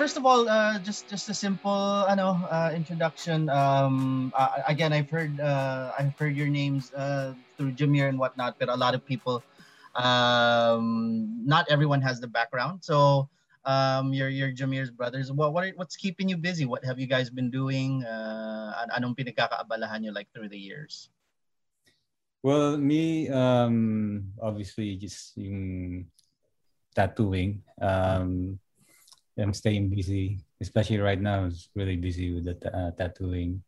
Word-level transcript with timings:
First 0.00 0.16
of 0.16 0.24
all, 0.24 0.48
uh, 0.48 0.80
just 0.80 1.12
just 1.12 1.28
a 1.28 1.36
simple 1.36 2.08
ano 2.08 2.40
uh, 2.48 2.72
introduction. 2.72 3.52
Um, 3.52 4.32
uh, 4.32 4.64
again, 4.64 4.96
I've 4.96 5.12
heard 5.12 5.36
uh, 5.36 5.92
I've 5.92 6.16
heard 6.16 6.32
your 6.40 6.48
names 6.48 6.88
uh, 6.96 7.36
through 7.60 7.76
Jamir 7.76 8.08
and 8.08 8.16
whatnot, 8.16 8.56
but 8.56 8.72
a 8.72 8.76
lot 8.80 8.96
of 8.96 9.04
people, 9.04 9.44
um, 9.92 11.28
not 11.44 11.68
everyone 11.68 12.00
has 12.00 12.16
the 12.16 12.32
background. 12.32 12.80
So 12.80 13.28
um, 13.68 14.16
your 14.16 14.32
your 14.32 14.56
Jamir's 14.56 14.88
brothers. 14.88 15.28
What 15.28 15.52
what 15.52 15.68
are, 15.68 15.72
what's 15.76 16.00
keeping 16.00 16.32
you 16.32 16.40
busy? 16.40 16.64
What 16.64 16.80
have 16.84 16.96
you 16.96 17.06
guys 17.06 17.28
been 17.28 17.52
doing? 17.52 18.00
Uh, 18.00 18.88
anong 18.96 19.20
pinagkakaabalahan 19.20 20.08
nyo 20.08 20.16
like 20.16 20.32
through 20.32 20.48
the 20.48 20.58
years? 20.58 21.12
Well, 22.40 22.80
me, 22.80 23.28
um, 23.28 24.32
obviously, 24.40 24.96
just 24.96 25.36
tattooing. 26.94 27.62
Um, 27.80 28.58
I'm 29.38 29.54
staying 29.54 29.90
busy, 29.90 30.40
especially 30.60 30.98
right 30.98 31.20
now. 31.20 31.44
I'm 31.44 31.52
really 31.74 31.96
busy 31.96 32.34
with 32.34 32.44
the 32.44 32.56
uh, 32.68 32.90
tattooing. 32.92 33.62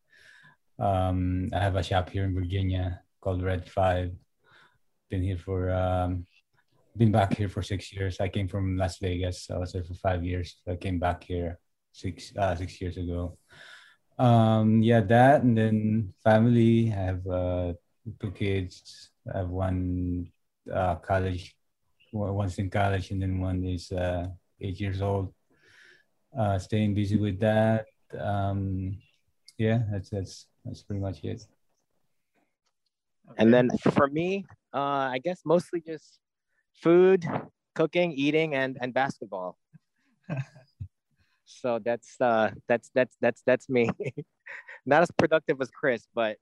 Um, 0.78 1.48
I 1.52 1.60
have 1.60 1.76
a 1.76 1.82
shop 1.82 2.10
here 2.10 2.24
in 2.24 2.34
Virginia 2.34 3.00
called 3.20 3.42
Red 3.42 3.68
Five. 3.68 4.12
Been 5.10 5.22
here 5.22 5.38
for 5.38 5.70
um, 5.70 6.26
been 6.96 7.12
back 7.12 7.34
here 7.36 7.48
for 7.48 7.62
six 7.62 7.92
years. 7.92 8.20
I 8.20 8.28
came 8.28 8.48
from 8.48 8.76
Las 8.76 8.98
Vegas. 8.98 9.50
I 9.50 9.58
was 9.58 9.72
there 9.72 9.84
for 9.84 9.94
five 9.94 10.24
years. 10.24 10.56
I 10.68 10.76
came 10.76 10.98
back 10.98 11.24
here 11.24 11.58
six 11.92 12.32
uh, 12.36 12.54
six 12.56 12.80
years 12.80 12.96
ago. 12.96 13.38
Um, 14.18 14.82
yeah, 14.82 15.00
that 15.00 15.42
and 15.42 15.56
then 15.56 16.12
family. 16.22 16.92
I 16.92 17.16
have 17.16 17.26
uh, 17.26 17.72
two 18.20 18.30
kids. 18.32 19.10
I 19.32 19.38
have 19.38 19.48
one 19.48 20.30
uh, 20.72 20.96
college, 20.96 21.56
one's 22.12 22.58
in 22.58 22.70
college, 22.70 23.10
and 23.10 23.22
then 23.22 23.40
one 23.40 23.64
is 23.64 23.90
uh, 23.92 24.28
eight 24.60 24.78
years 24.80 25.00
old 25.00 25.32
uh, 26.36 26.58
staying 26.58 26.94
busy 26.94 27.16
with 27.16 27.40
that. 27.40 27.86
Um, 28.18 28.98
yeah, 29.58 29.82
that's 29.90 30.10
that's 30.10 30.46
that's 30.64 30.82
pretty 30.82 31.00
much 31.00 31.24
it. 31.24 31.46
And 33.38 33.52
then 33.52 33.70
for 33.92 34.08
me, 34.08 34.44
uh, 34.74 35.08
I 35.12 35.20
guess 35.22 35.40
mostly 35.44 35.80
just 35.80 36.18
food, 36.74 37.26
cooking, 37.74 38.12
eating, 38.12 38.54
and 38.54 38.76
and 38.80 38.92
basketball. 38.92 39.56
so 41.44 41.78
that's 41.78 42.20
uh 42.20 42.50
that's 42.68 42.90
that's 42.94 43.16
that's 43.20 43.42
that's 43.46 43.68
me. 43.68 43.90
Not 44.86 45.02
as 45.02 45.10
productive 45.12 45.60
as 45.60 45.70
Chris, 45.70 46.06
but 46.14 46.36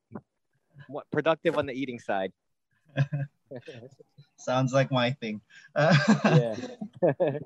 what 0.88 1.04
productive 1.10 1.58
on 1.58 1.66
the 1.66 1.72
eating 1.72 1.98
side. 1.98 2.32
Sounds 4.38 4.72
like 4.72 4.90
my 4.90 5.12
thing. 5.20 5.40
Yeah. 5.76 6.56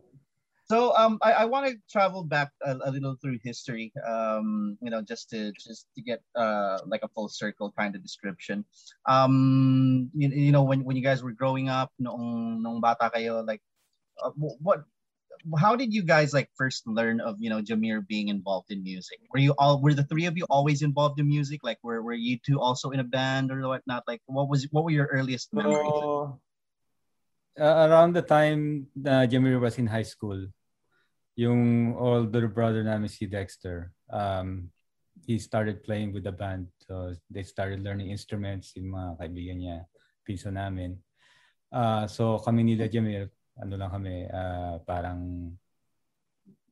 So 0.65 0.97
um, 0.97 1.19
I, 1.21 1.33
I 1.33 1.45
want 1.45 1.69
to 1.69 1.77
travel 1.93 2.25
back 2.25 2.49
a, 2.65 2.73
a, 2.73 2.91
little 2.91 3.17
through 3.21 3.39
history, 3.45 3.93
um, 4.09 4.79
you 4.81 4.89
know, 4.89 5.03
just 5.03 5.29
to 5.31 5.53
just 5.53 5.87
to 5.95 6.01
get 6.01 6.23
uh, 6.35 6.79
like 6.87 7.03
a 7.03 7.09
full 7.09 7.29
circle 7.29 7.73
kind 7.77 7.95
of 7.95 8.03
description. 8.03 8.65
Um, 9.05 10.11
you, 10.15 10.31
you 10.31 10.53
know, 10.53 10.63
when, 10.63 10.83
when 10.83 10.97
you 10.97 11.03
guys 11.03 11.23
were 11.23 11.37
growing 11.37 11.69
up, 11.69 11.93
noong, 12.01 12.65
noong 12.65 12.81
bata 12.81 13.13
kayo, 13.15 13.47
like, 13.47 13.61
uh, 14.25 14.31
what, 14.35 14.85
how 15.61 15.77
did 15.77 15.93
you 15.93 16.03
guys 16.03 16.33
like 16.33 16.49
first 16.57 16.87
learn 16.87 17.21
of 17.21 17.37
you 17.39 17.51
know 17.51 17.61
Jamir 17.61 18.07
being 18.07 18.29
involved 18.29 18.71
in 18.71 18.83
music? 18.83 19.21
Were 19.33 19.41
you 19.41 19.55
all 19.59 19.81
were 19.81 19.95
the 19.95 20.05
three 20.05 20.25
of 20.27 20.37
you 20.37 20.47
always 20.49 20.83
involved 20.83 21.21
in 21.21 21.29
music? 21.29 21.61
Like, 21.63 21.79
were 21.83 22.03
were 22.03 22.17
you 22.17 22.39
two 22.41 22.61
also 22.61 22.91
in 22.91 23.01
a 23.01 23.07
band 23.07 23.53
or 23.53 23.61
whatnot? 23.69 24.05
Like, 24.09 24.23
what 24.27 24.49
was 24.49 24.65
what 24.73 24.85
were 24.85 24.95
your 24.95 25.07
earliest 25.13 25.53
memories? 25.53 25.93
So, 26.01 26.41
uh, 27.61 27.89
around 27.89 28.15
the 28.15 28.23
time 28.23 28.89
uh, 29.05 29.29
Jamir 29.29 29.61
was 29.61 29.79
in 29.79 29.87
high 29.87 30.07
school, 30.07 30.49
yung 31.37 31.95
older 31.97 32.49
brother 32.49 32.83
namin 32.83 33.09
si 33.09 33.27
Dexter, 33.27 33.93
um, 34.11 34.71
he 35.27 35.39
started 35.39 35.83
playing 35.83 36.13
with 36.13 36.25
the 36.25 36.33
band. 36.33 36.69
So 36.87 37.15
they 37.31 37.43
started 37.43 37.83
learning 37.83 38.11
instruments, 38.11 38.73
yung 38.77 38.95
mga 38.95 39.19
kaibigan 39.19 39.59
niya, 39.61 39.79
piso 40.25 40.51
namin. 40.51 40.99
Uh, 41.73 42.07
so 42.07 42.39
kami 42.39 42.63
nila 42.63 42.87
Jamir, 42.87 43.31
ano 43.61 43.75
lang 43.79 43.91
kami, 43.91 44.27
uh, 44.27 44.79
parang 44.83 45.51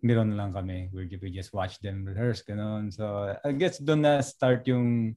meron 0.03 0.35
lang 0.35 0.51
kami. 0.51 0.91
We, 0.91 1.07
we 1.23 1.31
just 1.31 1.55
watch 1.55 1.79
them 1.79 2.05
rehearse, 2.05 2.43
ganun. 2.43 2.91
So 2.91 3.31
I 3.39 3.53
guess 3.55 3.79
doon 3.79 4.03
na 4.03 4.21
start 4.21 4.67
yung 4.67 5.15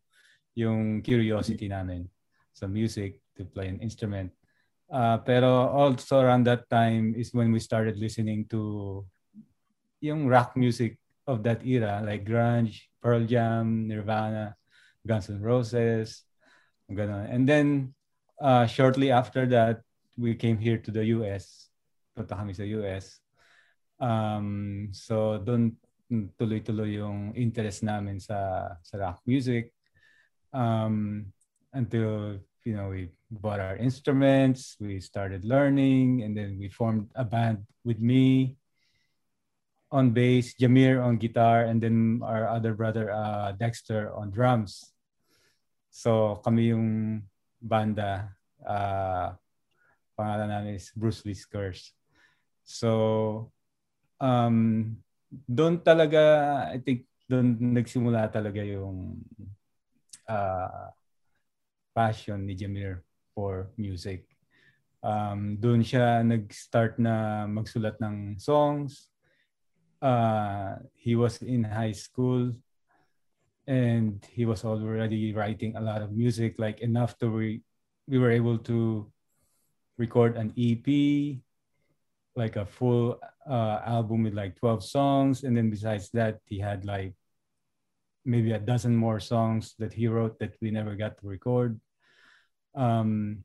yung 0.56 1.02
curiosity 1.02 1.68
namin 1.68 2.08
sa 2.56 2.70
music 2.70 3.20
to 3.36 3.44
play 3.44 3.68
an 3.68 3.82
instrument. 3.82 4.32
Uh, 4.86 5.18
pero 5.26 5.50
also 5.74 6.22
around 6.22 6.46
that 6.46 6.70
time 6.70 7.18
is 7.18 7.34
when 7.34 7.52
we 7.52 7.60
started 7.60 7.98
listening 7.98 8.46
to 8.46 9.02
yung 10.00 10.30
rock 10.30 10.54
music 10.56 11.02
of 11.26 11.42
that 11.42 11.66
era, 11.66 12.06
like 12.06 12.24
grunge, 12.24 12.86
Pearl 13.02 13.26
Jam, 13.26 13.90
Nirvana, 13.90 14.54
Guns 15.02 15.30
N' 15.34 15.42
Roses, 15.42 16.22
ganun. 16.86 17.26
And 17.26 17.50
then 17.50 17.98
uh, 18.40 18.70
shortly 18.70 19.10
after 19.10 19.50
that, 19.50 19.82
we 20.18 20.36
came 20.36 20.58
here 20.58 20.78
to 20.78 20.92
the 20.92 21.06
US. 21.20 21.70
Punta 22.16 22.36
sa 22.36 22.64
US. 22.64 23.20
Um, 24.00 24.90
so 24.92 25.40
doon 25.40 25.76
tuloy-tuloy 26.12 27.02
yung 27.02 27.34
interest 27.34 27.82
namin 27.82 28.22
sa 28.22 28.70
sa 28.86 28.96
rock 29.00 29.20
music 29.26 29.74
um, 30.54 31.26
until 31.74 32.38
you 32.62 32.74
know 32.78 32.94
we 32.94 33.10
bought 33.30 33.58
our 33.58 33.76
instruments 33.82 34.78
we 34.78 35.02
started 35.02 35.42
learning 35.42 36.22
and 36.22 36.38
then 36.38 36.58
we 36.62 36.70
formed 36.70 37.10
a 37.18 37.26
band 37.26 37.66
with 37.82 37.98
me 37.98 38.54
on 39.90 40.14
bass 40.14 40.54
Jamir 40.60 41.02
on 41.02 41.18
guitar 41.18 41.66
and 41.66 41.82
then 41.82 42.22
our 42.22 42.48
other 42.50 42.74
brother 42.78 43.10
uh, 43.10 43.54
Dexter 43.58 44.14
on 44.14 44.30
drums 44.30 44.94
so 45.90 46.38
kami 46.46 46.70
yung 46.70 47.22
banda 47.62 48.30
uh, 48.62 49.34
pangalan 50.16 50.50
namin 50.50 50.80
is 50.80 50.90
Bruce 50.96 51.22
Lee's 51.28 51.46
Curse 51.46 51.94
so 52.64 53.52
um, 54.20 54.98
doon 55.46 55.84
talaga 55.84 56.24
I 56.72 56.80
think 56.80 57.06
doon 57.28 57.58
nagsimula 57.60 58.30
talaga 58.30 58.62
yung 58.62 59.20
uh, 60.30 60.90
passion 61.96 62.46
ni 62.46 62.54
Jameer 62.54 63.02
for 63.34 63.74
music. 63.78 64.30
Um, 65.06 65.58
doon 65.58 65.86
siya 65.86 66.26
nag-start 66.26 66.98
na 66.98 67.46
magsulat 67.46 67.98
ng 68.02 68.38
songs. 68.42 69.10
Uh, 70.02 70.82
he 70.98 71.18
was 71.18 71.42
in 71.42 71.66
high 71.66 71.94
school 71.94 72.54
and 73.66 74.22
he 74.30 74.46
was 74.46 74.62
already 74.62 75.34
writing 75.34 75.74
a 75.78 75.82
lot 75.82 76.02
of 76.02 76.14
music, 76.14 76.58
like 76.62 76.82
enough 76.82 77.18
to 77.18 77.30
we 77.30 77.66
we 78.06 78.22
were 78.22 78.30
able 78.30 78.62
to 78.62 79.10
record 79.98 80.38
an 80.38 80.54
EP, 80.58 81.40
like 82.36 82.56
a 82.56 82.66
full 82.66 83.20
uh, 83.48 83.80
album 83.86 84.24
with 84.24 84.34
like 84.34 84.56
12 84.56 84.84
songs. 84.84 85.44
And 85.44 85.56
then 85.56 85.70
besides 85.70 86.10
that, 86.12 86.40
he 86.46 86.60
had 86.60 86.86
like 86.86 87.14
maybe 88.26 88.52
a 88.52 88.60
dozen 88.60 88.96
more 88.96 89.20
songs 89.20 89.76
that 89.80 89.94
he 89.94 90.08
wrote 90.08 90.40
that 90.40 90.56
we 90.62 90.72
never 90.72 90.96
got 90.96 91.18
to 91.20 91.28
record. 91.28 91.80
Um, 92.74 93.44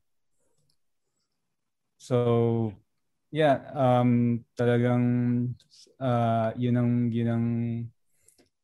so 1.99 2.73
yeah, 3.31 3.61
um, 3.75 4.43
talagang 4.59 5.55
uh, 6.01 6.51
yun 6.57 6.77
ang 6.77 6.93
yun 7.13 7.29
ang 7.29 7.47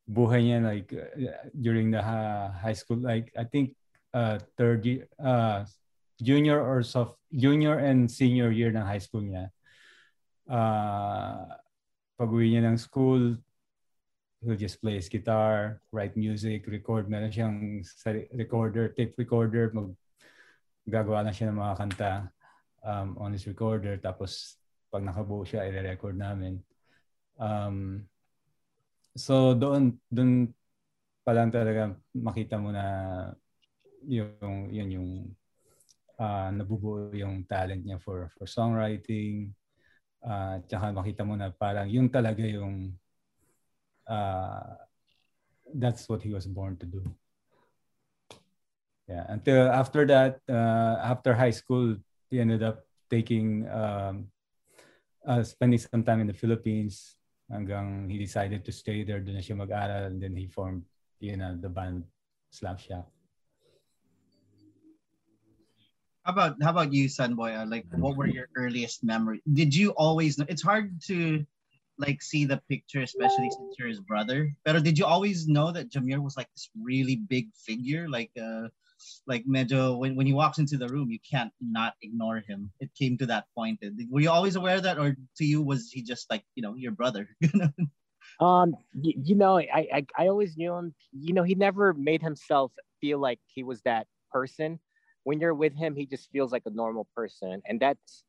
buhay 0.07 0.43
niya 0.43 0.59
like 0.63 0.89
uh, 0.91 1.47
during 1.55 1.91
the 1.91 1.99
uh, 1.99 2.51
high 2.51 2.75
school 2.75 2.99
like 2.99 3.31
I 3.37 3.43
think 3.43 3.75
uh, 4.11 4.39
third 4.57 4.83
year 4.83 5.07
uh, 5.19 5.63
junior 6.21 6.59
or 6.61 6.81
soft 6.81 7.17
junior 7.33 7.77
and 7.77 8.09
senior 8.09 8.49
year 8.51 8.71
ng 8.73 8.85
high 8.85 9.01
school 9.01 9.21
niya. 9.21 9.51
Uh, 10.47 11.45
pag-uwi 12.17 12.55
niya 12.55 12.65
ng 12.65 12.79
school, 12.79 13.37
he'll 14.41 14.57
just 14.57 14.81
play 14.81 14.97
his 14.97 15.09
guitar, 15.09 15.81
write 15.91 16.17
music, 16.17 16.65
record. 16.65 17.09
Meron 17.09 17.33
siyang 17.33 17.83
recorder, 18.33 18.89
tape 18.93 19.13
recorder, 19.17 19.69
mag 19.73 19.93
gagawa 20.87 21.27
lang 21.27 21.35
siya 21.35 21.51
ng 21.51 21.59
mga 21.59 21.75
kanta 21.77 22.13
um, 22.81 23.19
on 23.19 23.35
his 23.35 23.45
recorder. 23.45 23.99
Tapos 23.99 24.55
pag 24.87 25.03
nakabuo 25.03 25.43
siya, 25.43 25.67
i-record 25.67 26.15
namin. 26.15 26.63
Um, 27.37 28.07
so 29.13 29.51
doon, 29.51 29.99
doon 30.07 30.55
pa 31.27 31.35
lang 31.35 31.51
talaga 31.51 31.91
makita 32.15 32.55
mo 32.55 32.71
na 32.71 32.85
yung, 34.07 34.71
yun 34.71 34.89
yung 34.95 35.09
uh, 36.19 36.49
nabubuo 36.51 37.13
yung 37.13 37.45
talent 37.45 37.85
niya 37.85 38.01
for, 38.01 38.29
for 38.35 38.45
songwriting. 38.45 39.53
Uh, 40.21 40.59
tsaka 40.65 40.91
makita 40.91 41.21
mo 41.21 41.37
na 41.37 41.53
parang 41.53 41.87
yung 41.87 42.09
talaga 42.09 42.41
yung 42.41 42.91
uh, 44.09 44.75
that's 45.77 46.09
what 46.09 46.25
he 46.25 46.33
was 46.33 46.49
born 46.49 46.73
to 46.75 46.89
do 46.89 47.05
yeah 49.07 49.23
until 49.29 49.69
after 49.71 50.03
that 50.09 50.41
uh, 50.49 50.99
after 51.05 51.37
high 51.37 51.53
school 51.53 51.95
he 52.29 52.39
ended 52.41 52.63
up 52.63 52.83
taking 53.09 53.69
um, 53.69 54.27
uh, 55.27 55.43
spending 55.43 55.79
some 55.79 56.03
time 56.03 56.19
in 56.19 56.27
the 56.27 56.35
Philippines 56.35 57.15
hanggang 57.47 58.11
he 58.11 58.19
decided 58.19 58.65
to 58.65 58.71
stay 58.71 59.07
there 59.07 59.23
doon 59.23 59.39
na 59.39 59.43
siya 59.43 59.55
mag-aral 59.55 60.11
and 60.11 60.19
then 60.19 60.35
he 60.35 60.47
formed 60.47 60.83
you 61.23 61.39
know 61.39 61.55
the 61.55 61.71
band 61.71 62.03
Slapshot. 62.51 63.16
How 66.27 66.33
about 66.33 66.61
how 66.61 66.71
about 66.71 66.91
you, 66.91 67.07
Sonboy? 67.07 67.55
Like, 67.71 67.85
what 67.95 68.17
were 68.17 68.27
your 68.27 68.49
earliest 68.57 69.01
memories? 69.01 69.39
Did 69.53 69.73
you 69.73 69.91
always 69.91 70.37
know? 70.37 70.45
It's 70.49 70.61
hard 70.61 71.01
to 71.07 71.45
like 71.97 72.21
see 72.21 72.43
the 72.43 72.61
picture, 72.67 72.99
especially 72.99 73.49
since 73.49 73.75
you're 73.79 73.87
his 73.87 74.01
brother. 74.01 74.51
But 74.65 74.83
did 74.83 74.97
you 74.97 75.05
always 75.05 75.47
know 75.47 75.71
that 75.71 75.89
Jamir 75.89 76.21
was 76.21 76.35
like 76.35 76.49
this 76.53 76.69
really 76.83 77.15
big 77.15 77.47
figure? 77.55 78.09
Like, 78.09 78.31
uh, 78.35 78.67
like 79.25 79.45
medyo 79.45 79.97
when, 79.97 80.17
when 80.17 80.27
he 80.27 80.33
walks 80.33 80.57
into 80.59 80.75
the 80.75 80.89
room, 80.89 81.09
you 81.09 81.19
can't 81.23 81.53
not 81.61 81.93
ignore 82.01 82.43
him. 82.45 82.71
It 82.81 82.89
came 82.93 83.17
to 83.19 83.25
that 83.27 83.45
point. 83.55 83.79
Were 84.09 84.19
you 84.19 84.29
always 84.29 84.57
aware 84.57 84.75
of 84.75 84.83
that, 84.83 84.99
or 84.99 85.15
to 85.37 85.45
you 85.45 85.61
was 85.61 85.91
he 85.93 86.01
just 86.01 86.29
like 86.29 86.43
you 86.55 86.61
know 86.61 86.75
your 86.75 86.91
brother? 86.91 87.29
um, 88.41 88.75
you, 89.01 89.13
you 89.15 89.35
know, 89.35 89.59
I, 89.59 89.87
I 89.93 90.05
I 90.17 90.27
always 90.27 90.57
knew 90.57 90.73
him. 90.73 90.93
You 91.13 91.33
know, 91.33 91.43
he 91.43 91.55
never 91.55 91.93
made 91.93 92.21
himself 92.21 92.73
feel 92.99 93.17
like 93.17 93.39
he 93.45 93.63
was 93.63 93.81
that 93.83 94.07
person 94.29 94.81
when 95.27 95.41
you're 95.41 95.53
with 95.53 95.75
him, 95.75 95.93
he 95.93 96.05
just 96.05 96.31
feels 96.31 96.53
like 96.53 96.63
a 96.67 96.69
normal 96.69 97.05
person. 97.13 97.61
And 97.65 97.81
that's 97.81 98.23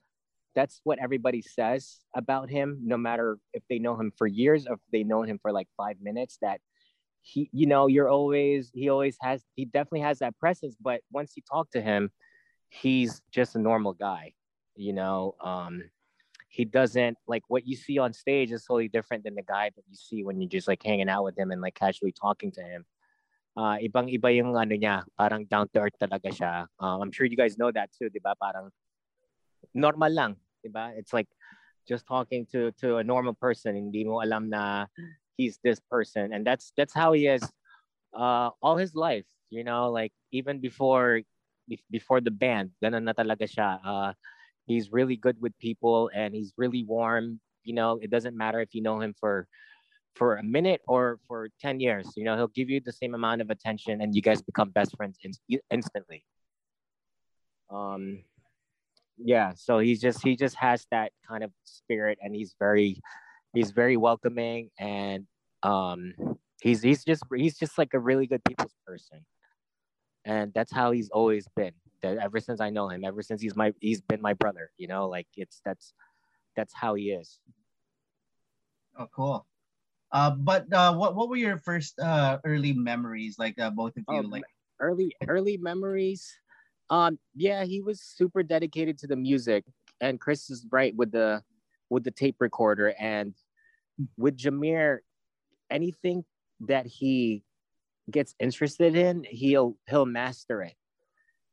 that's 0.56 0.80
what 0.82 0.98
everybody 1.00 1.40
says 1.40 2.00
about 2.16 2.50
him, 2.50 2.76
no 2.82 2.96
matter 2.96 3.38
if 3.52 3.62
they 3.70 3.78
know 3.78 3.94
him 3.94 4.12
for 4.18 4.26
years 4.26 4.66
or 4.66 4.72
if 4.72 4.80
they 4.90 5.04
know 5.04 5.22
him 5.22 5.38
for 5.40 5.52
like 5.52 5.68
five 5.76 5.94
minutes, 6.02 6.38
that 6.42 6.60
he, 7.22 7.48
you 7.52 7.68
know, 7.68 7.86
you're 7.86 8.08
always, 8.08 8.72
he 8.74 8.88
always 8.88 9.16
has, 9.20 9.44
he 9.54 9.64
definitely 9.64 10.00
has 10.00 10.18
that 10.18 10.36
presence. 10.38 10.74
But 10.80 11.02
once 11.12 11.34
you 11.36 11.42
talk 11.48 11.70
to 11.70 11.80
him, 11.80 12.10
he's 12.68 13.22
just 13.30 13.54
a 13.54 13.60
normal 13.60 13.92
guy, 13.92 14.32
you 14.74 14.92
know. 14.92 15.36
Um, 15.40 15.84
he 16.48 16.64
doesn't 16.64 17.16
like 17.28 17.44
what 17.46 17.64
you 17.64 17.76
see 17.76 17.98
on 17.98 18.12
stage 18.12 18.50
is 18.50 18.64
totally 18.64 18.88
different 18.88 19.22
than 19.22 19.36
the 19.36 19.42
guy 19.42 19.70
that 19.76 19.84
you 19.88 19.94
see 19.94 20.24
when 20.24 20.40
you're 20.40 20.50
just 20.50 20.66
like 20.66 20.82
hanging 20.82 21.08
out 21.08 21.22
with 21.22 21.38
him 21.38 21.52
and 21.52 21.60
like 21.60 21.76
casually 21.76 22.10
talking 22.10 22.50
to 22.50 22.62
him 22.62 22.84
uh, 23.58 23.76
ibang-iba 23.82 24.30
yung 24.38 24.54
ano 24.54 24.78
niya, 24.78 25.02
parang 25.18 25.42
down 25.50 25.66
to 25.74 25.82
earth 25.82 25.98
talaga 25.98 26.30
siya. 26.30 26.70
Uh, 26.78 27.02
I'm 27.02 27.10
sure 27.10 27.26
you 27.26 27.34
guys 27.34 27.58
know 27.58 27.74
that 27.74 27.90
too, 27.90 28.06
ba? 28.22 28.38
Parang 28.38 28.70
normal 29.74 30.14
lang, 30.14 30.32
'di 30.62 30.70
ba? 30.70 30.94
It's 30.94 31.10
like 31.10 31.26
just 31.82 32.06
talking 32.06 32.46
to 32.54 32.70
to 32.78 33.02
a 33.02 33.04
normal 33.04 33.34
person, 33.34 33.74
hindi 33.74 34.06
mo 34.06 34.22
alam 34.22 34.46
na 34.46 34.86
he's 35.34 35.58
this 35.62 35.82
person 35.90 36.34
and 36.34 36.42
that's 36.46 36.74
that's 36.74 36.94
how 36.94 37.14
he 37.14 37.26
is 37.26 37.42
uh 38.14 38.50
all 38.62 38.78
his 38.78 38.94
life, 38.94 39.26
you 39.50 39.66
know, 39.66 39.90
like 39.90 40.14
even 40.30 40.62
before 40.62 41.22
before 41.90 42.20
the 42.22 42.32
band, 42.32 42.70
ganun 42.78 43.04
na 43.08 43.14
talaga 43.16 43.48
siya. 43.48 43.80
Uh 43.82 44.12
he's 44.68 44.92
really 44.92 45.16
good 45.16 45.40
with 45.40 45.56
people 45.58 46.12
and 46.12 46.36
he's 46.36 46.52
really 46.60 46.84
warm, 46.84 47.40
you 47.64 47.72
know, 47.72 47.96
it 48.04 48.12
doesn't 48.12 48.36
matter 48.36 48.60
if 48.60 48.76
you 48.76 48.84
know 48.84 49.00
him 49.00 49.16
for 49.16 49.48
for 50.14 50.36
a 50.36 50.42
minute 50.42 50.80
or 50.88 51.18
for 51.28 51.48
10 51.60 51.80
years. 51.80 52.12
You 52.16 52.24
know, 52.24 52.36
he'll 52.36 52.48
give 52.48 52.68
you 52.68 52.80
the 52.84 52.92
same 52.92 53.14
amount 53.14 53.40
of 53.40 53.50
attention 53.50 54.00
and 54.00 54.14
you 54.14 54.22
guys 54.22 54.42
become 54.42 54.70
best 54.70 54.96
friends 54.96 55.18
in- 55.22 55.60
instantly. 55.70 56.24
Um, 57.70 58.24
yeah, 59.16 59.52
so 59.54 59.78
he's 59.78 60.00
just, 60.00 60.22
he 60.22 60.36
just 60.36 60.56
has 60.56 60.86
that 60.90 61.12
kind 61.26 61.44
of 61.44 61.50
spirit 61.64 62.18
and 62.22 62.34
he's 62.34 62.54
very, 62.58 63.00
he's 63.52 63.70
very 63.70 63.96
welcoming 63.96 64.70
and 64.78 65.26
um, 65.62 66.14
he's, 66.60 66.82
he's 66.82 67.04
just, 67.04 67.22
he's 67.34 67.58
just 67.58 67.78
like 67.78 67.94
a 67.94 67.98
really 67.98 68.26
good 68.26 68.42
people's 68.44 68.74
person. 68.86 69.24
And 70.24 70.52
that's 70.54 70.72
how 70.72 70.90
he's 70.90 71.10
always 71.10 71.46
been 71.56 71.72
that 72.02 72.18
ever 72.18 72.38
since 72.38 72.60
I 72.60 72.70
know 72.70 72.88
him, 72.88 73.04
ever 73.04 73.22
since 73.22 73.40
he's 73.40 73.56
my, 73.56 73.72
he's 73.80 74.00
been 74.00 74.20
my 74.20 74.34
brother, 74.34 74.70
you 74.78 74.88
know, 74.88 75.08
like 75.08 75.26
it's, 75.36 75.60
that's, 75.64 75.94
that's 76.56 76.74
how 76.74 76.94
he 76.94 77.10
is. 77.10 77.40
Oh, 78.98 79.06
cool. 79.14 79.46
Uh, 80.10 80.30
but 80.30 80.72
uh, 80.72 80.94
what 80.94 81.14
what 81.14 81.28
were 81.28 81.36
your 81.36 81.58
first 81.58 81.98
uh, 81.98 82.38
early 82.44 82.72
memories 82.72 83.38
like 83.38 83.58
uh, 83.58 83.70
both 83.70 83.96
of 83.96 84.04
you? 84.08 84.22
Oh, 84.24 84.28
like 84.28 84.44
early 84.80 85.14
early 85.26 85.56
memories. 85.56 86.26
Um, 86.90 87.18
yeah, 87.34 87.64
he 87.64 87.82
was 87.82 88.00
super 88.00 88.42
dedicated 88.42 88.98
to 88.98 89.06
the 89.06 89.16
music, 89.16 89.64
and 90.00 90.18
Chris 90.18 90.48
is 90.48 90.66
right 90.70 90.94
with 90.96 91.12
the 91.12 91.42
with 91.90 92.04
the 92.04 92.10
tape 92.10 92.36
recorder 92.40 92.94
and 92.98 93.34
with 94.16 94.36
Jamir, 94.36 94.98
anything 95.70 96.24
that 96.60 96.86
he 96.86 97.42
gets 98.10 98.34
interested 98.40 98.96
in, 98.96 99.24
he'll 99.28 99.76
he'll 99.88 100.06
master 100.06 100.62
it. 100.62 100.74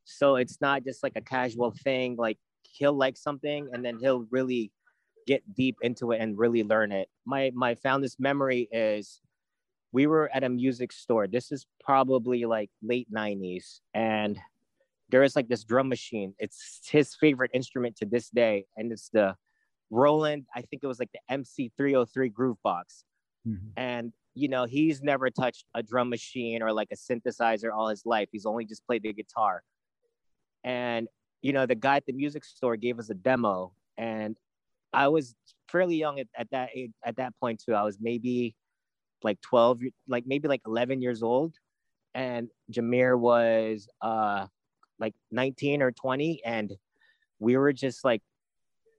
So 0.06 0.36
it's 0.36 0.62
not 0.62 0.84
just 0.84 1.04
like 1.04 1.14
a 1.16 1.22
casual 1.22 1.72
thing. 1.84 2.16
Like 2.16 2.38
he'll 2.64 2.94
like 2.94 3.18
something 3.18 3.70
and 3.74 3.84
then 3.84 3.98
he'll 4.00 4.26
really 4.30 4.72
get 5.26 5.42
deep 5.54 5.78
into 5.82 6.12
it 6.12 6.22
and 6.22 6.38
really 6.38 6.64
learn 6.64 6.92
it. 6.92 7.10
My 7.26 7.52
my 7.54 7.76
fondest 7.76 8.20
memory 8.20 8.68
is 8.72 9.22
we 9.92 10.08
were 10.08 10.30
at 10.34 10.44
a 10.44 10.50
music 10.50 10.92
store. 10.92 11.28
This 11.28 11.52
is 11.52 11.66
probably 11.84 12.46
like 12.46 12.70
late 12.84 13.08
90s 13.14 13.80
and 13.94 14.38
there 15.10 15.24
is 15.24 15.36
like 15.36 15.48
this 15.48 15.64
drum 15.64 15.88
machine. 15.88 16.34
It's 16.38 16.82
his 16.92 17.16
favorite 17.16 17.52
instrument 17.54 17.96
to 17.98 18.06
this 18.06 18.30
day 18.30 18.66
and 18.76 18.92
it's 18.92 19.10
the 19.10 19.36
Roland, 19.90 20.46
I 20.54 20.62
think 20.62 20.84
it 20.84 20.88
was 20.88 21.00
like 21.00 21.12
the 21.14 21.20
MC303 21.32 22.34
Groove 22.34 22.58
Box. 22.64 23.06
Mm-hmm. 23.48 23.68
And 23.78 24.14
you 24.34 24.50
know, 24.50 24.66
he's 24.66 25.02
never 25.02 25.30
touched 25.30 25.64
a 25.74 25.82
drum 25.82 26.10
machine 26.10 26.62
or 26.62 26.74
like 26.74 26.90
a 26.92 26.96
synthesizer 26.96 27.74
all 27.74 27.88
his 27.88 28.06
life. 28.06 28.28
He's 28.32 28.46
only 28.46 28.66
just 28.66 28.86
played 28.86 29.04
the 29.04 29.14
guitar. 29.14 29.64
And 30.64 31.08
you 31.42 31.54
know, 31.54 31.66
the 31.66 31.76
guy 31.76 31.98
at 31.98 32.06
the 32.06 32.14
music 32.14 32.44
store 32.44 32.76
gave 32.76 33.00
us 33.00 33.10
a 33.10 33.14
demo 33.14 33.72
and 33.98 34.36
I 34.94 35.08
was 35.08 35.36
fairly 35.70 35.96
young 35.96 36.20
at, 36.20 36.28
at 36.38 36.50
that 36.52 36.70
age, 36.74 36.92
at 37.04 37.18
that 37.18 37.34
point 37.40 37.62
too. 37.66 37.74
I 37.74 37.84
was 37.84 37.98
maybe 38.00 38.56
like 39.24 39.42
12, 39.42 39.82
like 40.08 40.26
maybe 40.26 40.48
like 40.48 40.62
11 40.66 41.02
years 41.02 41.24
old. 41.24 41.56
And 42.14 42.50
Jamir 42.72 43.20
was 43.20 43.88
uh, 44.02 44.48
like 45.00 45.14
19 45.32 45.82
or 45.82 45.92
20. 45.92 46.42
And 46.46 46.72
we 47.40 47.58
were 47.58 47.74
just 47.74 48.06
like 48.06 48.22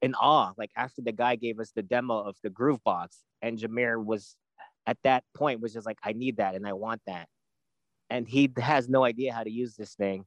in 0.03 0.15
awe. 0.15 0.53
Like 0.59 0.71
after 0.77 1.03
the 1.03 1.13
guy 1.13 1.37
gave 1.37 1.59
us 1.59 1.73
the 1.75 1.83
demo 1.83 2.19
of 2.19 2.37
the 2.43 2.51
groove 2.51 2.83
box 2.85 3.19
and 3.41 3.59
Jamir 3.59 4.05
was 4.05 4.37
at 4.87 4.99
that 5.03 5.25
point 5.35 5.61
was 5.61 5.73
just 5.73 5.87
like, 5.87 5.99
I 6.03 6.13
need 6.13 6.37
that 6.37 6.55
and 6.55 6.67
I 6.67 6.75
want 6.75 7.01
that. 7.07 7.29
And 8.11 8.29
he 8.29 8.51
has 8.59 8.89
no 8.89 9.05
idea 9.05 9.33
how 9.33 9.43
to 9.43 9.51
use 9.51 9.77
this 9.77 9.95
thing 9.95 10.25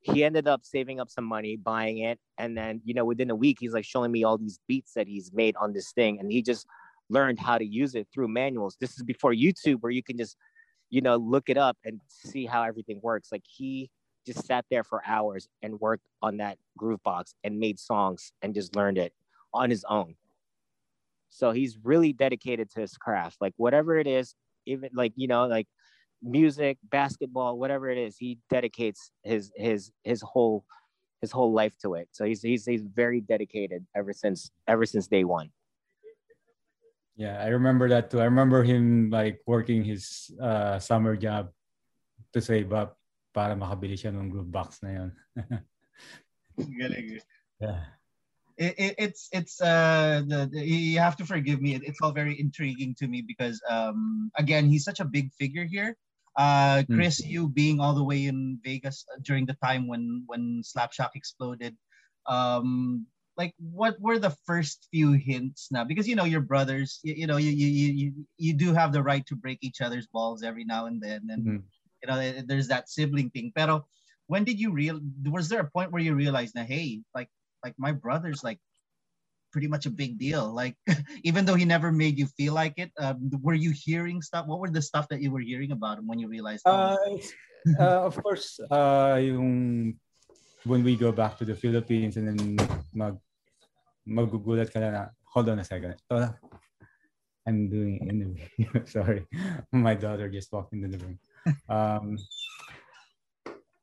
he 0.00 0.24
ended 0.24 0.46
up 0.46 0.64
saving 0.64 1.00
up 1.00 1.10
some 1.10 1.24
money 1.24 1.56
buying 1.56 1.98
it. 1.98 2.18
And 2.38 2.56
then 2.56 2.80
you 2.84 2.94
know 2.94 3.04
within 3.04 3.30
a 3.30 3.36
week 3.36 3.58
he's 3.60 3.72
like 3.72 3.84
showing 3.84 4.12
me 4.12 4.24
all 4.24 4.38
these 4.38 4.58
beats 4.68 4.92
that 4.94 5.06
he's 5.06 5.32
made 5.32 5.56
on 5.56 5.72
this 5.72 5.92
thing. 5.92 6.20
And 6.20 6.30
he 6.30 6.42
just 6.42 6.66
learned 7.10 7.38
how 7.38 7.58
to 7.58 7.64
use 7.64 7.94
it 7.94 8.06
through 8.12 8.28
manuals. 8.28 8.76
This 8.80 8.96
is 8.96 9.02
before 9.02 9.32
youtube 9.32 9.78
where 9.80 9.92
you 9.92 10.02
can 10.02 10.18
just 10.18 10.36
you 10.90 11.00
know 11.00 11.16
look 11.16 11.48
it 11.48 11.58
up 11.58 11.76
and 11.84 12.00
see 12.08 12.46
how 12.46 12.62
everything 12.62 13.00
works. 13.02 13.30
Like 13.32 13.44
he 13.46 13.90
just 14.26 14.46
sat 14.46 14.64
there 14.70 14.84
for 14.84 15.02
hours 15.06 15.48
and 15.62 15.80
worked 15.80 16.06
on 16.22 16.36
that 16.38 16.58
groove 16.76 17.02
box 17.02 17.34
and 17.44 17.58
made 17.58 17.78
songs 17.78 18.32
and 18.42 18.54
just 18.54 18.76
learned 18.76 18.98
it 18.98 19.12
on 19.54 19.70
his 19.70 19.84
own. 19.88 20.16
So 21.30 21.50
he's 21.52 21.78
really 21.82 22.12
dedicated 22.12 22.70
to 22.72 22.80
his 22.80 22.96
craft. 22.96 23.38
Like 23.40 23.54
whatever 23.56 23.96
it 23.96 24.06
is 24.06 24.34
even 24.68 24.90
like 24.92 25.12
you 25.16 25.26
know 25.26 25.46
like 25.46 25.66
music, 26.22 26.78
basketball, 26.82 27.58
whatever 27.58 27.88
it 27.88 27.98
is, 27.98 28.16
he 28.16 28.38
dedicates 28.50 29.10
his 29.22 29.52
his 29.56 29.92
his 30.04 30.22
whole 30.22 30.64
his 31.20 31.30
whole 31.30 31.52
life 31.52 31.72
to 31.82 31.94
it. 31.94 32.08
So 32.12 32.24
he's 32.24 32.42
he's 32.42 32.64
he's 32.64 32.82
very 32.82 33.20
dedicated 33.20 33.86
ever 33.96 34.12
since 34.12 34.50
ever 34.66 34.86
since 34.86 35.06
day 35.06 35.24
one. 35.24 35.50
Yeah, 37.16 37.42
I 37.42 37.48
remember 37.48 37.88
that 37.88 38.10
too. 38.10 38.20
I 38.20 38.24
remember 38.24 38.62
him 38.62 39.10
like 39.10 39.40
working 39.46 39.82
his 39.82 40.30
uh, 40.40 40.78
summer 40.78 41.16
job 41.16 41.50
to 42.32 42.40
save 42.40 42.72
up 42.72 42.96
para 43.34 43.56
makabili 43.56 43.98
siya 43.98 44.14
ng 44.14 44.30
groove 44.30 44.50
box 44.50 44.78
na 44.82 44.90
yun. 44.90 45.10
yeah. 47.60 47.82
It, 48.58 48.74
it, 48.74 48.94
it's 48.98 49.28
it's 49.30 49.62
uh 49.62 50.22
the, 50.26 50.50
the, 50.50 50.66
you 50.66 50.98
have 50.98 51.14
to 51.18 51.26
forgive 51.26 51.62
me. 51.62 51.78
It's 51.78 52.02
all 52.02 52.10
very 52.10 52.38
intriguing 52.38 52.94
to 52.98 53.06
me 53.06 53.22
because 53.22 53.62
um 53.70 54.30
again 54.34 54.66
he's 54.66 54.82
such 54.82 54.98
a 54.98 55.06
big 55.06 55.30
figure 55.38 55.62
here 55.62 55.94
uh, 56.38 56.84
hmm. 56.84 56.94
Chris, 56.94 57.20
mm. 57.20 57.28
you 57.28 57.48
being 57.48 57.80
all 57.80 57.94
the 57.94 58.04
way 58.04 58.26
in 58.26 58.60
Vegas 58.64 59.04
uh, 59.12 59.18
during 59.22 59.44
the 59.44 59.58
time 59.62 59.88
when 59.88 60.22
when 60.26 60.62
Slapshock 60.62 61.10
exploded, 61.14 61.76
um, 62.26 63.06
like 63.36 63.54
what 63.58 64.00
were 64.00 64.20
the 64.20 64.36
first 64.46 64.86
few 64.92 65.12
hints 65.12 65.68
now? 65.72 65.82
Because 65.82 66.06
you 66.06 66.14
know 66.14 66.24
your 66.24 66.40
brothers, 66.40 67.00
you, 67.02 67.14
you 67.14 67.26
know 67.26 67.38
you, 67.38 67.50
you 67.50 67.92
you 67.92 68.12
you 68.38 68.54
do 68.54 68.72
have 68.72 68.92
the 68.92 69.02
right 69.02 69.26
to 69.26 69.34
break 69.34 69.58
each 69.62 69.80
other's 69.80 70.06
balls 70.06 70.44
every 70.44 70.64
now 70.64 70.86
and 70.86 71.02
then, 71.02 71.26
and 71.28 71.44
mm. 71.44 71.62
you 72.02 72.06
know 72.06 72.42
there's 72.46 72.68
that 72.68 72.88
sibling 72.88 73.30
thing. 73.30 73.50
Pero 73.54 73.84
when 74.28 74.44
did 74.44 74.60
you 74.60 74.72
real? 74.72 75.00
Was 75.26 75.48
there 75.48 75.60
a 75.60 75.70
point 75.70 75.90
where 75.90 76.02
you 76.02 76.14
realized 76.14 76.54
that 76.54 76.70
hey, 76.70 77.02
like 77.16 77.28
like 77.64 77.74
my 77.78 77.90
brother's 77.90 78.44
like 78.44 78.60
pretty 79.52 79.68
much 79.68 79.86
a 79.86 79.90
big 79.90 80.18
deal. 80.18 80.52
Like 80.52 80.76
even 81.24 81.44
though 81.44 81.54
he 81.54 81.64
never 81.64 81.92
made 81.92 82.18
you 82.18 82.26
feel 82.26 82.54
like 82.54 82.74
it, 82.76 82.92
um, 82.98 83.30
were 83.42 83.54
you 83.54 83.72
hearing 83.72 84.22
stuff? 84.22 84.46
What 84.46 84.60
were 84.60 84.70
the 84.70 84.82
stuff 84.82 85.08
that 85.08 85.20
you 85.20 85.30
were 85.30 85.40
hearing 85.40 85.72
about 85.72 85.98
him 85.98 86.06
when 86.06 86.18
you 86.18 86.28
realized? 86.28 86.66
Uh, 86.66 86.96
uh, 87.80 88.06
of 88.06 88.20
course, 88.22 88.60
uh, 88.70 89.18
yung 89.20 89.96
when 90.64 90.84
we 90.84 90.96
go 90.96 91.12
back 91.12 91.38
to 91.38 91.44
the 91.44 91.54
Philippines 91.54 92.16
and 92.16 92.28
then 92.28 92.40
mag 92.92 93.16
magugulat 94.08 94.72
ka 94.72 94.80
na, 94.80 95.12
hold 95.24 95.48
on 95.48 95.60
a 95.60 95.64
second. 95.64 95.96
Uh, 96.10 96.32
I'm 97.46 97.68
doing 97.72 98.04
interview. 98.04 98.68
Sorry, 98.84 99.24
my 99.72 99.94
daughter 99.94 100.28
just 100.28 100.52
walked 100.52 100.72
into 100.72 100.88
the 100.88 101.00
room. 101.00 101.18
Um, 101.68 102.20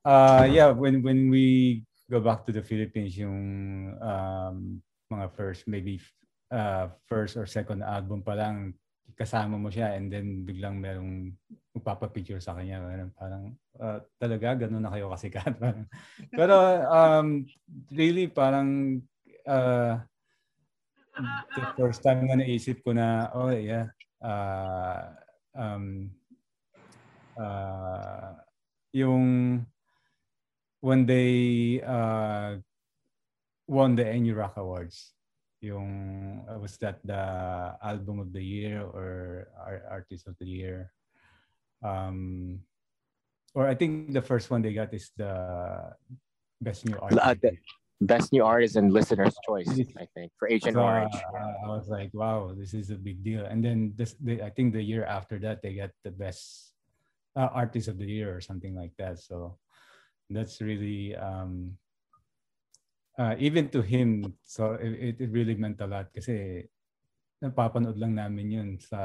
uh, 0.06 0.46
yeah, 0.50 0.70
when 0.70 1.02
when 1.02 1.30
we 1.30 1.86
go 2.10 2.22
back 2.22 2.46
to 2.46 2.54
the 2.54 2.62
Philippines, 2.62 3.18
yung 3.18 3.98
um, 4.02 4.82
mga 5.12 5.28
first 5.34 5.68
maybe 5.68 6.02
uh, 6.50 6.90
first 7.06 7.38
or 7.38 7.46
second 7.46 7.82
album 7.82 8.22
pa 8.26 8.34
lang 8.34 8.74
kasama 9.16 9.56
mo 9.56 9.72
siya 9.72 9.96
and 9.96 10.12
then 10.12 10.44
biglang 10.44 10.82
merong 10.82 11.32
magpapapicture 11.72 12.42
sa 12.44 12.58
kanya. 12.58 12.84
Parang, 12.84 13.12
parang 13.16 13.44
uh, 13.80 14.00
talaga, 14.20 14.68
ganun 14.68 14.84
na 14.84 14.92
kayo 14.92 15.08
kasikat. 15.14 15.56
Pero 16.40 16.56
um, 16.90 17.48
really 17.94 18.28
parang 18.28 19.00
uh, 19.48 20.02
the 21.56 21.64
first 21.80 22.04
time 22.04 22.28
nga 22.28 22.36
naisip 22.36 22.84
ko 22.84 22.92
na, 22.92 23.32
oh 23.32 23.54
yeah, 23.56 23.88
uh, 24.20 25.16
um, 25.56 26.12
uh, 27.40 28.36
yung 28.92 29.26
when 30.84 31.08
they 31.08 31.80
uh, 31.88 32.60
won 33.68 33.96
the 33.96 34.06
NU 34.06 34.34
Rock 34.36 34.58
Awards, 34.58 35.14
yung 35.62 36.46
uh, 36.50 36.60
was 36.60 36.78
that 36.78 37.00
the 37.04 37.74
album 37.82 38.20
of 38.20 38.34
the 38.34 38.44
year 38.44 38.82
or 38.82 39.48
artist 39.90 40.28
of 40.28 40.36
the 40.38 40.46
year 40.46 40.92
um 41.82 42.60
or 43.56 43.66
I 43.68 43.74
think 43.74 44.14
the 44.14 44.22
first 44.22 44.52
one 44.52 44.62
they 44.62 44.76
got 44.76 44.94
is 44.94 45.10
the 45.16 45.96
best 46.62 46.86
new 46.86 47.00
artist. 47.00 47.24
Uh, 47.24 47.34
best 48.02 48.34
new 48.34 48.44
artist 48.44 48.76
and 48.76 48.92
listener's 48.92 49.36
choice, 49.48 49.72
I 49.98 50.06
think, 50.14 50.36
for 50.38 50.52
Agent 50.52 50.76
so, 50.76 50.84
Orange. 50.84 51.16
Uh, 51.16 51.64
I 51.64 51.68
was 51.72 51.88
like, 51.88 52.12
wow, 52.14 52.52
this 52.52 52.74
is 52.74 52.92
a 52.92 53.00
big 53.00 53.24
deal. 53.24 53.46
And 53.46 53.64
then 53.64 53.94
this, 53.96 54.16
they, 54.20 54.42
I 54.42 54.50
think 54.50 54.74
the 54.74 54.84
year 54.84 55.06
after 55.06 55.40
that, 55.40 55.64
they 55.64 55.74
got 55.76 55.92
the 56.04 56.12
best 56.12 56.76
uh, 57.36 57.48
artist 57.54 57.88
of 57.88 57.98
the 57.98 58.06
year 58.06 58.36
or 58.36 58.42
something 58.42 58.76
like 58.76 58.92
that. 59.00 59.20
So 59.20 59.58
that's 60.30 60.60
really 60.60 61.16
um, 61.16 61.78
uh, 63.18 63.36
even 63.40 63.70
to 63.70 63.82
him. 63.82 64.36
So 64.44 64.78
it, 64.80 65.20
it 65.20 65.30
really 65.32 65.56
meant 65.56 65.82
a 65.82 65.88
lot 65.88 66.12
kasi 66.14 66.68
napapanood 67.44 68.00
lang 68.00 68.16
namin 68.16 68.48
yun 68.52 68.70
sa 68.80 69.00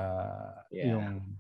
yeah. 0.70 0.94
yung 0.94 1.38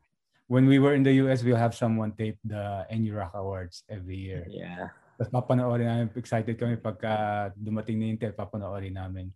when 0.50 0.66
we 0.66 0.82
were 0.82 0.98
in 0.98 1.06
the 1.06 1.14
US, 1.22 1.46
we'll 1.46 1.60
have 1.60 1.78
someone 1.78 2.10
tape 2.12 2.38
the 2.42 2.82
NU 2.90 3.14
Rock 3.14 3.38
Awards 3.38 3.86
every 3.86 4.18
year. 4.18 4.42
Yeah. 4.50 4.90
Tapos 5.14 5.30
papanoorin 5.30 5.86
namin, 5.86 6.10
excited 6.18 6.58
kami 6.58 6.74
pagka 6.74 7.54
dumating 7.54 8.02
na 8.02 8.10
yung 8.10 8.18
tape, 8.18 8.34
papanoorin 8.34 8.98
namin. 8.98 9.30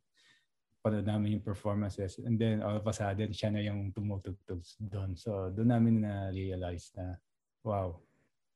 Panood 0.83 1.07
namin 1.07 1.39
yung 1.39 1.47
performances. 1.47 2.19
And 2.19 2.35
then 2.35 2.67
all 2.67 2.83
of 2.83 2.85
a 2.85 2.93
sudden, 2.93 3.31
siya 3.31 3.55
na 3.55 3.63
yung 3.63 3.95
tumutugtog 3.95 4.61
doon. 4.83 5.15
So 5.15 5.55
doon 5.55 5.71
namin 5.71 6.03
na-realize 6.03 6.91
na, 6.99 7.15
wow, 7.63 8.03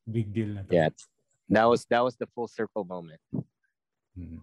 big 0.02 0.34
deal 0.34 0.58
na 0.58 0.66
to. 0.66 0.74
Yeah, 0.74 0.90
that 1.54 1.64
was, 1.70 1.86
that 1.86 2.02
was 2.02 2.18
the 2.18 2.26
full 2.34 2.50
circle 2.50 2.82
moment. 2.82 3.22
Hmm. 4.18 4.42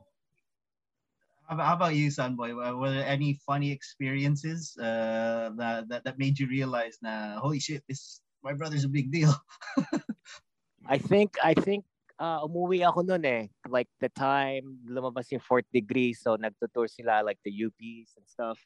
How 1.48 1.76
about 1.76 1.94
you, 1.94 2.10
Sonboy? 2.10 2.56
Were 2.56 2.90
there 2.90 3.06
any 3.06 3.40
funny 3.46 3.72
experiences 3.72 4.76
uh, 4.78 5.52
that, 5.58 5.88
that 5.90 6.04
that 6.04 6.18
made 6.18 6.40
you 6.40 6.48
realize, 6.48 6.98
"Nah, 7.02 7.38
holy 7.38 7.60
shit, 7.60 7.84
this 7.88 8.22
my 8.42 8.54
brother's 8.54 8.84
a 8.84 8.90
big 8.90 9.12
deal." 9.12 9.34
I 10.90 10.98
think 10.98 11.38
I 11.44 11.54
think 11.54 11.86
uh, 12.18 12.42
umuwi 12.42 12.82
ako 12.82 13.06
noon 13.06 13.26
eh. 13.26 13.44
Like 13.70 13.90
the 14.02 14.10
time 14.10 14.82
lumabas 14.90 15.30
yung 15.30 15.42
fourth 15.42 15.70
degree, 15.70 16.14
so 16.18 16.34
nagtutour 16.38 16.90
sila 16.90 17.22
like 17.22 17.38
the 17.46 17.54
UPs 17.54 18.18
and 18.18 18.26
stuff. 18.26 18.58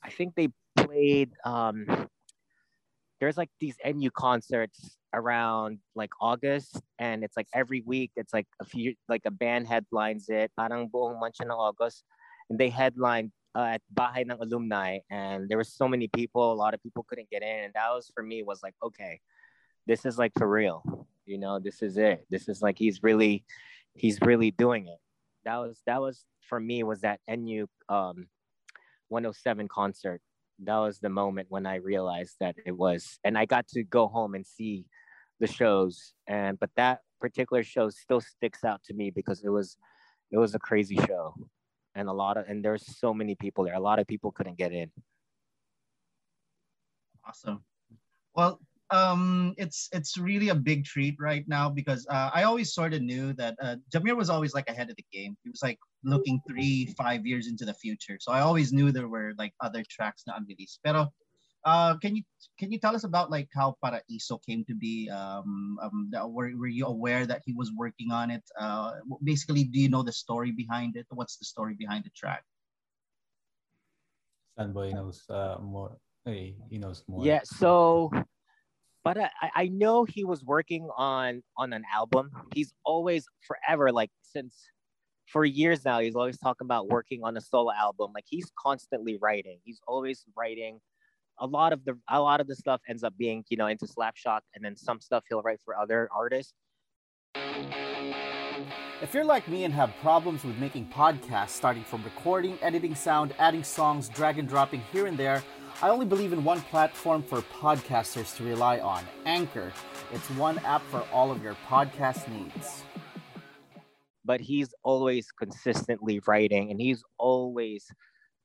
I 0.00 0.08
think 0.08 0.36
they 0.36 0.48
played 0.76 1.36
um 1.44 1.84
there's 3.20 3.36
like 3.36 3.50
these 3.60 3.76
NU 3.84 4.10
concerts 4.10 4.98
around 5.14 5.78
like 5.94 6.10
August 6.20 6.80
and 6.98 7.24
it's 7.24 7.36
like 7.36 7.48
every 7.54 7.82
week 7.86 8.10
it's 8.16 8.34
like 8.34 8.46
a 8.60 8.64
few 8.64 8.94
like 9.08 9.22
a 9.24 9.30
band 9.30 9.66
headlines 9.66 10.28
it 10.28 10.50
parang 10.58 10.88
buong 10.88 11.18
month 11.18 11.40
ng 11.40 11.50
August 11.50 12.04
and 12.50 12.58
they 12.58 12.68
headlined 12.68 13.32
uh, 13.54 13.76
at 13.76 13.82
Bahay 13.94 14.28
ng 14.28 14.36
Alumni 14.40 14.98
and 15.10 15.48
there 15.48 15.56
were 15.56 15.64
so 15.64 15.88
many 15.88 16.08
people 16.08 16.52
a 16.52 16.58
lot 16.58 16.74
of 16.74 16.82
people 16.82 17.04
couldn't 17.08 17.30
get 17.30 17.42
in 17.42 17.64
and 17.64 17.72
that 17.74 17.88
was 17.90 18.10
for 18.14 18.22
me 18.22 18.42
was 18.42 18.60
like 18.62 18.74
okay 18.82 19.20
this 19.86 20.04
is 20.04 20.18
like 20.18 20.32
for 20.36 20.48
real 20.48 21.06
you 21.24 21.38
know 21.38 21.58
this 21.58 21.80
is 21.80 21.96
it 21.96 22.26
this 22.28 22.48
is 22.48 22.60
like 22.60 22.76
he's 22.76 23.02
really 23.02 23.44
he's 23.96 24.20
really 24.20 24.50
doing 24.50 24.86
it. 24.86 24.98
That 25.44 25.56
was 25.56 25.80
that 25.86 26.00
was 26.00 26.24
for 26.48 26.60
me 26.60 26.82
was 26.82 27.00
that 27.00 27.20
NU 27.28 27.66
um 27.88 28.28
107 29.08 29.68
concert 29.68 30.20
that 30.64 30.76
was 30.78 30.98
the 30.98 31.08
moment 31.08 31.48
when 31.50 31.66
I 31.66 31.76
realized 31.76 32.36
that 32.40 32.56
it 32.64 32.76
was, 32.76 33.18
and 33.24 33.36
I 33.36 33.44
got 33.44 33.68
to 33.68 33.82
go 33.82 34.08
home 34.08 34.34
and 34.34 34.46
see 34.46 34.86
the 35.40 35.46
shows. 35.46 36.14
And 36.26 36.58
but 36.58 36.70
that 36.76 37.00
particular 37.20 37.62
show 37.62 37.90
still 37.90 38.20
sticks 38.20 38.64
out 38.64 38.82
to 38.84 38.94
me 38.94 39.10
because 39.10 39.44
it 39.44 39.50
was, 39.50 39.76
it 40.30 40.38
was 40.38 40.54
a 40.54 40.58
crazy 40.58 40.96
show, 41.06 41.34
and 41.94 42.08
a 42.08 42.12
lot 42.12 42.36
of 42.36 42.46
and 42.48 42.64
there's 42.64 42.98
so 42.98 43.12
many 43.12 43.34
people 43.34 43.64
there. 43.64 43.74
A 43.74 43.80
lot 43.80 43.98
of 43.98 44.06
people 44.06 44.32
couldn't 44.32 44.58
get 44.58 44.72
in. 44.72 44.90
Awesome. 47.26 47.64
Well, 48.34 48.60
um, 48.90 49.54
it's 49.56 49.88
it's 49.92 50.16
really 50.16 50.50
a 50.50 50.54
big 50.54 50.84
treat 50.84 51.16
right 51.18 51.44
now 51.48 51.68
because 51.68 52.06
uh, 52.08 52.30
I 52.32 52.44
always 52.44 52.72
sort 52.72 52.94
of 52.94 53.02
knew 53.02 53.32
that 53.34 53.56
uh, 53.60 53.76
Jamir 53.92 54.16
was 54.16 54.30
always 54.30 54.54
like 54.54 54.70
ahead 54.70 54.90
of 54.90 54.96
the 54.96 55.04
game. 55.12 55.36
He 55.42 55.50
was 55.50 55.62
like 55.62 55.78
looking 56.04 56.40
three, 56.48 56.94
five 56.96 57.26
years 57.26 57.48
into 57.48 57.64
the 57.64 57.74
future. 57.74 58.18
So 58.20 58.30
I 58.32 58.40
always 58.40 58.72
knew 58.72 58.92
there 58.92 59.08
were 59.08 59.32
like 59.38 59.54
other 59.60 59.82
tracks 59.90 60.22
not 60.26 60.38
unreleased. 60.38 60.80
Pero 60.84 61.12
uh, 61.64 61.96
can 61.98 62.14
you 62.14 62.22
can 62.58 62.70
you 62.70 62.78
tell 62.78 62.94
us 62.94 63.02
about 63.02 63.28
like 63.28 63.48
how 63.52 63.76
Paraiso 63.82 64.38
came 64.46 64.64
to 64.66 64.74
be? 64.74 65.10
Um, 65.10 65.78
um, 65.82 66.10
were, 66.30 66.52
were 66.56 66.70
you 66.70 66.86
aware 66.86 67.26
that 67.26 67.42
he 67.44 67.52
was 67.52 67.72
working 67.72 68.12
on 68.12 68.30
it? 68.30 68.44
Uh, 68.58 68.92
basically, 69.24 69.64
do 69.64 69.80
you 69.80 69.88
know 69.88 70.04
the 70.04 70.12
story 70.12 70.52
behind 70.52 70.96
it? 70.96 71.06
What's 71.10 71.36
the 71.36 71.44
story 71.44 71.74
behind 71.74 72.04
the 72.04 72.10
track? 72.14 72.44
Sonboy 74.56 74.94
knows 74.94 75.28
uh, 75.28 75.58
more. 75.60 75.98
Hey, 76.24 76.54
he 76.70 76.78
knows 76.78 77.04
more. 77.08 77.26
Yeah. 77.26 77.40
So 77.44 78.10
but 79.06 79.16
I, 79.40 79.50
I 79.54 79.68
know 79.68 80.02
he 80.02 80.24
was 80.24 80.42
working 80.42 80.88
on 80.96 81.44
on 81.56 81.72
an 81.72 81.84
album. 81.94 82.28
He's 82.52 82.72
always 82.84 83.24
forever 83.46 83.92
like 83.92 84.10
since 84.22 84.56
for 85.26 85.44
years 85.44 85.84
now. 85.84 86.00
He's 86.00 86.16
always 86.16 86.36
talking 86.38 86.64
about 86.64 86.88
working 86.88 87.20
on 87.22 87.36
a 87.36 87.40
solo 87.40 87.72
album. 87.72 88.10
Like 88.12 88.24
he's 88.26 88.50
constantly 88.58 89.16
writing. 89.22 89.60
He's 89.62 89.80
always 89.86 90.24
writing. 90.36 90.80
A 91.38 91.46
lot 91.46 91.72
of 91.72 91.84
the 91.84 91.96
a 92.10 92.20
lot 92.20 92.40
of 92.40 92.48
the 92.48 92.56
stuff 92.56 92.80
ends 92.88 93.04
up 93.04 93.16
being 93.16 93.44
you 93.48 93.56
know 93.56 93.68
into 93.68 93.86
Slapshock, 93.86 94.40
and 94.56 94.64
then 94.64 94.74
some 94.74 95.00
stuff 95.00 95.22
he'll 95.28 95.42
write 95.42 95.60
for 95.64 95.76
other 95.76 96.08
artists. 96.12 96.54
If 99.02 99.14
you're 99.14 99.24
like 99.24 99.46
me 99.46 99.62
and 99.62 99.72
have 99.72 99.92
problems 100.02 100.42
with 100.42 100.56
making 100.56 100.88
podcasts, 100.88 101.50
starting 101.50 101.84
from 101.84 102.02
recording, 102.02 102.58
editing 102.60 102.96
sound, 102.96 103.34
adding 103.38 103.62
songs, 103.62 104.08
drag 104.08 104.40
and 104.40 104.48
dropping 104.48 104.80
here 104.90 105.06
and 105.06 105.16
there 105.16 105.44
I 105.82 105.90
only 105.90 106.06
believe 106.06 106.32
in 106.32 106.42
one 106.42 106.62
platform 106.62 107.22
for 107.22 107.42
podcasters 107.42 108.34
to 108.36 108.44
rely 108.44 108.78
on 108.78 109.04
Anchor. 109.26 109.70
It's 110.10 110.30
one 110.30 110.58
app 110.60 110.82
for 110.90 111.04
all 111.12 111.30
of 111.30 111.42
your 111.42 111.54
podcast 111.68 112.26
needs. 112.28 112.82
But 114.24 114.40
he's 114.40 114.74
always 114.82 115.30
consistently 115.30 116.22
writing 116.26 116.70
and 116.70 116.80
he's 116.80 117.02
always 117.18 117.86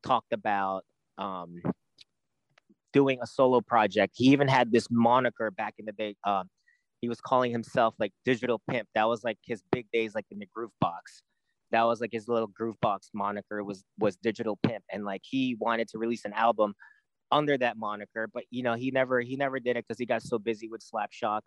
talked 0.03 0.33
about 0.33 0.83
um, 1.17 1.61
doing 2.91 3.19
a 3.21 3.27
solo 3.27 3.61
project. 3.61 4.15
He 4.17 4.25
even 4.31 4.49
had 4.49 4.73
this 4.73 4.87
moniker 4.91 5.51
back 5.51 5.75
in 5.79 5.85
the 5.85 5.93
day. 5.93 6.15
Um, 6.27 6.49
he 6.99 7.07
was 7.07 7.21
calling 7.21 7.53
himself 7.53 7.95
like 7.97 8.11
Digital 8.25 8.61
Pimp. 8.69 8.89
That 8.93 9.07
was 9.07 9.23
like 9.23 9.37
his 9.45 9.63
big 9.71 9.87
days, 9.93 10.13
like 10.15 10.25
in 10.31 10.39
the 10.39 10.47
Groove 10.53 10.71
Box. 10.81 11.23
That 11.71 11.83
was 11.83 12.01
like 12.01 12.11
his 12.11 12.27
little 12.27 12.47
Groove 12.47 12.79
Box 12.81 13.09
moniker 13.13 13.63
was 13.63 13.85
was 13.97 14.17
Digital 14.17 14.59
Pimp, 14.61 14.83
and 14.91 15.05
like 15.05 15.21
he 15.23 15.55
wanted 15.57 15.87
to 15.89 15.97
release 15.97 16.25
an 16.25 16.33
album 16.33 16.75
under 17.31 17.57
that 17.57 17.77
moniker, 17.77 18.27
but 18.33 18.43
you 18.49 18.63
know, 18.63 18.75
he 18.75 18.91
never 18.91 19.21
he 19.21 19.35
never 19.35 19.59
did 19.59 19.77
it 19.77 19.85
because 19.87 19.99
he 19.99 20.05
got 20.05 20.21
so 20.21 20.39
busy 20.39 20.69
with 20.69 20.81
Slapshock. 20.81 21.41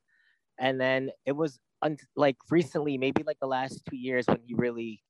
And 0.58 0.80
then 0.80 1.10
it 1.26 1.32
was 1.32 1.58
un- 1.82 1.98
like 2.16 2.36
recently, 2.50 2.98
maybe 2.98 3.22
like 3.24 3.38
the 3.40 3.46
last 3.48 3.82
two 3.90 3.96
years, 3.96 4.26
when 4.26 4.40
he 4.46 4.54
really 4.54 5.02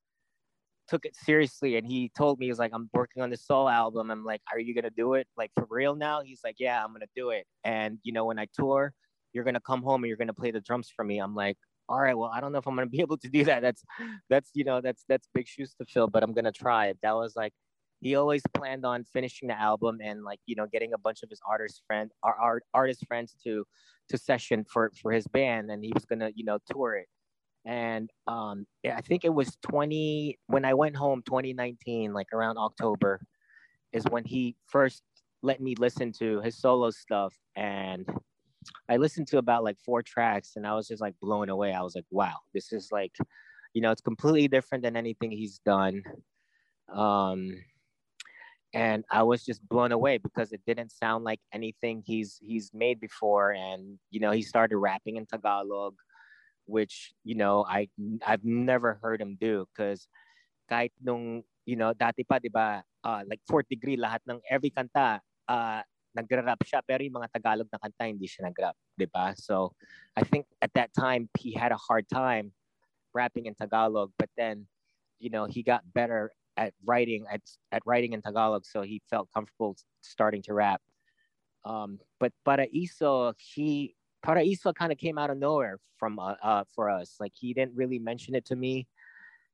took 0.87 1.05
it 1.05 1.15
seriously. 1.15 1.77
And 1.77 1.85
he 1.85 2.11
told 2.17 2.39
me, 2.39 2.45
he 2.45 2.51
was 2.51 2.59
like, 2.59 2.71
I'm 2.73 2.89
working 2.93 3.23
on 3.23 3.29
this 3.29 3.45
soul 3.45 3.69
album. 3.69 4.11
I'm 4.11 4.25
like, 4.25 4.41
Are 4.51 4.59
you 4.59 4.75
gonna 4.75 4.89
do 4.89 5.15
it 5.15 5.27
like 5.37 5.51
for 5.55 5.67
real 5.69 5.95
now? 5.95 6.21
He's 6.23 6.41
like, 6.43 6.55
Yeah, 6.59 6.83
I'm 6.83 6.93
gonna 6.93 7.05
do 7.15 7.29
it. 7.29 7.45
And 7.63 7.99
you 8.03 8.13
know, 8.13 8.25
when 8.25 8.39
I 8.39 8.47
tour, 8.53 8.93
you're 9.33 9.43
gonna 9.43 9.61
come 9.61 9.83
home 9.83 10.03
and 10.03 10.07
you're 10.07 10.17
gonna 10.17 10.33
play 10.33 10.51
the 10.51 10.61
drums 10.61 10.91
for 10.95 11.03
me. 11.03 11.19
I'm 11.19 11.35
like, 11.35 11.57
all 11.87 11.99
right, 11.99 12.17
well, 12.17 12.31
I 12.33 12.39
don't 12.41 12.51
know 12.51 12.57
if 12.59 12.67
I'm 12.67 12.75
gonna 12.75 12.87
be 12.87 13.01
able 13.01 13.17
to 13.17 13.29
do 13.29 13.43
that. 13.45 13.61
That's 13.61 13.83
that's 14.29 14.49
you 14.53 14.63
know, 14.63 14.81
that's 14.81 15.03
that's 15.07 15.27
big 15.33 15.47
shoes 15.47 15.75
to 15.79 15.85
fill, 15.85 16.07
but 16.07 16.23
I'm 16.23 16.33
gonna 16.33 16.51
try 16.51 16.87
it. 16.87 16.97
That 17.03 17.15
was 17.15 17.35
like 17.35 17.53
he 18.05 18.13
always 18.13 18.43
planned 18.53 18.85
on 18.85 19.03
finishing 19.03 19.47
the 19.47 19.59
album 19.59 19.97
and 19.99 20.23
like 20.23 20.39
you 20.45 20.55
know 20.55 20.67
getting 20.71 20.93
a 20.93 20.97
bunch 20.97 21.23
of 21.23 21.29
his 21.31 21.41
artist 21.49 21.81
friend 21.87 22.11
our 22.21 22.35
art, 22.35 22.63
artist 22.71 23.03
friends 23.07 23.35
to 23.43 23.65
to 24.09 24.15
session 24.15 24.63
for 24.71 24.91
for 25.01 25.11
his 25.11 25.25
band 25.25 25.71
and 25.71 25.83
he 25.83 25.91
was 25.91 26.05
gonna 26.05 26.29
you 26.35 26.45
know 26.45 26.59
tour 26.71 26.93
it 26.93 27.07
and 27.65 28.11
um 28.27 28.67
i 28.93 29.01
think 29.01 29.25
it 29.25 29.33
was 29.33 29.57
20 29.63 30.37
when 30.45 30.65
i 30.65 30.73
went 30.75 30.95
home 30.95 31.23
2019 31.25 32.13
like 32.13 32.27
around 32.31 32.59
october 32.59 33.19
is 33.91 34.03
when 34.11 34.23
he 34.23 34.55
first 34.67 35.01
let 35.41 35.59
me 35.59 35.73
listen 35.79 36.11
to 36.11 36.41
his 36.41 36.55
solo 36.55 36.91
stuff 36.91 37.33
and 37.55 38.07
I 38.89 38.97
listened 38.97 39.27
to 39.27 39.37
about 39.37 39.63
like 39.63 39.77
four 39.79 40.01
tracks 40.01 40.53
and 40.55 40.65
I 40.65 40.73
was 40.73 40.87
just 40.87 40.99
like 40.99 41.13
blown 41.21 41.49
away. 41.49 41.71
I 41.71 41.83
was 41.83 41.93
like, 41.93 42.05
wow, 42.09 42.33
this 42.51 42.73
is 42.73 42.89
like, 42.91 43.11
you 43.75 43.81
know, 43.83 43.91
it's 43.91 44.01
completely 44.01 44.47
different 44.47 44.83
than 44.83 44.97
anything 44.97 45.29
he's 45.29 45.59
done. 45.59 46.01
Um, 46.91 47.51
and 48.75 49.05
I 49.09 49.23
was 49.23 49.47
just 49.47 49.63
blown 49.63 49.93
away 49.95 50.19
because 50.19 50.51
it 50.51 50.59
didn't 50.67 50.91
sound 50.91 51.23
like 51.23 51.39
anything 51.55 52.03
he's 52.05 52.37
he's 52.43 52.75
made 52.75 52.99
before. 52.99 53.55
And 53.55 53.97
you 54.11 54.19
know, 54.19 54.31
he 54.31 54.43
started 54.43 54.77
rapping 54.77 55.15
in 55.15 55.25
Tagalog, 55.25 55.95
which 56.67 57.15
you 57.23 57.35
know 57.35 57.63
I 57.63 57.87
I've 58.27 58.43
never 58.43 58.99
heard 59.01 59.21
him 59.21 59.39
do 59.39 59.65
because 59.71 60.11
kahit 60.69 60.91
nung 60.99 61.47
you 61.63 61.79
know 61.79 61.95
dati 61.95 62.27
pa 62.27 62.43
di 62.43 62.51
ba 62.51 62.83
uh, 63.07 63.23
like 63.23 63.39
fourth 63.47 63.65
degree 63.71 63.95
lahat 63.95 64.19
ng 64.27 64.43
every 64.51 64.75
kanta 64.75 65.23
uh, 65.47 65.81
siya 66.67 66.83
pero 66.83 66.99
yung 66.99 67.15
mga 67.23 67.31
Tagalog 67.31 67.71
na 67.71 67.79
kanta 67.79 68.11
hindi 68.11 68.27
siya 68.27 68.51
nag-rap, 68.51 68.75
'di 68.99 69.07
ba? 69.07 69.31
So 69.39 69.71
I 70.19 70.27
think 70.27 70.51
at 70.59 70.75
that 70.75 70.91
time 70.91 71.31
he 71.39 71.55
had 71.55 71.71
a 71.71 71.79
hard 71.79 72.11
time 72.11 72.51
rapping 73.15 73.47
in 73.47 73.55
Tagalog, 73.55 74.11
but 74.19 74.27
then 74.35 74.67
you 75.23 75.31
know 75.31 75.47
he 75.47 75.63
got 75.63 75.87
better 75.95 76.35
at 76.57 76.73
writing 76.85 77.25
at, 77.31 77.41
at 77.71 77.81
writing 77.85 78.13
in 78.13 78.21
Tagalog, 78.21 78.65
so 78.65 78.81
he 78.81 79.01
felt 79.09 79.29
comfortable 79.33 79.75
starting 80.01 80.41
to 80.43 80.53
rap. 80.53 80.81
Um, 81.63 81.99
but 82.19 82.31
Paraiso, 82.47 83.33
he 83.37 83.95
Paraiso 84.25 84.73
kind 84.73 84.91
of 84.91 84.97
came 84.97 85.17
out 85.17 85.29
of 85.29 85.37
nowhere 85.37 85.79
from 85.97 86.19
uh, 86.19 86.35
uh, 86.43 86.63
for 86.73 86.89
us. 86.89 87.15
Like 87.19 87.33
he 87.35 87.53
didn't 87.53 87.75
really 87.75 87.99
mention 87.99 88.35
it 88.35 88.45
to 88.45 88.55
me. 88.55 88.87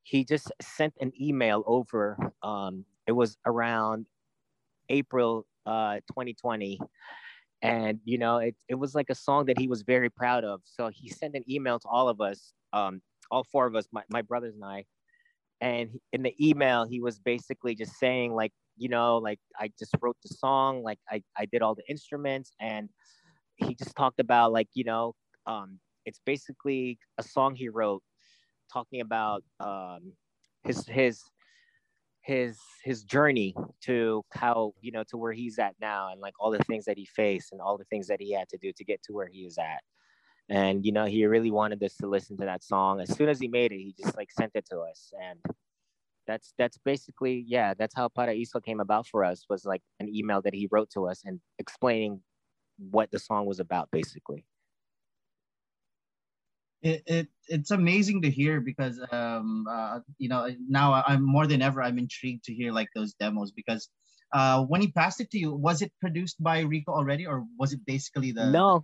He 0.03 0.25
just 0.25 0.51
sent 0.61 0.93
an 0.99 1.11
email 1.19 1.63
over. 1.67 2.17
Um, 2.41 2.85
it 3.07 3.11
was 3.11 3.37
around 3.45 4.07
April 4.89 5.45
uh, 5.65 5.95
2020, 6.09 6.79
and 7.61 7.99
you 8.03 8.17
know 8.17 8.37
it 8.37 8.55
it 8.67 8.75
was 8.75 8.95
like 8.95 9.09
a 9.09 9.15
song 9.15 9.45
that 9.45 9.57
he 9.57 9.67
was 9.67 9.83
very 9.83 10.09
proud 10.09 10.43
of. 10.43 10.61
So 10.65 10.89
he 10.93 11.09
sent 11.09 11.35
an 11.35 11.43
email 11.49 11.79
to 11.79 11.87
all 11.87 12.09
of 12.09 12.19
us, 12.21 12.53
um, 12.73 13.01
all 13.29 13.43
four 13.43 13.67
of 13.67 13.75
us, 13.75 13.87
my, 13.91 14.03
my 14.09 14.21
brothers 14.21 14.55
and 14.55 14.65
I, 14.65 14.85
and 15.61 15.89
in 16.11 16.23
the 16.23 16.35
email 16.43 16.85
he 16.85 16.99
was 16.99 17.19
basically 17.19 17.75
just 17.75 17.97
saying 17.97 18.33
like 18.33 18.51
you 18.77 18.89
know 18.89 19.17
like 19.17 19.39
i 19.59 19.71
just 19.79 19.95
wrote 20.01 20.17
the 20.23 20.33
song 20.33 20.83
like 20.83 20.99
i, 21.09 21.21
I 21.37 21.45
did 21.45 21.61
all 21.61 21.75
the 21.75 21.87
instruments 21.87 22.51
and 22.59 22.89
he 23.55 23.75
just 23.75 23.95
talked 23.95 24.19
about 24.19 24.51
like 24.51 24.67
you 24.73 24.83
know 24.83 25.13
um, 25.47 25.79
it's 26.05 26.21
basically 26.25 26.99
a 27.17 27.23
song 27.23 27.55
he 27.55 27.69
wrote 27.69 28.03
talking 28.71 29.01
about 29.01 29.43
um, 29.59 30.13
his 30.63 30.85
his 30.87 31.23
his 32.21 32.59
his 32.83 33.03
journey 33.03 33.55
to 33.83 34.23
how 34.31 34.73
you 34.81 34.91
know 34.91 35.03
to 35.09 35.17
where 35.17 35.33
he's 35.33 35.57
at 35.57 35.73
now 35.81 36.09
and 36.11 36.21
like 36.21 36.33
all 36.39 36.51
the 36.51 36.63
things 36.65 36.85
that 36.85 36.97
he 36.97 37.05
faced 37.05 37.51
and 37.51 37.59
all 37.59 37.77
the 37.77 37.85
things 37.85 38.07
that 38.07 38.21
he 38.21 38.31
had 38.31 38.47
to 38.49 38.57
do 38.57 38.71
to 38.75 38.83
get 38.83 39.01
to 39.01 39.13
where 39.13 39.27
he 39.27 39.39
is 39.39 39.57
at 39.57 39.81
and 40.51 40.85
you 40.85 40.91
know 40.91 41.05
he 41.05 41.25
really 41.25 41.49
wanted 41.49 41.81
us 41.81 41.95
to 41.95 42.07
listen 42.07 42.37
to 42.37 42.45
that 42.45 42.63
song. 42.63 42.99
As 42.99 43.15
soon 43.15 43.29
as 43.29 43.39
he 43.39 43.47
made 43.47 43.71
it 43.71 43.77
he 43.77 43.95
just 43.97 44.17
like 44.17 44.29
sent 44.31 44.51
it 44.53 44.67
to 44.69 44.79
us. 44.81 45.13
And 45.19 45.39
that's 46.27 46.53
that's 46.57 46.77
basically 46.77 47.43
yeah 47.47 47.73
that's 47.73 47.95
how 47.95 48.07
paraiso 48.09 48.63
came 48.63 48.79
about 48.79 49.07
for 49.07 49.23
us 49.23 49.45
was 49.49 49.65
like 49.65 49.81
an 49.99 50.13
email 50.13 50.41
that 50.41 50.53
he 50.53 50.67
wrote 50.69 50.89
to 50.91 51.07
us 51.07 51.23
and 51.25 51.39
explaining 51.57 52.21
what 52.77 53.09
the 53.11 53.19
song 53.19 53.45
was 53.45 53.59
about 53.59 53.89
basically. 53.91 54.45
It, 56.81 57.03
it 57.05 57.27
it's 57.47 57.71
amazing 57.71 58.23
to 58.23 58.29
hear 58.29 58.59
because 58.59 58.99
um 59.11 59.67
uh, 59.69 59.99
you 60.17 60.27
know 60.27 60.49
now 60.67 61.03
i'm 61.05 61.23
more 61.23 61.45
than 61.45 61.61
ever 61.61 61.81
i'm 61.81 61.99
intrigued 61.99 62.43
to 62.45 62.53
hear 62.53 62.71
like 62.71 62.87
those 62.95 63.13
demos 63.13 63.51
because 63.51 63.87
uh 64.33 64.63
when 64.63 64.81
he 64.81 64.91
passed 64.91 65.21
it 65.21 65.29
to 65.29 65.37
you 65.37 65.53
was 65.53 65.83
it 65.83 65.91
produced 66.01 66.41
by 66.41 66.61
rico 66.61 66.91
already 66.91 67.27
or 67.27 67.45
was 67.59 67.71
it 67.71 67.85
basically 67.85 68.31
the 68.31 68.49
no 68.49 68.83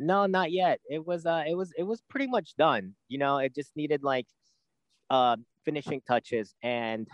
no, 0.00 0.24
not 0.24 0.50
yet. 0.50 0.80
It 0.88 1.06
was 1.06 1.26
uh 1.26 1.44
it 1.46 1.54
was 1.54 1.72
it 1.76 1.82
was 1.82 2.00
pretty 2.08 2.26
much 2.26 2.56
done. 2.56 2.94
You 3.08 3.18
know, 3.18 3.38
it 3.38 3.54
just 3.54 3.76
needed 3.76 4.02
like 4.02 4.26
uh 5.10 5.36
finishing 5.64 6.00
touches 6.08 6.54
and 6.62 7.06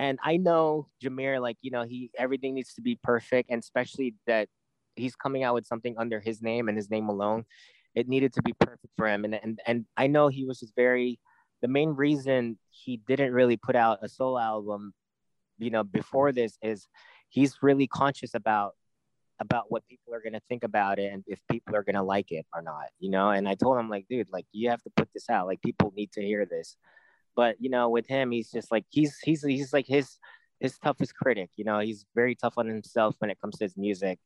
and 0.00 0.18
I 0.24 0.36
know 0.38 0.88
Jamir 1.02 1.40
like, 1.40 1.56
you 1.62 1.70
know, 1.70 1.84
he 1.84 2.10
everything 2.18 2.54
needs 2.54 2.74
to 2.74 2.82
be 2.82 2.98
perfect 3.00 3.48
and 3.50 3.62
especially 3.62 4.16
that 4.26 4.48
he's 4.96 5.14
coming 5.14 5.44
out 5.44 5.54
with 5.54 5.66
something 5.66 5.94
under 5.96 6.18
his 6.18 6.42
name 6.42 6.68
and 6.68 6.76
his 6.76 6.90
name 6.90 7.08
alone. 7.08 7.44
It 7.94 8.08
needed 8.08 8.32
to 8.34 8.42
be 8.42 8.54
perfect 8.58 8.92
for 8.96 9.08
him 9.08 9.24
and 9.24 9.34
and 9.36 9.60
and 9.64 9.86
I 9.96 10.08
know 10.08 10.26
he 10.26 10.44
was 10.44 10.58
just 10.58 10.74
very 10.74 11.20
the 11.62 11.68
main 11.68 11.90
reason 11.90 12.58
he 12.70 12.96
didn't 13.06 13.32
really 13.32 13.56
put 13.56 13.76
out 13.76 14.00
a 14.02 14.08
solo 14.08 14.38
album, 14.40 14.94
you 15.58 15.70
know, 15.70 15.84
before 15.84 16.32
this 16.32 16.58
is 16.60 16.88
he's 17.28 17.62
really 17.62 17.86
conscious 17.86 18.34
about 18.34 18.74
about 19.40 19.64
what 19.68 19.86
people 19.88 20.14
are 20.14 20.20
going 20.20 20.32
to 20.32 20.42
think 20.48 20.64
about 20.64 20.98
it 20.98 21.12
and 21.12 21.24
if 21.26 21.40
people 21.50 21.74
are 21.74 21.82
going 21.82 21.96
to 21.96 22.02
like 22.02 22.30
it 22.30 22.46
or 22.54 22.62
not, 22.62 22.86
you 23.00 23.10
know? 23.10 23.30
And 23.30 23.48
I 23.48 23.54
told 23.54 23.78
him, 23.78 23.88
like, 23.88 24.06
dude, 24.08 24.28
like, 24.32 24.46
you 24.52 24.70
have 24.70 24.82
to 24.82 24.90
put 24.96 25.08
this 25.12 25.28
out. 25.28 25.46
Like, 25.46 25.62
people 25.62 25.92
need 25.96 26.12
to 26.12 26.22
hear 26.22 26.46
this. 26.46 26.76
But, 27.36 27.56
you 27.58 27.68
know, 27.68 27.88
with 27.88 28.06
him, 28.06 28.30
he's 28.30 28.50
just 28.50 28.70
like, 28.70 28.84
he's, 28.90 29.18
he's, 29.18 29.42
he's 29.42 29.72
like 29.72 29.86
his, 29.86 30.18
his 30.60 30.78
toughest 30.78 31.16
critic, 31.16 31.50
you 31.56 31.64
know, 31.64 31.80
he's 31.80 32.06
very 32.14 32.34
tough 32.36 32.54
on 32.56 32.66
himself 32.66 33.16
when 33.18 33.30
it 33.30 33.40
comes 33.40 33.58
to 33.58 33.64
his 33.64 33.76
music. 33.76 34.18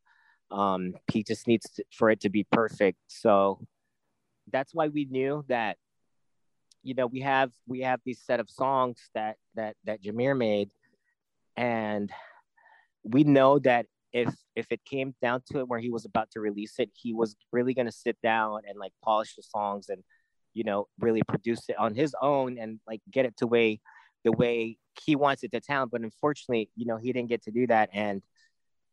Um, 0.51 0.95
he 1.11 1.23
just 1.23 1.47
needs 1.47 1.69
to, 1.71 1.85
for 1.93 2.11
it 2.11 2.21
to 2.21 2.29
be 2.29 2.45
perfect. 2.45 2.99
So 3.09 3.61
that's 4.51 4.75
why 4.75 4.89
we 4.89 5.07
knew 5.07 5.45
that, 5.49 5.79
you 6.83 6.95
know, 6.95 7.07
we 7.07 7.21
have, 7.21 7.51
we 7.67 7.81
have 7.81 8.01
these 8.05 8.21
set 8.21 8.41
of 8.41 8.51
songs 8.51 8.99
that, 9.15 9.37
that, 9.55 9.77
that 9.85 10.03
Jamir 10.03 10.37
made 10.37 10.71
and 11.57 12.11
we 13.03 13.25
know 13.25 13.59
that 13.61 13.87
if 14.13 14.35
if 14.57 14.67
it 14.71 14.85
came 14.85 15.15
down 15.21 15.43
to 15.51 15.59
it 15.61 15.69
where 15.69 15.79
he 15.79 15.91
was 15.91 16.05
about 16.05 16.31
to 16.33 16.41
release 16.41 16.75
it, 16.79 16.91
he 16.95 17.13
was 17.15 17.37
really 17.53 17.75
gonna 17.75 17.93
sit 17.93 18.17
down 18.23 18.61
and 18.69 18.79
like 18.79 18.93
polish 19.05 19.35
the 19.35 19.43
songs 19.43 19.89
and 19.89 20.03
you 20.55 20.65
know 20.65 20.89
really 20.99 21.23
produce 21.29 21.69
it 21.69 21.79
on 21.79 21.95
his 21.95 22.15
own 22.21 22.59
and 22.59 22.81
like 22.87 23.01
get 23.11 23.27
it 23.27 23.37
to 23.37 23.47
way 23.47 23.81
the 24.25 24.33
way 24.33 24.79
he 25.05 25.17
wants 25.17 25.43
it 25.43 25.53
to 25.53 25.61
sound. 25.63 25.91
But 25.91 26.03
unfortunately, 26.03 26.71
you 26.77 26.87
know, 26.87 26.97
he 26.97 27.13
didn't 27.13 27.29
get 27.29 27.43
to 27.45 27.51
do 27.51 27.67
that. 27.69 27.91
And 27.93 28.23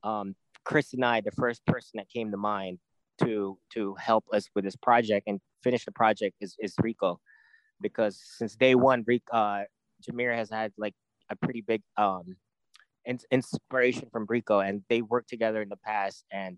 um, 0.04 0.36
Chris 0.64 0.94
and 0.94 1.04
I, 1.04 1.22
the 1.22 1.32
first 1.32 1.66
person 1.66 1.92
that 1.96 2.10
came 2.10 2.32
to 2.32 2.38
mind 2.38 2.80
to 3.24 3.58
to 3.74 3.96
help 3.96 4.26
us 4.34 4.50
with 4.54 4.66
this 4.66 4.76
project 4.76 5.28
and 5.28 5.40
finish 5.64 5.86
the 5.86 5.92
project 5.92 6.36
is 6.42 6.56
is 6.60 6.76
Rico, 6.82 7.20
because 7.82 8.22
since 8.38 8.56
day 8.56 8.76
one, 8.76 9.04
Rico, 9.08 9.34
uh, 9.34 9.64
Jamir 10.04 10.36
has 10.36 10.50
had 10.50 10.74
like 10.78 10.94
a 11.30 11.36
pretty 11.36 11.62
big 11.62 11.82
um 11.98 12.36
inspiration 13.32 14.10
from 14.12 14.26
Rico, 14.28 14.60
and 14.60 14.84
they 14.90 15.02
worked 15.02 15.30
together 15.30 15.62
in 15.62 15.70
the 15.70 15.78
past. 15.78 16.26
And 16.32 16.58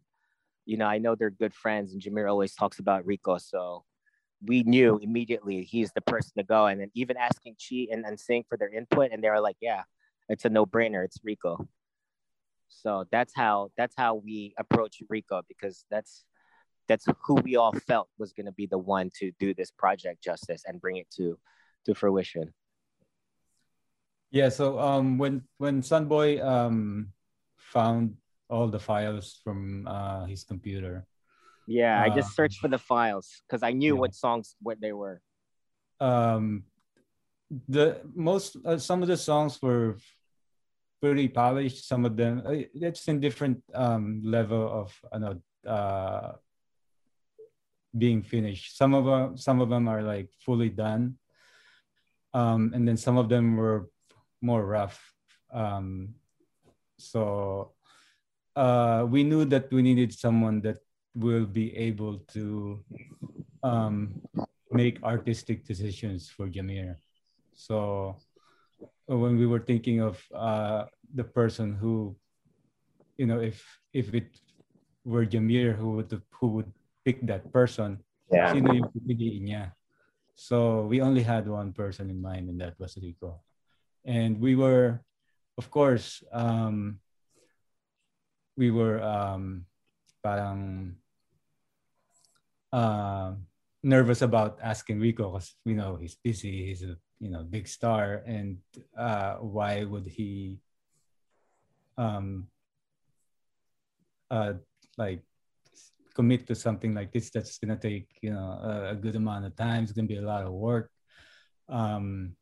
you 0.66 0.78
know, 0.78 0.86
I 0.86 0.98
know 0.98 1.16
they're 1.16 1.30
good 1.30 1.54
friends, 1.54 1.94
and 1.94 2.02
Jamir 2.02 2.30
always 2.30 2.54
talks 2.54 2.80
about 2.80 3.06
Rico, 3.06 3.38
so 3.38 3.84
we 4.46 4.64
knew 4.64 5.00
immediately 5.02 5.64
he's 5.64 5.92
the 5.94 6.02
person 6.02 6.34
to 6.38 6.44
go. 6.44 6.68
And 6.68 6.80
then 6.82 6.92
even 6.94 7.18
asking 7.18 7.56
Chi 7.56 7.88
and, 7.92 8.20
Sing 8.20 8.44
for 8.48 8.58
their 8.58 8.72
input, 8.72 9.12
and 9.12 9.24
they 9.24 9.30
were 9.30 9.42
like, 9.42 9.58
"Yeah, 9.62 9.84
it's 10.30 10.46
a 10.46 10.50
no-brainer. 10.50 11.04
It's 11.06 11.20
Rico." 11.24 11.68
So 12.70 13.06
that's 13.12 13.34
how 13.36 13.70
that's 13.78 13.96
how 13.98 14.16
we 14.16 14.54
approach 14.58 15.02
Rico 15.10 15.42
because 15.48 15.86
that's 15.90 16.26
that's 16.88 17.06
who 17.24 17.36
we 17.36 17.56
all 17.56 17.74
felt 17.74 18.10
was 18.18 18.34
going 18.34 18.46
to 18.46 18.52
be 18.52 18.66
the 18.66 18.78
one 18.78 19.10
to 19.20 19.32
do 19.40 19.54
this 19.54 19.72
project 19.72 20.24
justice 20.24 20.64
and 20.66 20.82
bring 20.82 20.98
it 20.98 21.10
to 21.18 21.38
to 21.86 21.96
fruition. 21.96 22.54
Yeah, 24.32 24.50
so 24.50 24.80
um, 24.80 25.18
when 25.18 25.44
when 25.58 25.82
Sonboy 25.82 26.44
um, 26.44 27.14
found 27.58 28.16
all 28.50 28.68
the 28.68 28.80
files 28.80 29.40
from 29.44 29.88
uh, 29.88 30.26
his 30.26 30.44
computer. 30.44 31.06
Yeah, 31.68 32.02
I 32.02 32.10
just 32.10 32.34
searched 32.36 32.60
for 32.60 32.70
the 32.70 32.78
files 32.78 33.44
because 33.44 33.62
I 33.62 33.72
knew 33.72 33.96
yeah. 33.96 34.00
what 34.00 34.16
songs 34.16 34.56
what 34.62 34.80
they 34.80 34.94
were. 34.94 35.22
Um, 36.00 36.64
the 37.68 38.02
most 38.16 38.58
uh, 38.66 38.78
some 38.78 39.02
of 39.02 39.08
the 39.08 39.18
songs 39.18 39.62
were 39.62 39.98
pretty 41.02 41.28
polished. 41.28 41.88
Some 41.88 42.06
of 42.06 42.16
them 42.16 42.44
uh, 42.46 42.64
it's 42.74 43.08
in 43.08 43.20
different 43.20 43.64
um, 43.74 44.22
level 44.24 44.64
of 44.64 44.96
you 45.14 45.20
know 45.20 45.36
uh, 45.70 46.32
being 47.98 48.24
finished. 48.24 48.78
Some 48.78 48.94
of 48.94 49.06
them 49.06 49.38
some 49.38 49.60
of 49.60 49.70
them 49.70 49.88
are 49.88 50.04
like 50.04 50.30
fully 50.40 50.70
done, 50.70 51.18
um, 52.34 52.72
and 52.74 52.88
then 52.88 52.96
some 52.96 53.18
of 53.18 53.28
them 53.28 53.58
were 53.58 53.90
more 54.42 54.66
rough. 54.66 55.00
Um, 55.54 56.16
so 56.98 57.74
uh, 58.56 59.06
we 59.08 59.24
knew 59.24 59.46
that 59.46 59.72
we 59.72 59.82
needed 59.82 60.14
someone 60.14 60.62
that 60.62 60.78
will 61.16 61.46
be 61.46 61.76
able 61.78 62.20
to 62.34 62.84
um, 63.64 64.22
make 64.72 65.02
artistic 65.04 65.66
decisions 65.66 66.30
for 66.30 66.48
Jamir. 66.48 66.98
So 67.54 68.18
when 69.06 69.38
we 69.38 69.48
were 69.48 69.62
thinking 69.62 70.02
of 70.02 70.22
uh, 70.34 70.86
the 71.14 71.24
person 71.24 71.74
who, 71.74 72.16
you 73.18 73.26
know, 73.26 73.40
if 73.40 73.64
if 73.94 74.14
it 74.14 74.30
were 75.06 75.26
Jamir 75.26 75.74
who 75.74 75.98
would 75.98 76.12
who 76.30 76.48
would 76.60 76.72
pick 77.06 77.26
that 77.26 77.50
person, 77.54 78.04
yeah. 78.30 78.54
sino 78.54 78.74
yung 78.74 78.92
niya. 78.94 79.74
So 80.38 80.86
we 80.86 81.02
only 81.02 81.26
had 81.26 81.50
one 81.50 81.74
person 81.74 82.14
in 82.14 82.22
mind, 82.22 82.50
and 82.50 82.62
that 82.62 82.78
was 82.78 82.94
Rico 83.02 83.42
and 84.08 84.40
we 84.40 84.56
were 84.56 85.04
of 85.58 85.72
course, 85.72 86.24
um, 86.32 87.00
we 88.56 88.70
were 88.70 89.02
um, 89.02 89.66
parang 90.24 90.96
uh, 92.72 93.34
nervous 93.84 94.22
about 94.22 94.60
asking 94.62 95.00
Rico 95.00 95.32
because 95.32 95.56
we 95.66 95.74
know 95.74 95.98
he's 95.98 96.16
busy, 96.16 96.66
he's 96.66 96.84
a 96.84 96.96
you 97.20 97.30
know 97.30 97.44
big 97.44 97.68
star, 97.68 98.22
and 98.26 98.58
uh, 98.96 99.36
why 99.42 99.84
would 99.84 100.06
he 100.06 100.60
um, 101.98 102.48
uh, 104.30 104.54
like 104.98 105.22
commit 106.14 106.46
to 106.48 106.56
something 106.56 106.94
like 106.94 107.12
this 107.12 107.30
that's 107.30 107.58
gonna 107.58 107.78
take 107.78 108.10
you 108.22 108.30
know 108.30 108.62
a, 108.62 108.90
a 108.92 108.96
good 108.96 109.16
amount 109.16 109.46
of 109.46 109.56
time. 109.56 109.84
It's 109.84 109.92
gonna 109.92 110.08
be 110.08 110.22
a 110.22 110.30
lot 110.30 110.46
of 110.46 110.54
work. 110.54 110.92
Um, 111.68 112.38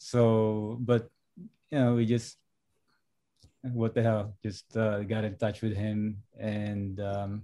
so, 0.00 0.78
but 0.80 1.10
you 1.70 1.78
know, 1.78 1.94
we 1.94 2.06
just 2.06 2.38
what 3.62 3.94
the 3.94 4.02
hell, 4.02 4.34
just 4.42 4.74
uh, 4.76 5.04
got 5.04 5.24
in 5.24 5.36
touch 5.36 5.60
with 5.60 5.76
him 5.76 6.16
and 6.38 6.98
um, 7.00 7.42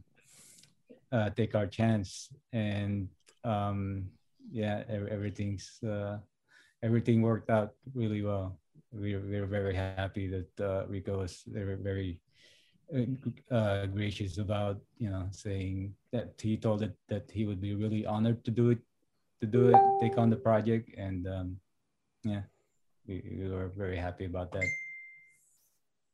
uh, 1.12 1.28
take 1.36 1.54
our 1.54 1.66
chance. 1.66 2.32
And 2.54 3.08
um, 3.44 4.08
yeah, 4.50 4.84
everything's 4.88 5.78
uh, 5.84 6.16
everything 6.82 7.20
worked 7.20 7.50
out 7.50 7.74
really 7.94 8.22
well. 8.22 8.58
We 8.90 9.16
we 9.16 9.38
were 9.38 9.46
very 9.46 9.76
happy 9.76 10.26
that 10.28 10.52
uh, 10.56 10.86
Rico 10.88 11.18
was 11.18 11.44
very 11.46 11.76
very 11.76 12.20
uh, 13.50 13.84
gracious 13.86 14.38
about 14.38 14.80
you 14.96 15.10
know 15.10 15.28
saying 15.30 15.92
that 16.10 16.40
he 16.40 16.56
told 16.56 16.82
it 16.82 16.96
that 17.08 17.28
he 17.30 17.44
would 17.44 17.60
be 17.60 17.74
really 17.74 18.06
honored 18.06 18.44
to 18.44 18.50
do 18.50 18.70
it 18.70 18.78
to 19.40 19.46
do 19.46 19.68
it 19.68 19.76
take 20.00 20.16
on 20.16 20.30
the 20.30 20.36
project 20.36 20.88
and 20.96 21.26
um, 21.26 21.58
yeah 22.26 22.44
we, 23.06 23.22
we 23.38 23.48
were 23.48 23.70
very 23.76 23.96
happy 23.96 24.26
about 24.26 24.50
that 24.52 24.66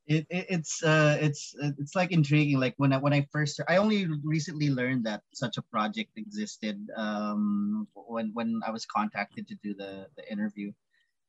it, 0.06 0.26
it, 0.30 0.46
it's 0.48 0.82
uh 0.82 1.16
it's 1.20 1.54
it's 1.78 1.94
like 1.94 2.10
intriguing 2.10 2.58
like 2.58 2.74
when 2.76 2.92
i 2.92 2.98
when 2.98 3.12
i 3.12 3.26
first 3.30 3.60
i 3.68 3.76
only 3.76 4.06
recently 4.24 4.68
learned 4.70 5.04
that 5.04 5.22
such 5.32 5.56
a 5.56 5.62
project 5.62 6.10
existed 6.16 6.76
um 6.96 7.86
when 7.94 8.30
when 8.34 8.60
i 8.66 8.70
was 8.70 8.84
contacted 8.84 9.46
to 9.46 9.54
do 9.62 9.74
the 9.74 10.06
the 10.16 10.24
interview 10.30 10.72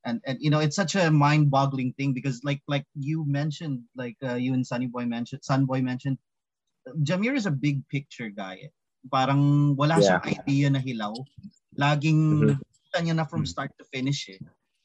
and 0.04 0.20
and 0.26 0.38
you 0.40 0.50
know 0.50 0.60
it's 0.60 0.76
such 0.76 0.94
a 0.96 1.10
mind-boggling 1.10 1.92
thing 1.96 2.12
because 2.12 2.42
like 2.44 2.60
like 2.68 2.84
you 2.98 3.24
mentioned 3.26 3.80
like 3.96 4.16
uh, 4.22 4.34
you 4.34 4.52
and 4.52 4.66
sunny 4.66 4.86
boy 4.86 5.04
mentioned 5.04 5.40
Sonboy 5.42 5.82
mentioned 5.82 6.18
jamir 7.02 7.34
is 7.34 7.46
a 7.46 7.50
big 7.50 7.86
picture 7.88 8.28
guy 8.28 8.68
parang 9.08 9.74
wala 9.76 9.96
yeah. 10.00 10.20
siyang 10.20 10.24
idea 10.44 10.66
na 10.68 10.80
hilaw 10.80 11.14
laging 11.76 12.20
mm-hmm. 12.52 13.02
niya 13.02 13.14
na 13.16 13.26
from 13.26 13.42
start 13.46 13.72
to 13.78 13.84
finish 13.90 14.30
eh. 14.30 14.38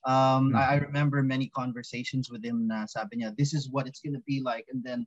Um, 0.05 0.51
mm-hmm. 0.51 0.55
I, 0.55 0.63
I 0.63 0.75
remember 0.75 1.21
many 1.23 1.49
conversations 1.51 2.31
with 2.31 2.43
him 2.43 2.67
na 2.67 2.85
sabi 2.85 3.17
niya, 3.17 3.35
this 3.35 3.53
is 3.53 3.69
what 3.69 3.87
it's 3.87 3.99
gonna 3.99 4.23
be 4.25 4.41
like. 4.41 4.65
And 4.71 4.83
then, 4.83 5.05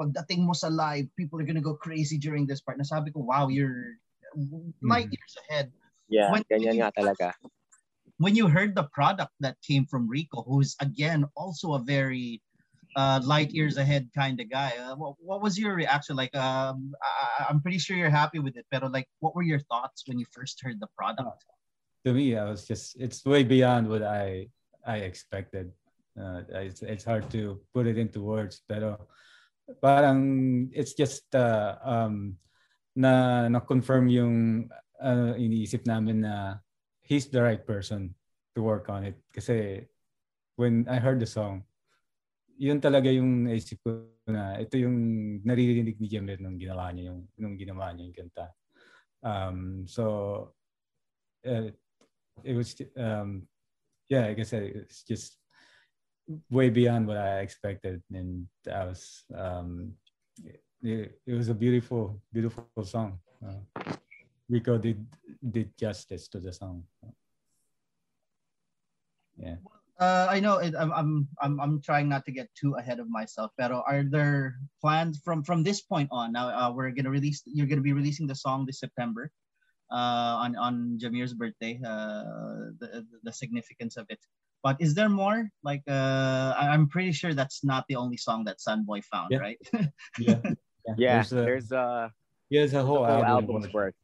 pagdating 0.00 0.48
mo 0.48 0.52
sa 0.52 0.68
live, 0.68 1.06
people 1.16 1.40
are 1.40 1.44
gonna 1.44 1.60
go 1.60 1.74
crazy 1.74 2.16
during 2.16 2.46
this 2.46 2.60
part. 2.60 2.80
Nasabi 2.80 3.12
ko, 3.12 3.20
wow, 3.20 3.48
you're 3.48 4.00
light 4.82 5.10
mm-hmm. 5.10 5.12
years 5.12 5.34
ahead. 5.44 5.72
Yeah, 6.08 6.32
when, 6.32 6.42
ganyan 6.48 6.80
nga 6.80 6.92
talaga. 6.96 7.32
When 8.18 8.34
you 8.36 8.48
heard 8.48 8.74
the 8.74 8.84
product 8.92 9.32
that 9.40 9.56
came 9.64 9.86
from 9.86 10.08
Rico, 10.08 10.42
who's 10.42 10.76
again 10.80 11.24
also 11.36 11.74
a 11.74 11.80
very 11.80 12.40
uh, 12.96 13.20
light 13.22 13.50
years 13.50 13.76
ahead 13.76 14.08
kind 14.14 14.40
of 14.40 14.50
guy. 14.50 14.72
Uh, 14.78 14.96
what, 14.96 15.14
what 15.18 15.42
was 15.42 15.58
your 15.58 15.74
reaction? 15.74 16.16
Like, 16.16 16.34
um, 16.34 16.92
I, 17.02 17.46
I'm 17.48 17.60
pretty 17.60 17.78
sure 17.78 17.96
you're 17.96 18.10
happy 18.10 18.38
with 18.38 18.56
it, 18.56 18.66
but 18.70 18.90
like, 18.92 19.08
what 19.20 19.34
were 19.34 19.42
your 19.42 19.60
thoughts 19.60 20.04
when 20.06 20.18
you 20.18 20.26
first 20.32 20.60
heard 20.62 20.80
the 20.80 20.88
product? 20.96 21.44
To 22.04 22.12
me, 22.12 22.36
I 22.36 22.48
was 22.48 22.66
just 22.66 22.96
it's 23.00 23.24
way 23.24 23.44
beyond 23.44 23.88
what 23.88 24.02
I 24.02 24.48
I 24.84 25.04
expected. 25.04 25.72
Uh, 26.18 26.42
it's, 26.66 26.82
it's 26.82 27.04
hard 27.04 27.30
to 27.30 27.60
put 27.72 27.86
it 27.86 27.96
into 27.96 28.20
words, 28.20 28.60
pero 28.68 29.08
parang 29.80 30.68
it's 30.74 30.92
just 30.92 31.30
uh, 31.34 31.78
um, 31.80 32.36
na 32.96 33.46
na-confirm 33.48 34.10
yung 34.10 34.66
uh, 35.00 35.32
iniisip 35.38 35.86
namin 35.86 36.26
na 36.26 36.58
he's 37.00 37.30
the 37.30 37.40
right 37.40 37.64
person 37.64 38.12
to 38.54 38.60
work 38.60 38.90
on 38.90 39.06
it. 39.06 39.16
Kasi 39.32 39.86
when 40.58 40.84
I 40.90 40.98
heard 40.98 41.20
the 41.22 41.30
song, 41.30 41.64
yun 42.60 42.82
talaga 42.82 43.08
yung 43.08 43.48
naisip 43.48 43.80
ko 43.80 44.04
na 44.28 44.60
ito 44.60 44.76
yung 44.76 45.40
naririnig 45.40 45.96
ni 45.96 46.06
Jemret 46.10 46.44
nung 46.44 46.60
ginawa 46.60 46.92
niya 46.92 47.14
yung 47.14 47.24
nung 47.40 47.56
ginawa 47.56 47.88
niya 47.94 48.04
yung 48.10 48.18
kanta. 48.18 48.46
Um, 49.24 49.58
so 49.88 50.04
uh, 51.48 51.72
it 52.44 52.54
was 52.54 52.76
um, 52.96 53.46
yeah, 54.08 54.26
like 54.26 54.40
I 54.40 54.42
said, 54.42 54.62
it's 54.62 55.02
just 55.02 55.38
way 56.50 56.70
beyond 56.70 57.06
what 57.06 57.16
I 57.16 57.40
expected, 57.40 58.02
and 58.12 58.46
I 58.70 58.84
was 58.84 59.24
um, 59.34 59.92
it, 60.82 61.20
it 61.26 61.34
was 61.34 61.48
a 61.48 61.54
beautiful, 61.54 62.20
beautiful 62.32 62.66
song. 62.82 63.18
Uh, 63.38 63.94
Rico 64.48 64.78
did 64.78 65.06
did 65.50 65.76
justice 65.78 66.28
to 66.28 66.40
the 66.40 66.52
song. 66.52 66.84
Yeah. 69.38 69.56
Uh, 70.00 70.26
I 70.30 70.40
know 70.40 70.58
it, 70.58 70.74
I'm, 70.76 70.92
I'm 70.92 71.28
I'm 71.40 71.60
I'm 71.60 71.82
trying 71.82 72.08
not 72.08 72.24
to 72.24 72.32
get 72.32 72.48
too 72.54 72.74
ahead 72.74 73.00
of 73.00 73.08
myself. 73.08 73.52
But 73.56 73.70
are 73.70 74.02
there 74.02 74.56
plans 74.80 75.20
from 75.24 75.44
from 75.44 75.62
this 75.62 75.82
point 75.82 76.08
on? 76.10 76.32
Now 76.32 76.48
uh, 76.48 76.72
we're 76.72 76.90
gonna 76.90 77.10
release. 77.10 77.42
You're 77.46 77.68
gonna 77.68 77.84
be 77.84 77.92
releasing 77.92 78.26
the 78.26 78.34
song 78.34 78.66
this 78.66 78.80
September 78.80 79.30
on 79.96 80.56
on 80.56 80.98
Jamir's 81.00 81.34
birthday, 81.34 81.80
uh, 81.84 82.74
the 82.78 83.06
the 83.22 83.32
significance 83.32 83.96
of 83.96 84.06
it. 84.08 84.18
But 84.62 84.76
is 84.78 84.94
there 84.94 85.08
more? 85.08 85.48
Like, 85.64 85.82
uh, 85.88 86.52
I'm 86.56 86.88
pretty 86.88 87.12
sure 87.12 87.32
that's 87.32 87.64
not 87.64 87.84
the 87.88 87.96
only 87.96 88.16
song 88.16 88.44
that 88.44 88.58
Sonboy 88.60 89.02
found, 89.04 89.32
yeah. 89.32 89.38
right? 89.38 89.58
yeah, 90.18 90.36
yeah. 90.44 90.94
yeah. 90.96 91.14
There's, 91.14 91.32
a, 91.32 91.34
there's 91.36 91.72
a 91.72 92.12
yeah, 92.50 92.60
there's 92.60 92.74
a 92.74 92.82
whole, 92.84 93.06
whole 93.06 93.24
album 93.24 93.56
album's 93.56 93.72
worth. 93.72 93.94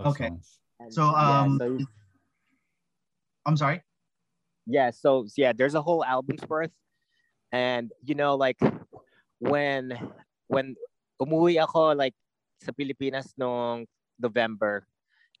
Okay, 0.00 0.30
so 0.90 1.02
um, 1.04 1.58
yeah, 1.60 1.66
so, 1.66 1.86
I'm 3.46 3.56
sorry. 3.56 3.82
Yeah, 4.66 4.90
so 4.90 5.26
yeah, 5.36 5.52
there's 5.52 5.74
a 5.74 5.82
whole 5.82 6.02
album's 6.02 6.48
worth, 6.48 6.72
and 7.52 7.92
you 8.02 8.14
know, 8.14 8.36
like 8.36 8.58
when 9.38 9.92
when 10.48 10.76
umuwi 11.20 11.60
ako 11.62 11.92
like 11.92 12.14
sa 12.64 12.72
Pilipinas 12.72 13.36
noong 13.36 13.84
November, 14.18 14.86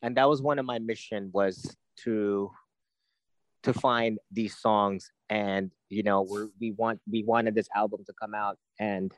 and 0.02 0.16
that 0.16 0.28
was 0.28 0.42
one 0.42 0.58
of 0.58 0.66
my 0.66 0.78
mission 0.78 1.30
was 1.32 1.76
to 2.04 2.50
to 3.62 3.72
find 3.72 4.18
these 4.30 4.60
songs 4.60 5.08
and 5.30 5.70
you 5.88 6.02
know 6.02 6.20
we 6.20 6.52
we 6.60 6.68
want 6.76 7.00
we 7.08 7.24
wanted 7.24 7.54
this 7.54 7.68
album 7.74 8.04
to 8.04 8.12
come 8.12 8.34
out 8.34 8.58
and 8.78 9.16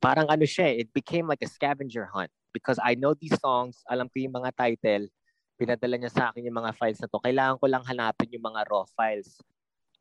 parang 0.00 0.28
ano 0.28 0.44
siya, 0.44 0.76
it 0.76 0.92
became 0.92 1.26
like 1.26 1.40
a 1.42 1.50
scavenger 1.50 2.08
hunt 2.08 2.30
because 2.52 2.80
I 2.80 2.96
know 2.96 3.12
these 3.16 3.36
songs, 3.40 3.80
alam 3.88 4.08
ko 4.08 4.20
yung 4.20 4.36
mga 4.36 4.52
title, 4.56 5.08
pinadala 5.56 5.96
niya 5.96 6.12
sa 6.12 6.24
akin 6.30 6.46
yung 6.48 6.58
mga 6.60 6.72
files 6.76 7.00
na 7.00 7.08
to. 7.08 7.20
Kailangan 7.20 7.56
ko 7.60 7.66
lang 7.68 7.84
hanapin 7.84 8.32
yung 8.32 8.44
mga 8.44 8.68
raw 8.68 8.84
files. 8.96 9.40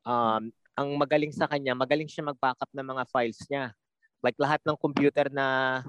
Um, 0.04 0.52
ang 0.76 0.89
magaling 1.00 1.32
sa 1.32 1.48
kanya, 1.48 1.72
magaling 1.76 2.12
siya 2.12 2.28
mag-backup 2.28 2.70
ng 2.76 2.88
mga 2.88 3.04
files 3.08 3.39
niya. 3.48 3.72
Like 4.20 4.36
lahat 4.36 4.60
ng 4.68 4.78
computer 4.80 5.32
na 5.32 5.82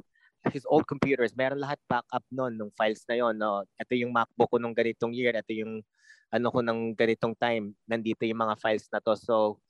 his 0.52 0.66
old 0.68 0.87
computers, 0.87 1.35
meron 1.35 1.62
lahat 1.62 1.80
backup 1.88 2.24
noon 2.30 2.54
nung 2.59 2.72
files 2.74 3.02
na 3.09 3.16
yon, 3.18 3.35
no. 3.38 3.62
Ito 3.78 3.92
yung 3.98 4.12
MacBook 4.14 4.52
ko 4.52 4.59
nung 4.59 4.76
ganitong 4.76 5.14
year, 5.14 5.35
ito 5.35 5.52
yung 5.54 5.82
ano 6.30 6.46
ko 6.50 6.59
nung 6.61 6.92
ganitong 6.92 7.35
time, 7.38 7.72
nandito 7.87 8.26
yung 8.26 8.40
mga 8.42 8.59
files 8.59 8.87
na 8.90 8.98
to. 8.98 9.14
So 9.14 9.62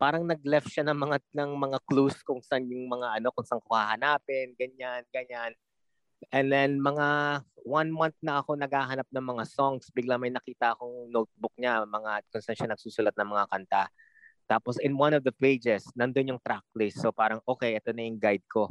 parang 0.00 0.26
nag-left 0.26 0.66
siya 0.66 0.82
ng 0.88 0.98
mga 0.98 1.16
ng 1.30 1.50
mga 1.54 1.78
clues 1.86 2.18
kung 2.26 2.42
saan 2.42 2.66
yung 2.66 2.90
mga 2.90 3.22
ano, 3.22 3.30
kung 3.30 3.46
saan 3.46 3.62
ko 3.62 3.76
hahanapin, 3.78 4.50
ganyan, 4.58 5.06
ganyan. 5.14 5.54
And 6.34 6.50
then 6.50 6.82
mga 6.82 7.40
one 7.62 7.90
month 7.94 8.18
na 8.18 8.42
ako 8.42 8.58
naghahanap 8.58 9.06
ng 9.10 9.26
mga 9.26 9.44
songs, 9.46 9.90
bigla 9.94 10.18
may 10.18 10.34
nakita 10.34 10.74
akong 10.74 11.10
notebook 11.10 11.54
niya, 11.54 11.86
mga 11.86 12.26
kung 12.34 12.42
saan 12.42 12.58
siya 12.58 12.70
nagsusulat 12.74 13.14
ng 13.14 13.30
mga 13.30 13.46
kanta. 13.46 13.82
Tapos 14.50 14.76
in 14.82 14.98
one 14.98 15.14
of 15.14 15.22
the 15.22 15.34
pages, 15.38 15.86
nandun 15.94 16.34
yung 16.34 16.42
track 16.42 16.66
list. 16.74 16.98
So 16.98 17.14
parang 17.14 17.38
okay, 17.46 17.78
ito 17.78 17.94
na 17.94 18.02
yung 18.02 18.18
guide 18.18 18.44
ko. 18.50 18.66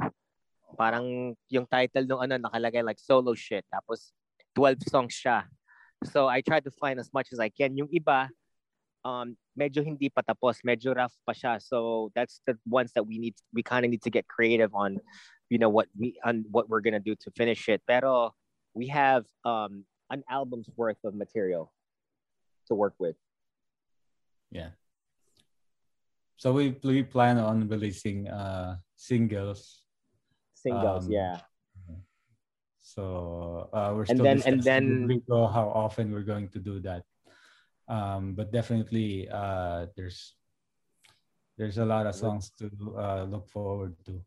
Parang 0.76 1.36
yung 1.48 1.66
title 1.66 2.06
nung 2.06 2.22
ano 2.22 2.38
nakalagay 2.38 2.84
like 2.84 2.98
solo 2.98 3.34
shit. 3.34 3.64
Tapos 3.68 4.12
12 4.54 4.88
songs 4.88 5.14
siya. 5.14 5.44
So 6.10 6.26
I 6.26 6.40
tried 6.40 6.64
to 6.64 6.74
find 6.74 6.98
as 6.98 7.10
much 7.14 7.28
as 7.32 7.38
I 7.38 7.48
can. 7.48 7.76
Yung 7.76 7.88
iba, 7.88 8.28
um, 9.04 9.36
medyo 9.56 9.84
hindi 9.84 10.10
pa 10.10 10.22
tapos, 10.22 10.60
medyo 10.66 10.94
rough 10.94 11.14
pa 11.26 11.32
siya. 11.32 11.62
So 11.62 12.10
that's 12.14 12.40
the 12.46 12.58
ones 12.66 12.92
that 12.94 13.06
we 13.06 13.18
need, 13.18 13.34
we 13.52 13.62
kind 13.62 13.84
of 13.84 13.90
need 13.90 14.02
to 14.02 14.10
get 14.10 14.26
creative 14.26 14.74
on, 14.74 14.98
you 15.48 15.58
know, 15.58 15.68
what 15.68 15.86
we, 15.98 16.18
on 16.24 16.44
what 16.50 16.68
we're 16.68 16.82
gonna 16.82 17.00
do 17.02 17.14
to 17.14 17.30
finish 17.36 17.68
it. 17.68 17.82
Pero 17.86 18.34
we 18.74 18.88
have 18.88 19.24
um, 19.44 19.84
an 20.10 20.24
album's 20.28 20.68
worth 20.76 20.98
of 21.04 21.14
material 21.14 21.72
to 22.66 22.74
work 22.74 22.94
with. 22.98 23.16
Yeah. 24.50 24.76
So 26.36 26.52
we 26.52 26.74
we 26.82 27.02
plan 27.02 27.38
on 27.38 27.68
releasing 27.68 28.26
uh, 28.26 28.76
singles 28.96 29.81
singles. 30.62 31.06
Um, 31.06 31.12
yeah. 31.12 31.38
So 32.82 33.70
uh, 33.72 33.92
we're 33.94 34.06
still 34.06 34.26
and 34.26 34.42
then 34.42 34.42
and 34.46 34.62
then 34.62 35.22
how 35.28 35.70
often 35.74 36.12
we're 36.12 36.26
going 36.26 36.48
to 36.50 36.58
do 36.58 36.80
that. 36.80 37.04
Um, 37.88 38.34
but 38.34 38.52
definitely 38.52 39.28
uh, 39.30 39.86
there's 39.96 40.34
there's 41.58 41.78
a 41.78 41.84
lot 41.84 42.06
of 42.06 42.14
songs 42.14 42.50
to 42.58 42.70
uh, 42.98 43.24
look 43.24 43.48
forward 43.48 43.94
to. 44.06 44.20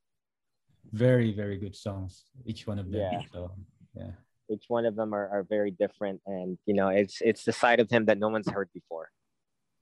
Very, 0.93 1.33
very 1.33 1.57
good 1.57 1.75
songs, 1.75 2.29
each 2.45 2.67
one 2.67 2.77
of 2.79 2.91
them. 2.91 3.01
Yeah. 3.01 3.21
So, 3.33 3.51
yeah. 3.97 4.13
Each 4.47 4.65
one 4.69 4.85
of 4.85 4.95
them 4.95 5.13
are, 5.17 5.27
are 5.27 5.43
very 5.43 5.71
different, 5.71 6.21
and 6.27 6.61
you 6.69 6.75
know, 6.77 6.89
it's 6.89 7.19
it's 7.25 7.43
the 7.43 7.51
side 7.51 7.81
of 7.81 7.89
him 7.89 8.05
that 8.05 8.21
no 8.21 8.29
one's 8.29 8.47
heard 8.47 8.69
before. 8.71 9.09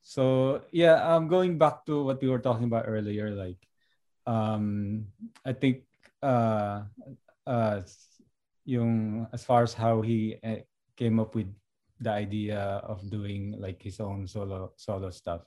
So 0.02 0.62
yeah, 0.72 0.96
I'm 1.04 1.24
um, 1.24 1.28
going 1.28 1.60
back 1.60 1.86
to 1.88 2.04
what 2.08 2.22
we 2.24 2.32
were 2.32 2.40
talking 2.40 2.72
about 2.72 2.88
earlier, 2.88 3.32
like, 3.36 3.60
um, 4.26 5.08
I 5.44 5.52
think 5.52 5.84
uh, 6.24 6.88
uh, 7.46 7.82
yung 8.64 9.28
as 9.36 9.44
far 9.44 9.64
as 9.64 9.76
how 9.76 10.00
he 10.00 10.40
eh, 10.40 10.64
came 10.96 11.20
up 11.20 11.36
with 11.36 11.52
the 12.00 12.12
idea 12.12 12.80
of 12.88 13.04
doing 13.12 13.56
like 13.60 13.84
his 13.84 14.00
own 14.00 14.28
solo 14.28 14.72
solo 14.80 15.12
stuff. 15.12 15.44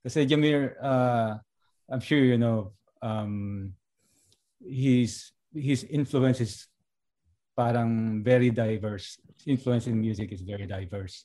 Kasi 0.00 0.24
Jamir, 0.24 0.76
uh, 0.80 1.36
I'm 1.88 2.00
sure 2.00 2.20
you 2.20 2.40
know, 2.40 2.72
um, 3.04 3.72
his 4.60 5.32
his 5.52 5.84
influence 5.84 6.40
is 6.40 6.68
parang 7.56 8.24
very 8.24 8.50
diverse. 8.50 9.20
His 9.38 9.46
influence 9.46 9.86
in 9.86 10.00
music 10.00 10.32
is 10.32 10.42
very 10.42 10.66
diverse. 10.66 11.24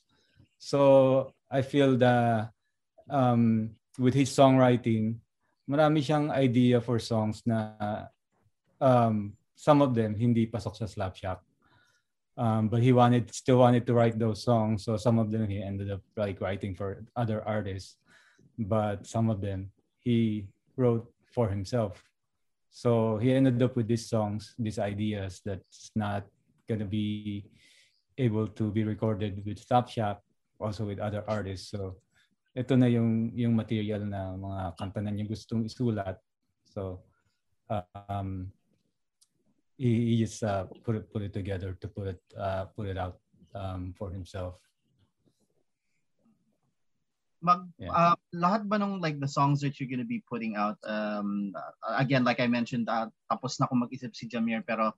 So 0.60 1.32
I 1.50 1.62
feel 1.62 1.96
that 1.98 2.52
um, 3.08 3.74
with 3.98 4.14
his 4.14 4.30
songwriting, 4.30 5.18
marami 5.68 6.04
siyang 6.04 6.30
idea 6.30 6.80
for 6.80 7.00
songs 7.00 7.42
na 7.48 7.74
um, 8.80 9.36
some 9.54 9.82
of 9.84 9.94
them 9.94 10.16
hindi 10.16 10.48
pasok 10.48 10.76
sa 10.76 10.88
Slapshock. 10.88 11.44
Um, 12.40 12.72
but 12.72 12.80
he 12.80 12.92
wanted 12.96 13.28
still 13.34 13.60
wanted 13.60 13.84
to 13.84 13.92
write 13.92 14.16
those 14.16 14.40
songs, 14.40 14.88
so 14.88 14.96
some 14.96 15.20
of 15.20 15.28
them 15.28 15.44
he 15.44 15.60
ended 15.60 15.92
up 15.92 16.00
like 16.16 16.40
writing 16.40 16.72
for 16.72 17.04
other 17.12 17.44
artists, 17.44 18.00
but 18.56 19.04
some 19.04 19.28
of 19.28 19.44
them 19.44 19.68
he 20.00 20.48
wrote 20.76 21.04
for 21.28 21.52
himself. 21.52 22.00
So 22.70 23.18
he 23.18 23.34
ended 23.34 23.60
up 23.60 23.76
with 23.76 23.88
these 23.88 24.08
songs, 24.08 24.54
these 24.56 24.78
ideas 24.78 25.44
that's 25.44 25.92
not 25.92 26.24
gonna 26.64 26.88
be 26.88 27.44
able 28.16 28.48
to 28.56 28.70
be 28.72 28.88
recorded 28.88 29.44
with 29.44 29.60
Slapshock, 29.60 30.24
also 30.56 30.86
with 30.86 31.02
other 31.02 31.24
artists. 31.28 31.68
So 31.68 32.00
ito 32.56 32.72
na 32.72 32.86
yung 32.88 33.36
yung 33.36 33.52
material 33.52 34.06
na 34.06 34.32
mga 34.32 34.62
kanta 34.80 35.04
na 35.04 35.12
niya 35.12 35.28
gustong 35.28 35.66
isulat. 35.68 36.16
So 36.64 37.04
um, 38.08 38.48
he, 39.80 40.12
he 40.12 40.14
just 40.20 40.44
uh, 40.44 40.68
put 40.84 40.94
it 40.96 41.10
put 41.10 41.22
it 41.22 41.32
together 41.32 41.72
to 41.80 41.88
put 41.88 42.06
it 42.06 42.20
uh, 42.36 42.68
put 42.76 42.86
it 42.86 42.98
out 42.98 43.16
um, 43.54 43.94
for 43.96 44.10
himself. 44.12 44.60
Mag, 47.40 47.64
yeah. 47.80 47.88
uh, 47.88 48.14
lahat 48.36 48.68
ba 48.68 48.76
nung 48.76 49.00
like 49.00 49.16
the 49.16 49.26
songs 49.26 49.64
that 49.64 49.80
you're 49.80 49.88
gonna 49.88 50.04
be 50.04 50.20
putting 50.28 50.60
out 50.60 50.76
um, 50.84 51.56
again 51.96 52.20
like 52.20 52.36
I 52.36 52.46
mentioned 52.46 52.92
uh, 52.92 53.08
tapos 53.32 53.56
na 53.56 53.64
ako 53.64 53.88
mag-isip 53.88 54.12
si 54.12 54.28
Jamir 54.28 54.60
pero 54.60 54.92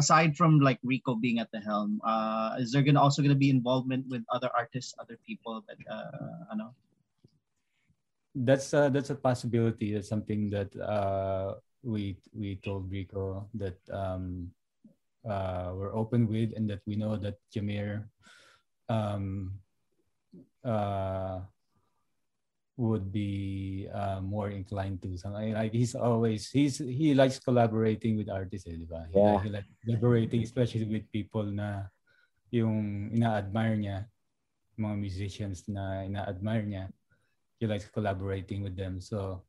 aside 0.00 0.32
from 0.32 0.56
like 0.64 0.80
Rico 0.80 1.12
being 1.12 1.36
at 1.36 1.52
the 1.52 1.60
helm 1.60 2.00
uh, 2.00 2.56
is 2.56 2.72
there 2.72 2.80
gonna 2.80 2.96
also 2.96 3.20
gonna 3.20 3.36
be 3.36 3.52
involvement 3.52 4.08
with 4.08 4.24
other 4.32 4.48
artists 4.56 4.96
other 4.96 5.20
people 5.20 5.60
that 5.68 5.76
uh, 5.84 6.48
ano 6.48 6.72
that's 8.40 8.72
uh, 8.72 8.88
that's 8.88 9.12
a 9.12 9.20
possibility 9.20 9.92
that's 9.92 10.08
something 10.08 10.48
that 10.48 10.72
uh, 10.80 11.60
we 11.82 12.16
we 12.32 12.56
told 12.62 12.90
Rico 12.90 13.50
that 13.54 13.78
um, 13.90 14.50
uh, 15.26 15.74
we're 15.74 15.94
open 15.94 16.26
with 16.26 16.54
and 16.56 16.70
that 16.70 16.80
we 16.86 16.96
know 16.96 17.16
that 17.18 17.38
Jamir 17.54 18.06
um, 18.88 19.58
uh, 20.64 21.40
would 22.76 23.12
be 23.12 23.86
uh, 23.92 24.20
more 24.22 24.50
inclined 24.50 25.02
to 25.02 25.18
something 25.18 25.52
like 25.54 25.72
he's 25.72 25.94
always 25.94 26.50
he's 26.50 26.78
he 26.78 27.14
likes 27.14 27.38
collaborating 27.38 28.16
with 28.16 28.30
artists 28.30 28.66
eh, 28.66 28.78
diba? 28.78 29.06
Yeah. 29.12 29.38
He, 29.42 29.48
he 29.48 29.50
likes 29.52 29.70
collaborating 29.84 30.42
especially 30.42 30.88
with 30.88 31.04
people 31.12 31.44
na 31.44 31.92
yung 32.50 33.10
ina-admire 33.12 33.76
niya 33.76 33.98
mga 34.80 34.96
musicians 34.96 35.68
na 35.68 36.04
ina-admire 36.08 36.64
niya 36.64 36.84
he 37.60 37.68
likes 37.68 37.86
collaborating 37.92 38.64
with 38.64 38.74
them 38.74 39.00
so 39.00 39.44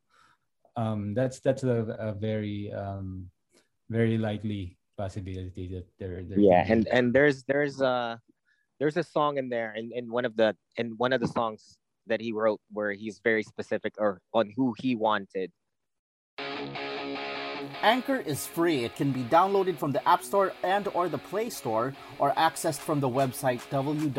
um, 0.76 1.14
that's 1.14 1.40
that's 1.40 1.64
a, 1.64 1.96
a 2.00 2.14
very 2.14 2.72
um, 2.72 3.30
very 3.90 4.18
likely 4.18 4.78
possibility 4.98 5.68
that 5.68 5.88
there. 6.00 6.24
there 6.24 6.40
yeah, 6.40 6.66
and 6.68 6.88
and 6.88 7.14
there's 7.14 7.44
there's 7.44 7.82
a 7.82 8.20
there's 8.80 8.98
a 8.98 9.04
song 9.04 9.38
in 9.38 9.50
there 9.50 9.74
in, 9.76 9.92
in 9.94 10.12
one 10.12 10.26
of 10.26 10.36
the 10.36 10.56
in 10.78 10.98
one 10.98 11.14
of 11.14 11.22
the 11.22 11.28
songs 11.28 11.78
that 12.08 12.20
he 12.20 12.32
wrote 12.32 12.60
where 12.72 12.92
he's 12.92 13.20
very 13.24 13.44
specific 13.44 13.94
or 13.98 14.20
on 14.34 14.52
who 14.56 14.74
he 14.80 14.96
wanted 14.96 15.52
Anchor 17.84 18.15
is 18.15 18.48
free. 18.48 18.86
It 18.86 18.96
can 18.96 19.12
be 19.12 19.24
downloaded 19.24 19.78
from 19.78 19.91
the 19.91 20.08
App 20.08 20.24
Store 20.24 20.54
and 20.63 20.88
or 20.93 21.10
the 21.10 21.17
Play 21.17 21.50
Store 21.50 21.93
or 22.17 22.32
accessed 22.32 22.80
from 22.80 23.02
the 23.02 23.10
website 23.10 23.60
www.anchor.fm. 23.69 24.15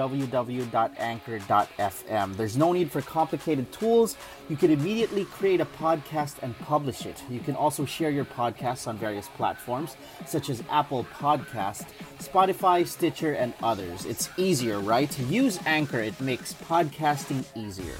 There's 2.36 2.56
no 2.58 2.72
need 2.72 2.92
for 2.92 3.00
complicated 3.00 3.72
tools. 3.72 4.18
You 4.50 4.56
can 4.56 4.70
immediately 4.70 5.24
create 5.24 5.62
a 5.62 5.66
podcast 5.66 6.42
and 6.42 6.58
publish 6.58 7.06
it. 7.06 7.22
You 7.30 7.40
can 7.40 7.56
also 7.56 7.86
share 7.86 8.10
your 8.10 8.26
podcasts 8.26 8.86
on 8.86 8.98
various 8.98 9.28
platforms 9.28 9.96
such 10.26 10.50
as 10.50 10.62
Apple 10.70 11.06
Podcast, 11.14 11.86
Spotify, 12.18 12.86
Stitcher, 12.86 13.32
and 13.32 13.54
others. 13.62 14.04
It's 14.04 14.28
easier, 14.36 14.78
right? 14.78 15.18
Use 15.20 15.58
Anchor. 15.64 16.00
It 16.00 16.20
makes 16.20 16.52
podcasting 16.52 17.46
easier. 17.56 17.96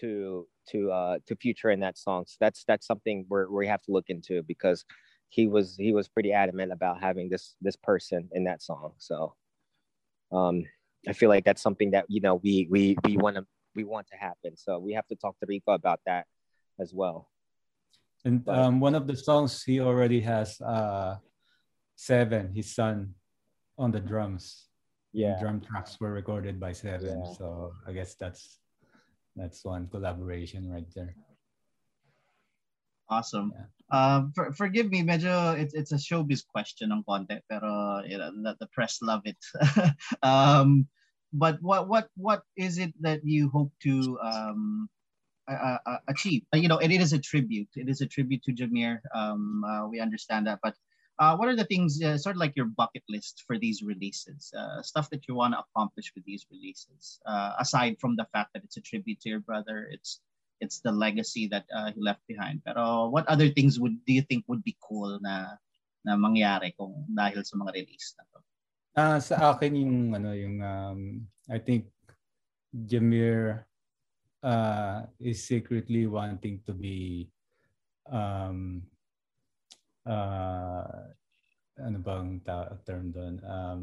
To 0.00 0.48
to 0.70 0.90
uh 0.90 1.18
to 1.26 1.36
future 1.36 1.70
in 1.70 1.80
that 1.80 1.98
song. 1.98 2.24
So 2.26 2.36
that's 2.40 2.64
that's 2.66 2.86
something 2.86 3.24
where 3.28 3.48
we 3.50 3.66
have 3.66 3.82
to 3.82 3.92
look 3.92 4.06
into 4.08 4.42
because 4.42 4.84
he 5.28 5.46
was 5.46 5.76
he 5.76 5.92
was 5.92 6.08
pretty 6.08 6.32
adamant 6.32 6.72
about 6.72 7.00
having 7.00 7.28
this 7.28 7.56
this 7.60 7.76
person 7.76 8.28
in 8.32 8.44
that 8.44 8.62
song. 8.62 8.92
So 8.98 9.34
um 10.32 10.64
I 11.08 11.12
feel 11.12 11.28
like 11.28 11.44
that's 11.44 11.62
something 11.62 11.92
that 11.92 12.06
you 12.08 12.20
know 12.20 12.36
we 12.36 12.66
we 12.70 12.96
we 13.04 13.16
want 13.16 13.36
to 13.36 13.46
we 13.74 13.84
want 13.84 14.06
to 14.08 14.16
happen. 14.16 14.56
So 14.56 14.78
we 14.78 14.94
have 14.94 15.06
to 15.08 15.16
talk 15.16 15.38
to 15.40 15.46
Rico 15.46 15.72
about 15.72 16.00
that 16.06 16.26
as 16.80 16.92
well. 16.94 17.28
And 18.24 18.44
but, 18.44 18.58
um, 18.58 18.80
one 18.80 18.94
of 18.94 19.06
the 19.06 19.16
songs 19.16 19.62
he 19.62 19.80
already 19.80 20.20
has 20.20 20.60
uh 20.60 21.16
Seven, 21.96 22.52
his 22.54 22.74
son, 22.74 23.14
on 23.78 23.90
the 23.90 24.00
drums. 24.00 24.68
Yeah, 25.12 25.34
the 25.34 25.40
drum 25.40 25.60
tracks 25.62 25.98
were 25.98 26.12
recorded 26.12 26.60
by 26.60 26.72
Seven. 26.72 27.24
Yeah. 27.24 27.32
So 27.32 27.72
I 27.88 27.92
guess 27.92 28.14
that's 28.16 28.58
that's 29.36 29.64
one 29.64 29.86
collaboration 29.88 30.70
right 30.70 30.88
there. 30.94 31.14
Awesome. 33.08 33.52
Yeah. 33.54 33.66
Uh, 33.88 34.22
for, 34.34 34.52
forgive 34.52 34.90
me, 34.90 35.02
medyo 35.02 35.56
it's, 35.56 35.74
it's 35.74 35.92
a 35.92 35.96
showbiz 35.96 36.42
question 36.44 36.90
on 36.90 37.04
konti, 37.06 37.38
pero 37.48 38.02
you 38.04 38.18
know, 38.18 38.32
the, 38.42 38.56
the 38.58 38.66
press 38.72 38.98
love 39.00 39.22
it. 39.24 39.38
um, 40.22 40.88
but 41.32 41.58
what 41.60 41.86
what 41.86 42.08
what 42.16 42.42
is 42.56 42.78
it 42.78 42.94
that 43.00 43.20
you 43.22 43.48
hope 43.50 43.70
to 43.82 44.18
um, 44.18 44.88
uh, 45.46 45.78
uh, 45.86 45.98
achieve? 46.08 46.42
You 46.52 46.66
know, 46.66 46.78
it, 46.78 46.90
it 46.90 47.00
is 47.00 47.12
a 47.12 47.18
tribute. 47.18 47.68
It 47.76 47.88
is 47.88 48.00
a 48.00 48.06
tribute 48.06 48.42
to 48.44 48.52
Jamir. 48.52 48.98
Um, 49.14 49.62
uh, 49.62 49.86
we 49.86 50.00
understand 50.00 50.48
that, 50.48 50.58
but 50.62 50.74
uh, 51.18 51.36
what 51.36 51.48
are 51.48 51.56
the 51.56 51.64
things, 51.64 52.02
uh, 52.02 52.18
sort 52.18 52.36
of 52.36 52.40
like 52.40 52.56
your 52.56 52.66
bucket 52.66 53.02
list 53.08 53.44
for 53.46 53.58
these 53.58 53.82
releases? 53.82 54.52
Uh, 54.56 54.82
stuff 54.82 55.08
that 55.10 55.26
you 55.28 55.34
want 55.34 55.54
to 55.54 55.60
accomplish 55.60 56.12
with 56.14 56.24
these 56.24 56.46
releases, 56.50 57.20
uh, 57.26 57.52
aside 57.58 57.96
from 58.00 58.16
the 58.16 58.26
fact 58.32 58.52
that 58.52 58.64
it's 58.64 58.76
a 58.76 58.80
tribute 58.80 59.20
to 59.20 59.28
your 59.28 59.40
brother, 59.40 59.88
it's 59.90 60.20
it's 60.60 60.80
the 60.80 60.92
legacy 60.92 61.46
that 61.48 61.64
uh, 61.74 61.92
he 61.92 62.00
left 62.00 62.20
behind. 62.28 62.62
Pero 62.64 63.08
what 63.08 63.28
other 63.28 63.48
things 63.48 63.80
would 63.80 63.96
do 64.04 64.12
you 64.12 64.22
think 64.22 64.44
would 64.48 64.64
be 64.64 64.76
cool 64.80 65.18
na 65.20 65.56
na 66.04 66.16
mangyari 66.16 66.72
kung 66.76 67.04
dahil 67.12 67.44
sa 67.44 67.56
mga 67.56 67.72
release 67.76 68.14
na 68.16 68.24
to? 68.32 68.38
Uh, 68.96 69.18
sa 69.20 69.52
akin 69.52 69.72
yung 69.76 69.96
ano 70.16 70.32
yung 70.32 70.56
um, 70.64 71.00
I 71.48 71.60
think 71.60 71.92
Jamir 72.72 73.64
uh, 74.40 75.04
is 75.20 75.44
secretly 75.44 76.08
wanting 76.08 76.60
to 76.64 76.72
be 76.72 77.28
um, 78.08 78.84
uh, 80.06 81.12
ano 81.76 81.98
bang 82.00 82.40
ta- 82.40 82.78
term 82.86 83.12
doon? 83.12 83.34
Um, 83.44 83.82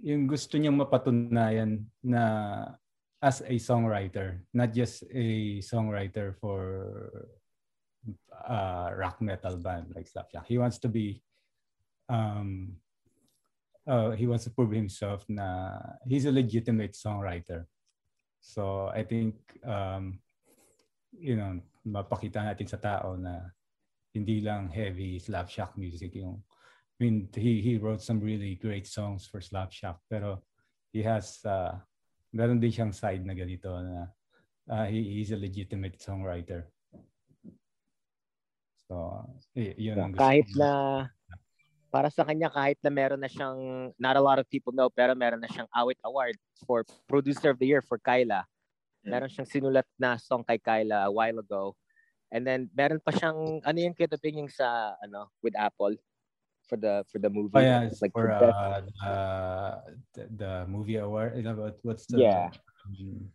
yung 0.00 0.26
gusto 0.26 0.56
niyang 0.56 0.80
mapatunayan 0.80 1.84
na 2.00 2.24
as 3.20 3.44
a 3.44 3.54
songwriter, 3.60 4.40
not 4.56 4.72
just 4.72 5.04
a 5.12 5.60
songwriter 5.60 6.32
for 6.40 7.28
uh, 8.48 8.88
rock 8.96 9.20
metal 9.20 9.60
band 9.60 9.92
like 9.92 10.08
Slapshot. 10.08 10.48
He 10.48 10.56
wants 10.56 10.80
to 10.80 10.88
be 10.88 11.20
um, 12.08 12.80
uh, 13.86 14.16
he 14.16 14.26
wants 14.26 14.44
to 14.44 14.50
prove 14.50 14.72
himself 14.72 15.28
na 15.28 15.78
he's 16.08 16.24
a 16.24 16.32
legitimate 16.32 16.96
songwriter. 16.96 17.68
So 18.40 18.88
I 18.88 19.04
think 19.04 19.36
um, 19.68 20.18
you 21.12 21.36
know, 21.36 21.60
mapakita 21.84 22.40
natin 22.40 22.68
sa 22.68 22.80
tao 22.80 23.20
na 23.20 23.52
hindi 24.14 24.42
lang 24.42 24.68
heavy 24.68 25.18
Slapshot 25.18 25.78
music 25.78 26.18
yung 26.18 26.42
I 27.00 27.08
mean 27.08 27.28
he 27.32 27.62
he 27.64 27.78
wrote 27.78 28.02
some 28.02 28.20
really 28.20 28.58
great 28.58 28.86
songs 28.86 29.24
for 29.24 29.40
Slapshot 29.40 29.96
pero 30.10 30.42
he 30.92 31.02
has 31.06 31.40
uh, 31.46 31.78
meron 32.34 32.58
din 32.58 32.74
siyang 32.74 32.94
side 32.94 33.22
na 33.22 33.34
ganito 33.34 33.70
na 33.70 34.10
uh, 34.70 34.86
he, 34.86 35.18
he's 35.18 35.30
a 35.34 35.38
legitimate 35.38 35.98
songwriter. 35.98 36.70
So, 38.90 39.26
y- 39.54 39.78
yun 39.78 39.98
ang 39.98 40.14
kahit 40.14 40.50
na 40.58 41.06
para 41.90 42.10
sa 42.10 42.22
kanya 42.22 42.50
kahit 42.50 42.78
na 42.82 42.90
meron 42.90 43.22
na 43.22 43.30
siyang 43.30 43.90
not 43.98 44.14
a 44.14 44.22
lot 44.22 44.38
of 44.38 44.46
people 44.50 44.74
know 44.74 44.90
pero 44.90 45.14
meron 45.14 45.42
na 45.42 45.50
siyang 45.50 45.70
Awit 45.74 45.98
Award 46.06 46.38
for 46.66 46.86
Producer 47.06 47.50
of 47.50 47.58
the 47.58 47.66
Year 47.66 47.82
for 47.82 47.98
Kyla. 47.98 48.46
Yeah. 49.02 49.10
Meron 49.14 49.30
siyang 49.30 49.50
sinulat 49.50 49.86
na 49.98 50.18
song 50.18 50.46
kay 50.46 50.58
Kyla 50.58 51.06
a 51.06 51.12
while 51.12 51.38
ago. 51.38 51.74
And 52.30 52.46
then 52.46 52.70
meron 52.74 53.02
pa 53.02 53.10
siyang 53.10 53.60
ano 53.66 53.78
yung 53.78 53.94
kitaping 53.94 54.38
yung 54.38 54.52
sa 54.52 54.94
ano 55.02 55.30
with 55.42 55.58
Apple 55.58 55.98
for 56.70 56.78
the 56.78 57.02
for 57.10 57.18
the 57.18 57.30
movie. 57.30 57.58
Oh 57.58 57.64
yeah, 57.64 57.90
like 57.98 58.14
for 58.14 58.30
uh, 58.30 58.82
uh, 59.02 59.74
the, 60.14 60.22
the 60.30 60.52
movie 60.70 61.02
award. 61.02 61.34
You 61.34 61.42
know, 61.42 61.74
what's 61.82 62.06
the 62.06 62.22
yeah. 62.22 62.50
Um, 62.86 63.34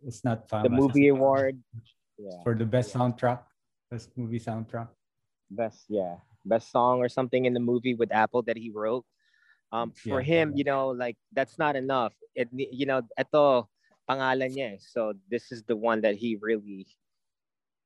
it's 0.00 0.24
not 0.24 0.48
fun. 0.48 0.64
The 0.64 0.72
movie 0.72 1.08
award. 1.12 1.60
Yeah. 2.16 2.40
For 2.40 2.56
the 2.56 2.64
best 2.64 2.96
yeah. 2.96 3.04
soundtrack, 3.04 3.40
best 3.92 4.16
movie 4.16 4.40
soundtrack. 4.40 4.88
Best 5.52 5.84
yeah 5.92 6.24
best 6.46 6.70
song 6.70 7.02
or 7.02 7.08
something 7.08 7.44
in 7.44 7.52
the 7.52 7.60
movie 7.60 7.94
with 7.94 8.14
Apple 8.14 8.42
that 8.42 8.56
he 8.56 8.70
wrote. 8.70 9.04
Um, 9.72 9.90
for 9.90 10.22
yeah. 10.22 10.46
him, 10.46 10.52
you 10.54 10.64
know, 10.64 10.88
like 10.88 11.16
that's 11.34 11.58
not 11.58 11.74
enough. 11.74 12.14
It, 12.34 12.48
you 12.54 12.86
know, 12.86 13.02
ito 13.18 13.68
pangalan 14.08 14.54
niya. 14.54 14.74
Eh. 14.74 14.76
So 14.78 15.12
this 15.28 15.50
is 15.50 15.66
the 15.66 15.74
one 15.74 16.00
that 16.06 16.14
he 16.14 16.38
really 16.40 16.86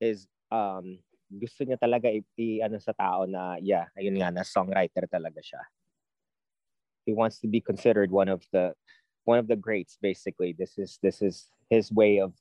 is 0.01 0.27
um 0.51 0.99
gusto 1.31 1.63
niya 1.63 1.79
talaga 1.79 2.11
i, 2.11 2.25
i 2.41 2.59
ano 2.65 2.83
sa 2.83 2.93
tao 2.93 3.25
na 3.25 3.57
yeah, 3.63 3.87
ayun 3.95 4.19
nga 4.19 4.35
na 4.35 4.43
songwriter 4.43 5.07
talaga 5.07 5.39
siya. 5.39 5.63
He 7.07 7.15
wants 7.15 7.39
to 7.41 7.49
be 7.49 7.61
considered 7.61 8.11
one 8.11 8.29
of 8.29 8.43
the 8.53 8.75
one 9.25 9.39
of 9.39 9.47
the 9.47 9.57
greats 9.57 9.97
basically. 10.03 10.53
This 10.57 10.77
is 10.77 10.99
this 11.03 11.23
is 11.23 11.53
his 11.71 11.93
way 11.93 12.19
of 12.19 12.35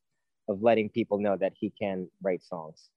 of 0.49 0.65
letting 0.65 0.89
people 0.89 1.21
know 1.21 1.37
that 1.37 1.53
he 1.53 1.69
can 1.77 2.09
write 2.25 2.41
songs 2.41 2.89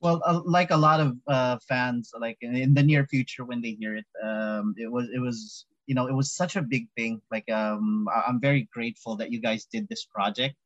well 0.00 0.20
uh, 0.24 0.40
like 0.44 0.70
a 0.70 0.76
lot 0.76 1.00
of 1.00 1.16
uh, 1.28 1.58
fans 1.68 2.10
like 2.18 2.38
in, 2.40 2.56
in, 2.56 2.74
the 2.74 2.82
near 2.82 3.06
future 3.06 3.44
when 3.44 3.60
they 3.60 3.72
hear 3.72 3.96
it 3.96 4.06
um, 4.24 4.74
it 4.76 4.90
was 4.90 5.08
it 5.14 5.20
was 5.20 5.66
you 5.86 5.94
know 5.94 6.06
it 6.06 6.14
was 6.14 6.32
such 6.32 6.56
a 6.56 6.62
big 6.62 6.88
thing 6.96 7.20
like 7.30 7.48
um, 7.50 8.06
i'm 8.26 8.40
very 8.40 8.68
grateful 8.72 9.16
that 9.16 9.30
you 9.30 9.40
guys 9.40 9.66
did 9.66 9.88
this 9.88 10.04
project 10.04 10.56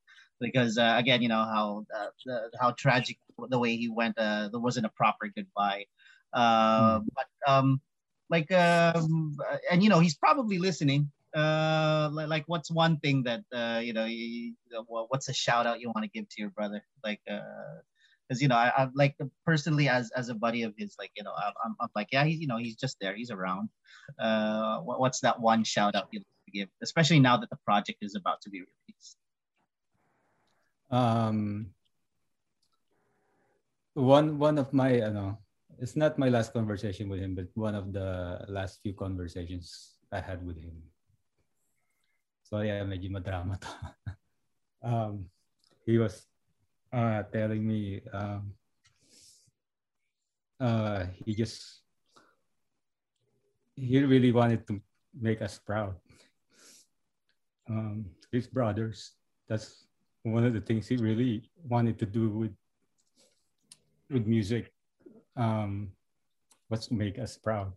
because 0.44 0.76
uh, 0.78 0.94
again 0.96 1.22
you 1.22 1.28
know 1.28 1.44
how 1.54 1.86
uh, 1.96 2.48
how 2.60 2.70
tragic 2.72 3.18
the 3.48 3.58
way 3.58 3.76
he 3.76 3.88
went 3.88 4.16
uh, 4.18 4.48
there 4.52 4.60
wasn't 4.60 4.86
a 4.86 4.90
proper 4.90 5.26
goodbye. 5.34 5.84
Uh, 6.32 7.00
mm. 7.00 7.06
but 7.16 7.28
um, 7.50 7.80
like 8.28 8.50
um, 8.52 9.36
and 9.70 9.82
you 9.82 9.88
know 9.88 10.00
he's 10.00 10.16
probably 10.16 10.58
listening. 10.58 11.10
Uh 11.34 12.10
like 12.12 12.44
what's 12.46 12.70
one 12.70 12.96
thing 12.98 13.24
that 13.24 13.42
uh 13.52 13.80
you 13.82 13.92
know 13.92 14.04
you, 14.04 14.54
what's 14.86 15.28
a 15.28 15.34
shout 15.34 15.66
out 15.66 15.80
you 15.80 15.88
want 15.88 16.04
to 16.04 16.10
give 16.14 16.28
to 16.28 16.36
your 16.38 16.50
brother? 16.50 16.80
Like 17.02 17.20
uh 17.28 17.82
because 18.22 18.40
you 18.40 18.46
know 18.46 18.54
I, 18.54 18.70
I 18.76 18.88
like 18.94 19.16
personally 19.44 19.88
as 19.88 20.12
as 20.14 20.28
a 20.28 20.34
buddy 20.34 20.62
of 20.62 20.74
his 20.78 20.94
like 20.96 21.10
you 21.16 21.24
know 21.24 21.32
I'm, 21.64 21.74
I'm 21.80 21.88
like 21.96 22.10
yeah 22.12 22.24
he's 22.24 22.38
you 22.38 22.46
know 22.46 22.58
he's 22.58 22.76
just 22.76 22.98
there 23.00 23.16
he's 23.16 23.32
around. 23.32 23.68
Uh 24.16 24.78
what, 24.86 25.00
what's 25.00 25.20
that 25.26 25.40
one 25.40 25.64
shout 25.64 25.96
out 25.96 26.06
you 26.12 26.20
give 26.52 26.68
especially 26.84 27.18
now 27.18 27.36
that 27.36 27.50
the 27.50 27.58
project 27.64 27.98
is 28.00 28.14
about 28.14 28.40
to 28.42 28.50
be 28.50 28.60
released 28.60 29.16
um 30.94 31.66
one 33.98 34.38
one 34.38 34.58
of 34.62 34.70
my 34.70 35.02
I 35.02 35.10
know 35.10 35.42
it's 35.82 35.98
not 35.98 36.22
my 36.22 36.30
last 36.30 36.54
conversation 36.54 37.10
with 37.10 37.18
him 37.18 37.34
but 37.34 37.50
one 37.58 37.74
of 37.74 37.90
the 37.90 38.46
last 38.46 38.78
few 38.82 38.94
conversations 38.94 39.98
I 40.14 40.22
had 40.22 40.46
with 40.46 40.54
him 40.62 40.78
so 42.46 42.62
yeah 42.62 42.86
medyo 42.86 43.10
madrama 43.10 43.58
to 43.58 43.70
um 44.86 45.26
he 45.82 45.98
was 45.98 46.30
uh, 46.94 47.22
telling 47.34 47.66
me 47.66 48.00
um, 48.12 48.54
uh, 50.60 51.06
he 51.24 51.34
just 51.34 51.82
he 53.74 53.98
really 53.98 54.30
wanted 54.30 54.66
to 54.68 54.80
make 55.10 55.42
us 55.42 55.58
proud. 55.58 55.94
Um, 57.68 58.06
his 58.30 58.46
brothers. 58.46 59.12
That's 59.48 59.83
one 60.24 60.44
of 60.44 60.52
the 60.52 60.60
things 60.60 60.88
he 60.88 60.96
really 60.96 61.48
wanted 61.68 61.98
to 62.00 62.06
do 62.06 62.28
with 62.28 62.56
with 64.10 64.26
music. 64.26 64.72
Um, 65.36 65.92
was 66.74 66.86
to 66.88 66.94
make 66.94 67.18
us 67.18 67.36
proud. 67.36 67.72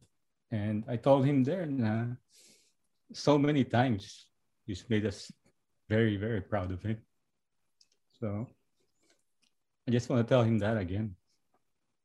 And 0.51 0.83
I 0.87 0.95
told 0.97 1.25
him 1.25 1.43
there 1.43 1.67
so 3.13 3.37
many 3.37 3.63
times. 3.63 4.25
He's 4.65 4.83
made 4.89 5.05
us 5.05 5.31
very, 5.89 6.17
very 6.17 6.41
proud 6.41 6.71
of 6.71 6.81
him. 6.81 6.97
So 8.19 8.47
I 9.87 9.91
just 9.91 10.09
want 10.09 10.25
to 10.25 10.27
tell 10.27 10.43
him 10.43 10.57
that 10.59 10.77
again. 10.77 11.15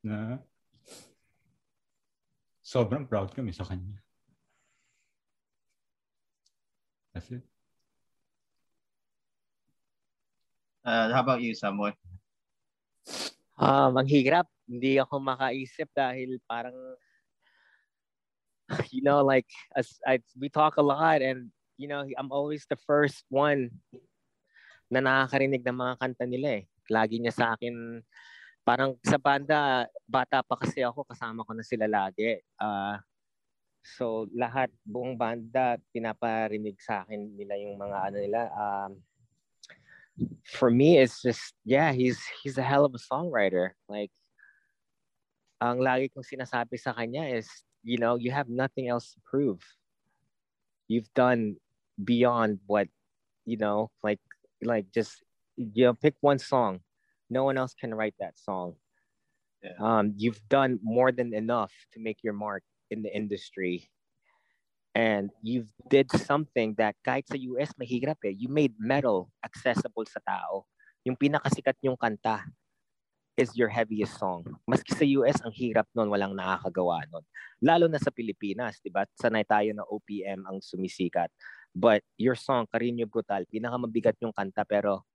Na 0.05 0.39
sobrang 2.63 3.09
proud 3.09 3.35
kami 3.35 3.53
sa 3.53 3.65
kanya. 3.65 3.99
That's 7.15 7.31
it. 7.31 7.52
Uh, 10.83 11.15
how 11.15 11.23
about 11.23 11.41
you, 11.41 11.55
Samuel? 11.55 11.95
Um, 13.55 13.95
ang 13.95 14.09
hirap. 14.11 14.51
Hindi 14.67 14.99
ako 14.99 15.23
makaisip 15.23 15.87
dahil 15.95 16.43
parang 16.47 16.75
you 18.95 19.03
know, 19.03 19.23
like 19.23 19.47
as 19.77 20.01
I, 20.07 20.19
we 20.39 20.49
talk 20.49 20.77
a 20.77 20.85
lot 20.85 21.23
and 21.23 21.51
you 21.77 21.89
know, 21.89 22.05
I'm 22.19 22.31
always 22.31 22.67
the 22.67 22.79
first 22.79 23.25
one 23.31 23.71
na 24.93 25.01
nakakarinig 25.01 25.65
ng 25.65 25.79
mga 25.79 25.95
kanta 25.99 26.25
nila 26.29 26.63
eh. 26.63 26.65
lagi 26.91 27.17
niya 27.17 27.33
sa 27.33 27.47
akin, 27.57 28.03
parang 28.67 28.99
sa 29.01 29.17
banda, 29.17 29.89
bata 30.05 30.45
pa 30.45 30.59
kasi 30.61 30.85
ako, 30.85 31.07
kasama 31.09 31.47
ko 31.47 31.53
na 31.57 31.65
sila 31.65 31.89
lagi. 31.89 32.37
Uh, 32.61 33.01
so 33.81 34.29
lahat, 34.37 34.69
buong 34.85 35.17
banda, 35.17 35.81
pinaparinig 35.95 36.77
sa 36.83 37.07
akin 37.07 37.33
nila 37.39 37.57
yung 37.57 37.81
mga 37.81 37.99
ano 38.13 38.17
nila. 38.21 38.41
Um, 38.53 38.93
for 40.45 40.71
me, 40.71 40.99
it's 40.99 41.23
just, 41.23 41.55
yeah, 41.65 41.93
he's, 41.93 42.21
he's 42.43 42.59
a 42.59 42.63
hell 42.63 42.85
of 42.85 42.95
a 42.95 42.99
songwriter. 42.99 43.71
Like, 43.89 44.11
ang 45.61 45.79
lagi 45.79 46.13
kong 46.13 46.25
sinasabi 46.27 46.79
sa 46.79 46.93
kanya 46.93 47.23
is, 47.25 47.49
you 47.83 47.99
know, 47.99 48.17
you 48.17 48.31
have 48.31 48.49
nothing 48.49 48.89
else 48.89 49.13
to 49.15 49.21
prove. 49.25 49.61
You've 50.89 51.13
done 51.15 51.57
beyond 52.03 52.61
what, 52.67 52.89
you 53.45 53.57
know, 53.57 53.91
like, 54.03 54.21
like 54.63 54.87
just 54.93 55.23
you 55.57 55.85
know, 55.85 55.95
pick 55.95 56.15
one 56.21 56.39
song. 56.39 56.81
No 57.31 57.45
one 57.45 57.59
else 57.59 57.75
can 57.75 57.95
write 57.95 58.15
that 58.21 58.39
song. 58.39 58.75
Yeah. 59.63 59.79
Um, 59.79 60.15
you've 60.17 60.41
done 60.49 60.79
more 60.83 61.13
than 61.13 61.35
enough 61.35 61.73
to 61.93 62.01
make 62.01 62.19
your 62.23 62.33
mark 62.33 62.63
in 62.91 63.03
the 63.03 63.15
industry. 63.15 63.89
And 64.93 65.33
you've 65.41 65.73
did 65.89 66.13
something 66.13 66.77
that 66.77 66.97
kahit 67.01 67.25
sa 67.25 67.37
US 67.57 67.73
mahirap 67.81 68.21
eh. 68.29 68.37
You 68.37 68.53
made 68.53 68.77
metal 68.77 69.33
accessible 69.41 70.05
sa 70.05 70.21
tao. 70.21 70.69
Yung 71.09 71.17
pinakasikat 71.17 71.81
yung 71.81 71.97
kanta 71.97 72.45
is 73.37 73.57
your 73.57 73.73
heaviest 73.73 74.21
song. 74.21 74.45
Maski 74.69 74.93
sa 74.93 75.07
US, 75.21 75.41
ang 75.41 75.53
hirap 75.57 75.89
nun, 75.97 76.13
walang 76.13 76.37
nakakagawa 76.37 77.09
nun. 77.09 77.25
Lalo 77.65 77.89
na 77.89 77.97
sa 77.97 78.13
Pilipinas, 78.13 78.79
di 78.85 78.93
ba? 78.93 79.09
Sanay 79.17 79.49
tayo 79.49 79.73
na 79.73 79.89
OPM 79.89 80.45
ang 80.45 80.61
sumisikat. 80.61 81.33
But 81.73 82.05
your 82.21 82.37
song, 82.37 82.69
Carinyo 82.69 83.09
Brutal, 83.09 83.49
pinakamabigat 83.49 84.21
yung 84.21 84.37
kanta 84.37 84.69
pero 84.69 85.09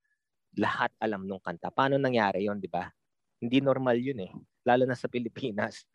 lahat 0.58 0.90
alam 0.98 1.22
nung 1.22 1.38
kanta. 1.38 1.70
Paano 1.70 1.94
nangyari 1.94 2.50
yon 2.50 2.58
di 2.58 2.66
ba? 2.66 2.90
Hindi 3.38 3.62
normal 3.62 4.02
yun 4.02 4.18
eh. 4.26 4.32
Lalo 4.66 4.82
na 4.82 4.98
sa 4.98 5.06
Pilipinas. 5.06 5.86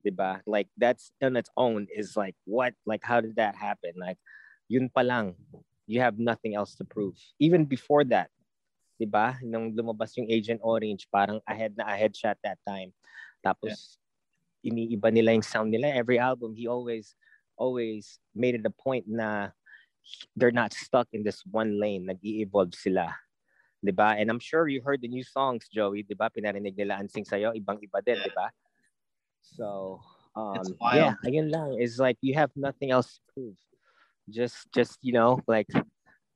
Di 0.00 0.10
ba? 0.10 0.40
Like, 0.46 0.68
that's 0.80 1.12
on 1.20 1.36
its 1.36 1.50
own 1.56 1.86
is 1.92 2.16
like, 2.16 2.34
what? 2.44 2.74
Like, 2.86 3.04
how 3.04 3.20
did 3.20 3.36
that 3.36 3.54
happen? 3.54 3.92
Like, 3.96 4.18
yun 4.68 4.88
pa 4.88 5.04
lang. 5.04 5.36
You 5.86 6.00
have 6.00 6.18
nothing 6.18 6.54
else 6.54 6.74
to 6.80 6.84
prove. 6.84 7.18
Even 7.38 7.64
before 7.68 8.04
that, 8.08 8.32
di 8.96 9.04
ba? 9.04 9.36
Nung 9.44 9.76
lumabas 9.76 10.16
yung 10.16 10.30
Agent 10.30 10.60
Orange, 10.62 11.08
parang 11.12 11.40
ahead 11.44 11.76
na 11.76 11.84
ahead 11.90 12.14
siya 12.14 12.32
at 12.32 12.42
that 12.42 12.58
time. 12.64 12.94
Tapos, 13.44 13.98
yeah. 14.62 14.72
iniiba 14.72 15.12
nila 15.12 15.34
yung 15.36 15.44
sound 15.44 15.70
nila. 15.70 15.90
Every 15.92 16.18
album, 16.18 16.54
he 16.54 16.66
always, 16.66 17.14
always 17.58 18.18
made 18.34 18.54
it 18.54 18.66
a 18.66 18.72
point 18.72 19.04
na 19.06 19.50
they're 20.34 20.54
not 20.54 20.72
stuck 20.72 21.08
in 21.12 21.22
this 21.22 21.42
one 21.44 21.78
lane. 21.78 22.06
Nag-i-evolve 22.06 22.74
sila. 22.74 23.10
'di 23.82 23.90
ba? 23.90 24.14
And 24.14 24.30
I'm 24.30 24.38
sure 24.38 24.70
you 24.70 24.80
heard 24.80 25.02
the 25.02 25.10
new 25.10 25.26
songs, 25.26 25.66
Joey, 25.66 26.06
'di 26.06 26.14
ba? 26.14 26.30
Pinarinig 26.30 26.78
nila 26.78 27.02
Ansing 27.02 27.26
sa'yo, 27.26 27.50
ibang-iba 27.58 27.98
din, 27.98 28.22
'di 28.22 28.32
ba? 28.32 28.48
So, 29.42 30.00
um 30.34 30.62
yeah, 30.94 31.14
ayun 31.26 31.50
lang. 31.52 31.76
It's 31.78 31.98
like 31.98 32.16
you 32.22 32.34
have 32.34 32.50
nothing 32.56 32.90
else 32.90 33.18
to 33.18 33.20
prove. 33.34 33.58
Just 34.30 34.70
just, 34.72 34.98
you 35.02 35.12
know, 35.12 35.42
like 35.46 35.68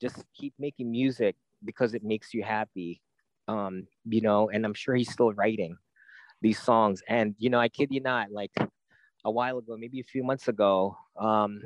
just 0.03 0.27
keep 0.35 0.53
making 0.59 0.91
music 0.91 1.39
because 1.65 1.95
it 1.95 2.05
makes 2.05 2.35
you 2.35 2.43
happy. 2.43 3.01
Um, 3.49 3.87
you 4.05 4.21
know, 4.21 4.51
and 4.51 4.67
I'm 4.67 4.75
sure 4.75 4.95
he's 4.99 5.13
still 5.13 5.33
writing 5.33 5.79
these 6.43 6.59
songs. 6.59 7.03
And 7.09 7.35
you 7.39 7.49
know, 7.49 7.61
I 7.63 7.69
kid 7.69 7.89
you 7.95 8.03
not, 8.03 8.35
like 8.35 8.53
a 9.25 9.31
while 9.31 9.59
ago, 9.59 9.77
maybe 9.79 10.01
a 10.01 10.07
few 10.07 10.23
months 10.23 10.49
ago, 10.49 10.99
um, 11.19 11.63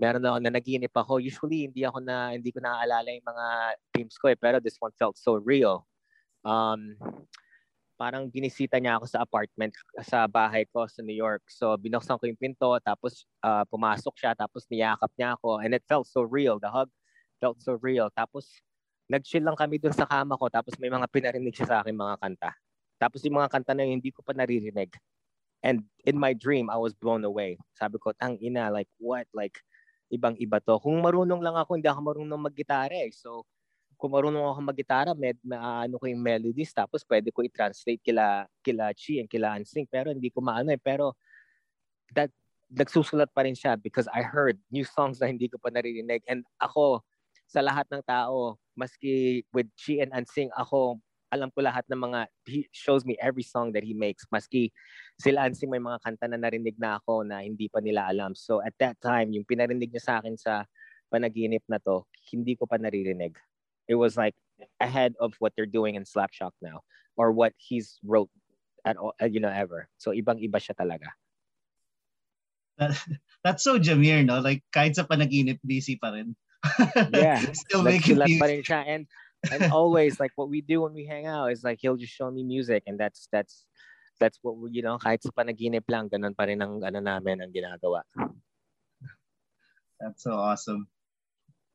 meron 0.00 0.22
na 0.22 0.38
na 0.38 0.50
naginip 0.50 0.92
ako. 0.96 1.16
Usually, 1.16 1.68
hindi 1.68 1.84
ako 1.84 2.00
na, 2.00 2.34
hindi 2.34 2.50
ko 2.52 2.60
naaalala 2.60 3.08
yung 3.08 3.28
mga 3.28 3.46
dreams 3.94 4.16
ko 4.18 4.28
eh. 4.28 4.36
Pero 4.36 4.60
this 4.60 4.76
one 4.80 4.92
felt 4.98 5.16
so 5.16 5.36
real. 5.36 5.86
Um, 6.44 6.96
parang 7.96 8.28
binisita 8.28 8.76
niya 8.76 9.00
ako 9.00 9.06
sa 9.08 9.24
apartment 9.24 9.72
sa 10.04 10.28
bahay 10.28 10.68
ko 10.68 10.84
sa 10.86 11.00
New 11.00 11.16
York. 11.16 11.42
So 11.48 11.74
binuksan 11.80 12.20
ko 12.20 12.24
yung 12.28 12.38
pinto 12.38 12.76
tapos 12.84 13.24
uh, 13.42 13.64
pumasok 13.66 14.14
siya 14.14 14.32
tapos 14.36 14.68
niyakap 14.68 15.10
niya 15.16 15.34
ako 15.34 15.64
and 15.64 15.72
it 15.72 15.82
felt 15.88 16.06
so 16.06 16.22
real. 16.22 16.60
The 16.60 16.68
hug 16.70 16.92
felt 17.40 17.58
so 17.64 17.80
real. 17.80 18.12
Tapos 18.12 18.46
nag-chill 19.08 19.42
lang 19.42 19.56
kami 19.56 19.80
dun 19.80 19.96
sa 19.96 20.04
kama 20.04 20.36
ko 20.36 20.46
tapos 20.52 20.76
may 20.76 20.92
mga 20.92 21.08
pinarinig 21.08 21.56
siya 21.56 21.66
sa 21.66 21.76
akin 21.82 21.96
mga 21.96 22.16
kanta. 22.20 22.52
Tapos 22.96 23.20
yung 23.24 23.36
mga 23.40 23.52
kanta 23.52 23.72
na 23.76 23.84
yun, 23.84 24.00
hindi 24.00 24.12
ko 24.12 24.24
pa 24.24 24.32
naririnig. 24.32 24.92
And 25.64 25.84
in 26.04 26.16
my 26.16 26.32
dream, 26.32 26.68
I 26.72 26.78
was 26.80 26.96
blown 26.96 27.24
away. 27.24 27.60
Sabi 27.76 28.00
ko, 28.00 28.12
tang 28.16 28.40
ina, 28.40 28.72
like 28.72 28.88
what? 29.00 29.28
Like, 29.36 29.56
ibang-iba 30.12 30.62
to. 30.64 30.80
Kung 30.80 31.02
marunong 31.02 31.42
lang 31.42 31.56
ako, 31.58 31.76
hindi 31.76 31.88
ako 31.90 32.00
marunong 32.12 32.40
mag-gitara 32.40 32.92
eh. 32.92 33.12
So, 33.12 33.44
kung 34.06 34.14
marunong 34.14 34.46
ako 34.46 34.70
mag-gitara, 34.70 35.10
med, 35.18 35.34
ano 35.50 35.98
ko 35.98 36.06
yung 36.06 36.22
melodies, 36.22 36.70
tapos 36.70 37.02
pwede 37.10 37.34
ko 37.34 37.42
i-translate 37.42 37.98
kila, 38.06 38.46
kila 38.62 38.94
Chi 38.94 39.18
and 39.18 39.26
kila 39.26 39.58
Ansing. 39.58 39.90
Pero 39.90 40.14
hindi 40.14 40.30
ko 40.30 40.38
maano 40.38 40.70
eh. 40.70 40.78
Pero, 40.78 41.18
that, 42.14 42.30
nagsusulat 42.70 43.34
pa 43.34 43.42
rin 43.42 43.58
siya 43.58 43.74
because 43.74 44.06
I 44.14 44.22
heard 44.22 44.62
new 44.70 44.86
songs 44.86 45.18
na 45.18 45.26
hindi 45.26 45.50
ko 45.50 45.58
pa 45.58 45.74
naririnig. 45.74 46.22
And 46.30 46.46
ako, 46.62 47.02
sa 47.50 47.66
lahat 47.66 47.90
ng 47.90 48.06
tao, 48.06 48.62
maski 48.78 49.42
with 49.50 49.66
Chi 49.74 49.98
and 49.98 50.14
Ansing, 50.14 50.54
ako 50.54 51.02
alam 51.34 51.50
ko 51.50 51.58
lahat 51.66 51.82
ng 51.90 51.98
mga, 51.98 52.30
he 52.46 52.70
shows 52.70 53.02
me 53.02 53.18
every 53.18 53.42
song 53.42 53.74
that 53.74 53.82
he 53.82 53.90
makes. 53.90 54.22
Maski 54.30 54.70
sila 55.18 55.50
Ansing 55.50 55.66
may 55.66 55.82
mga 55.82 55.98
kanta 55.98 56.30
na 56.30 56.38
narinig 56.38 56.78
na 56.78 57.02
ako 57.02 57.26
na 57.26 57.42
hindi 57.42 57.66
pa 57.66 57.82
nila 57.82 58.06
alam. 58.06 58.38
So 58.38 58.62
at 58.62 58.78
that 58.78 59.02
time, 59.02 59.34
yung 59.34 59.42
pinarinig 59.42 59.90
niya 59.90 60.06
sa 60.06 60.14
akin 60.22 60.38
sa 60.38 60.62
panaginip 61.10 61.66
na 61.66 61.82
to, 61.82 62.06
hindi 62.30 62.54
ko 62.54 62.70
pa 62.70 62.78
naririnig. 62.78 63.34
It 63.88 63.94
was 63.94 64.16
like 64.16 64.34
ahead 64.80 65.14
of 65.20 65.34
what 65.38 65.52
they're 65.56 65.66
doing 65.66 65.94
in 65.94 66.04
Slapshock 66.04 66.52
now 66.62 66.80
or 67.16 67.32
what 67.32 67.52
he's 67.56 67.98
wrote 68.04 68.30
at 68.84 68.96
all, 68.96 69.14
uh, 69.20 69.26
you 69.26 69.40
know, 69.40 69.50
ever. 69.50 69.88
So 69.98 70.12
ibang-iba 70.12 70.58
siya 70.58 70.74
talaga. 70.76 71.10
That, 72.78 72.96
that's 73.44 73.64
so 73.64 73.78
Jamir, 73.78 74.24
no? 74.24 74.40
Like 74.40 74.62
kahit 74.74 74.96
sa 74.96 75.04
panaginip, 75.04 75.58
busy 75.64 75.96
pa 75.96 76.10
rin. 76.12 76.36
yeah. 77.12 77.40
Still 77.52 77.82
making 77.82 78.18
music. 78.18 78.40
Pa 78.40 78.46
rin 78.46 78.62
siya. 78.62 78.80
And 78.86 79.06
and 79.50 79.72
always 79.72 80.18
like 80.18 80.32
what 80.36 80.48
we 80.48 80.60
do 80.60 80.82
when 80.82 80.94
we 80.94 81.04
hang 81.04 81.26
out 81.26 81.52
is 81.52 81.62
like 81.62 81.78
he'll 81.80 81.96
just 81.96 82.12
show 82.12 82.30
me 82.30 82.42
music 82.42 82.82
and 82.86 82.98
that's 82.98 83.28
that's 83.30 83.66
that's 84.18 84.38
what 84.42 84.56
we, 84.56 84.70
you 84.72 84.82
know 84.82 84.98
kahit 84.98 85.22
sa 85.22 85.30
panaginip 85.30 85.84
lang 85.88 86.08
ganun 86.08 86.34
pa 86.34 86.48
rin 86.48 86.60
ang 86.62 86.80
ano 86.82 86.98
namin 87.00 87.42
ang 87.42 87.52
ginagawa 87.52 88.02
that's 90.00 90.24
so 90.24 90.32
awesome 90.32 90.88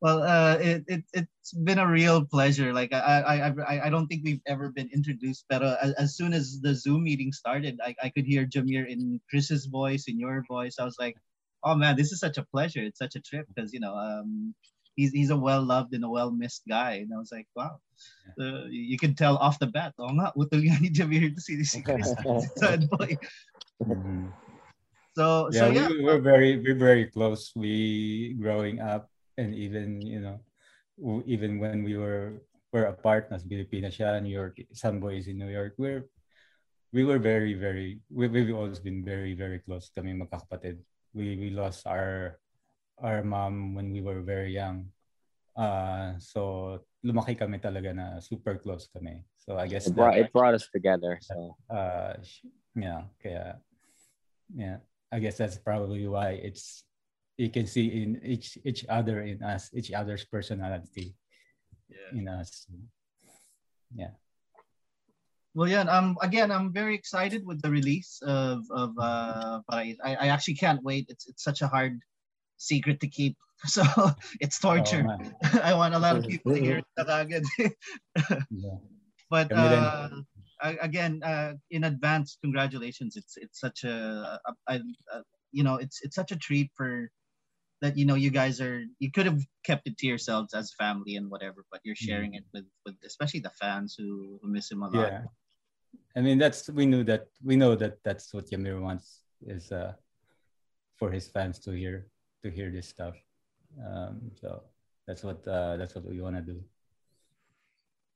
well 0.01 0.23
uh 0.23 0.57
it, 0.59 0.83
it 0.87 1.03
it's 1.13 1.53
been 1.53 1.79
a 1.79 1.87
real 1.87 2.25
pleasure 2.25 2.73
like 2.73 2.91
i 2.93 2.97
i 2.97 3.35
i, 3.67 3.87
I 3.87 3.89
don't 3.89 4.07
think 4.07 4.23
we've 4.23 4.41
ever 4.47 4.69
been 4.69 4.89
introduced 4.93 5.45
but 5.49 5.63
as, 5.63 5.93
as 5.93 6.15
soon 6.17 6.33
as 6.33 6.59
the 6.61 6.73
zoom 6.73 7.03
meeting 7.03 7.31
started 7.31 7.79
I, 7.83 7.95
I 8.03 8.09
could 8.09 8.25
hear 8.25 8.45
jamir 8.45 8.87
in 8.87 9.21
chris's 9.29 9.65
voice 9.65 10.05
in 10.07 10.19
your 10.19 10.43
voice 10.47 10.75
i 10.79 10.83
was 10.83 10.97
like 10.99 11.17
oh 11.63 11.75
man 11.75 11.95
this 11.95 12.11
is 12.11 12.19
such 12.19 12.37
a 12.37 12.47
pleasure 12.51 12.81
it's 12.81 12.99
such 12.99 13.15
a 13.15 13.21
trip 13.21 13.45
because 13.53 13.73
you 13.73 13.79
know 13.79 13.95
um 13.95 14.53
he's 14.95 15.11
he's 15.11 15.29
a 15.29 15.35
well 15.35 15.63
loved 15.63 15.93
and 15.93 16.03
a 16.03 16.09
well 16.09 16.31
missed 16.31 16.63
guy. 16.67 17.01
And 17.01 17.11
I 17.13 17.17
was 17.17 17.31
like, 17.31 17.47
wow, 17.55 17.79
uh, 18.39 18.65
you 18.69 18.97
can 18.97 19.15
tell 19.15 19.37
off 19.37 19.59
the 19.59 19.67
bat. 19.67 19.93
Oh, 19.99 20.11
nga, 20.11 20.33
utol 20.37 20.63
nga 20.63 20.77
ni 20.79 20.89
Jamir 20.89 21.33
to 21.33 21.41
see 21.41 21.63
si 21.63 21.81
Chris. 21.81 22.13
Sonboy. 22.61 23.17
Mm-hmm. 23.81 24.27
So 25.15 25.49
yeah, 25.51 25.59
so 25.59 25.65
yeah, 25.71 25.89
we 25.89 26.03
were 26.03 26.21
very 26.23 26.59
we're 26.59 26.79
very 26.79 27.11
close. 27.11 27.51
We 27.55 28.35
growing 28.39 28.79
up 28.79 29.11
and 29.41 29.57
even 29.57 29.97
you 30.05 30.21
know 30.21 30.37
even 31.25 31.57
when 31.57 31.81
we 31.81 31.97
were 31.97 32.45
were 32.69 32.87
apart, 32.87 33.27
nas 33.33 33.43
Pilipinas 33.43 33.97
siya, 33.97 34.21
New 34.21 34.31
York, 34.31 34.61
Sonboy's 34.71 35.27
in 35.27 35.41
New 35.41 35.49
York. 35.49 35.75
We're 35.81 36.05
we 36.93 37.03
were 37.03 37.19
very 37.19 37.57
very 37.57 37.99
we, 38.13 38.29
we've 38.29 38.53
always 38.53 38.79
been 38.79 39.03
very 39.03 39.33
very 39.33 39.59
close 39.59 39.89
kami 39.89 40.13
magkakapatid. 40.13 40.79
We 41.11 41.35
we 41.35 41.49
lost 41.51 41.89
our 41.89 42.39
our 43.01 43.25
mom 43.25 43.73
when 43.73 43.91
we 43.91 43.99
were 43.99 44.21
very 44.21 44.53
young. 44.53 44.93
Uh, 45.51 46.15
so 46.21 46.79
lumaki 47.03 47.35
kami 47.35 47.59
talaga 47.59 47.91
na 47.91 48.05
super 48.23 48.55
close 48.55 48.87
kami. 48.87 49.25
So 49.41 49.57
I 49.57 49.67
guess 49.67 49.89
it 49.89 49.97
brought, 49.97 50.15
that, 50.15 50.29
it 50.29 50.31
brought 50.31 50.55
us 50.55 50.69
together. 50.71 51.19
So 51.19 51.57
uh, 51.67 52.15
yeah, 52.77 53.09
kaya 53.19 53.59
yeah, 54.53 54.79
I 55.11 55.19
guess 55.19 55.35
that's 55.35 55.57
probably 55.59 56.07
why 56.07 56.39
it's 56.39 56.87
you 57.41 57.49
can 57.49 57.65
see 57.65 58.03
in 58.03 58.21
each 58.23 58.57
each 58.63 58.85
other 58.85 59.21
in 59.25 59.41
us, 59.41 59.73
each 59.73 59.91
other's 59.91 60.23
personality 60.25 61.15
yeah. 61.89 62.19
in 62.19 62.27
us. 62.27 62.67
Yeah. 63.95 64.13
Well, 65.55 65.67
yeah. 65.67 65.89
Um. 65.89 66.17
Again, 66.21 66.51
I'm 66.51 66.71
very 66.71 66.93
excited 66.93 67.41
with 67.45 67.61
the 67.61 67.71
release 67.71 68.21
of 68.21 68.61
of 68.69 68.93
uh. 69.01 69.59
I 69.69 69.97
I 70.05 70.27
actually 70.29 70.55
can't 70.61 70.83
wait. 70.83 71.09
It's 71.09 71.25
it's 71.27 71.43
such 71.43 71.61
a 71.65 71.67
hard 71.67 71.99
secret 72.57 73.01
to 73.01 73.09
keep. 73.09 73.35
So 73.77 73.85
it's 74.41 74.57
torture. 74.57 75.05
Oh, 75.05 75.61
I 75.69 75.77
want 75.77 75.93
a 75.93 76.01
lot 76.01 76.17
of 76.17 76.25
people 76.31 76.55
to 76.55 76.59
hear 76.59 76.81
it 76.81 77.73
yeah. 78.49 78.81
But 79.29 79.53
uh, 79.53 80.09
again, 80.81 81.21
uh, 81.21 81.53
in 81.69 81.83
advance, 81.85 82.41
congratulations. 82.41 83.13
It's 83.21 83.37
it's 83.37 83.59
such 83.61 83.85
a, 83.85 83.95
a, 84.49 84.53
a, 84.65 84.75
a, 85.13 85.17
you 85.51 85.61
know 85.61 85.75
it's 85.77 86.01
it's 86.01 86.17
such 86.17 86.33
a 86.33 86.41
treat 86.41 86.73
for 86.73 87.05
that 87.81 87.97
you 87.97 88.05
know 88.05 88.15
you 88.15 88.29
guys 88.29 88.61
are 88.61 88.83
you 88.99 89.11
could 89.11 89.25
have 89.25 89.41
kept 89.63 89.87
it 89.87 89.97
to 89.97 90.07
yourselves 90.07 90.53
as 90.53 90.73
family 90.73 91.15
and 91.15 91.29
whatever, 91.29 91.65
but 91.71 91.81
you're 91.83 91.95
sharing 91.95 92.33
mm. 92.33 92.37
it 92.37 92.43
with 92.53 92.65
with 92.85 92.95
especially 93.05 93.39
the 93.39 93.51
fans 93.61 93.95
who, 93.97 94.39
who 94.41 94.49
miss 94.49 94.71
him 94.71 94.83
a 94.83 94.89
lot. 94.89 95.11
Yeah. 95.11 95.23
I 96.15 96.21
mean 96.21 96.37
that's 96.37 96.69
we 96.69 96.85
knew 96.85 97.03
that 97.05 97.27
we 97.43 97.55
know 97.55 97.75
that 97.75 97.97
that's 98.03 98.33
what 98.33 98.49
Jamir 98.49 98.79
wants 98.79 99.21
is 99.45 99.71
uh 99.71 99.93
for 100.97 101.09
his 101.09 101.27
fans 101.27 101.57
to 101.65 101.71
hear 101.71 102.07
to 102.43 102.49
hear 102.49 102.69
this 102.69 102.87
stuff. 102.87 103.15
Um, 103.81 104.31
so 104.39 104.61
that's 105.07 105.23
what 105.23 105.45
uh, 105.47 105.77
that's 105.77 105.95
what 105.95 106.05
we 106.05 106.21
want 106.21 106.35
to 106.35 106.41
do. 106.41 106.61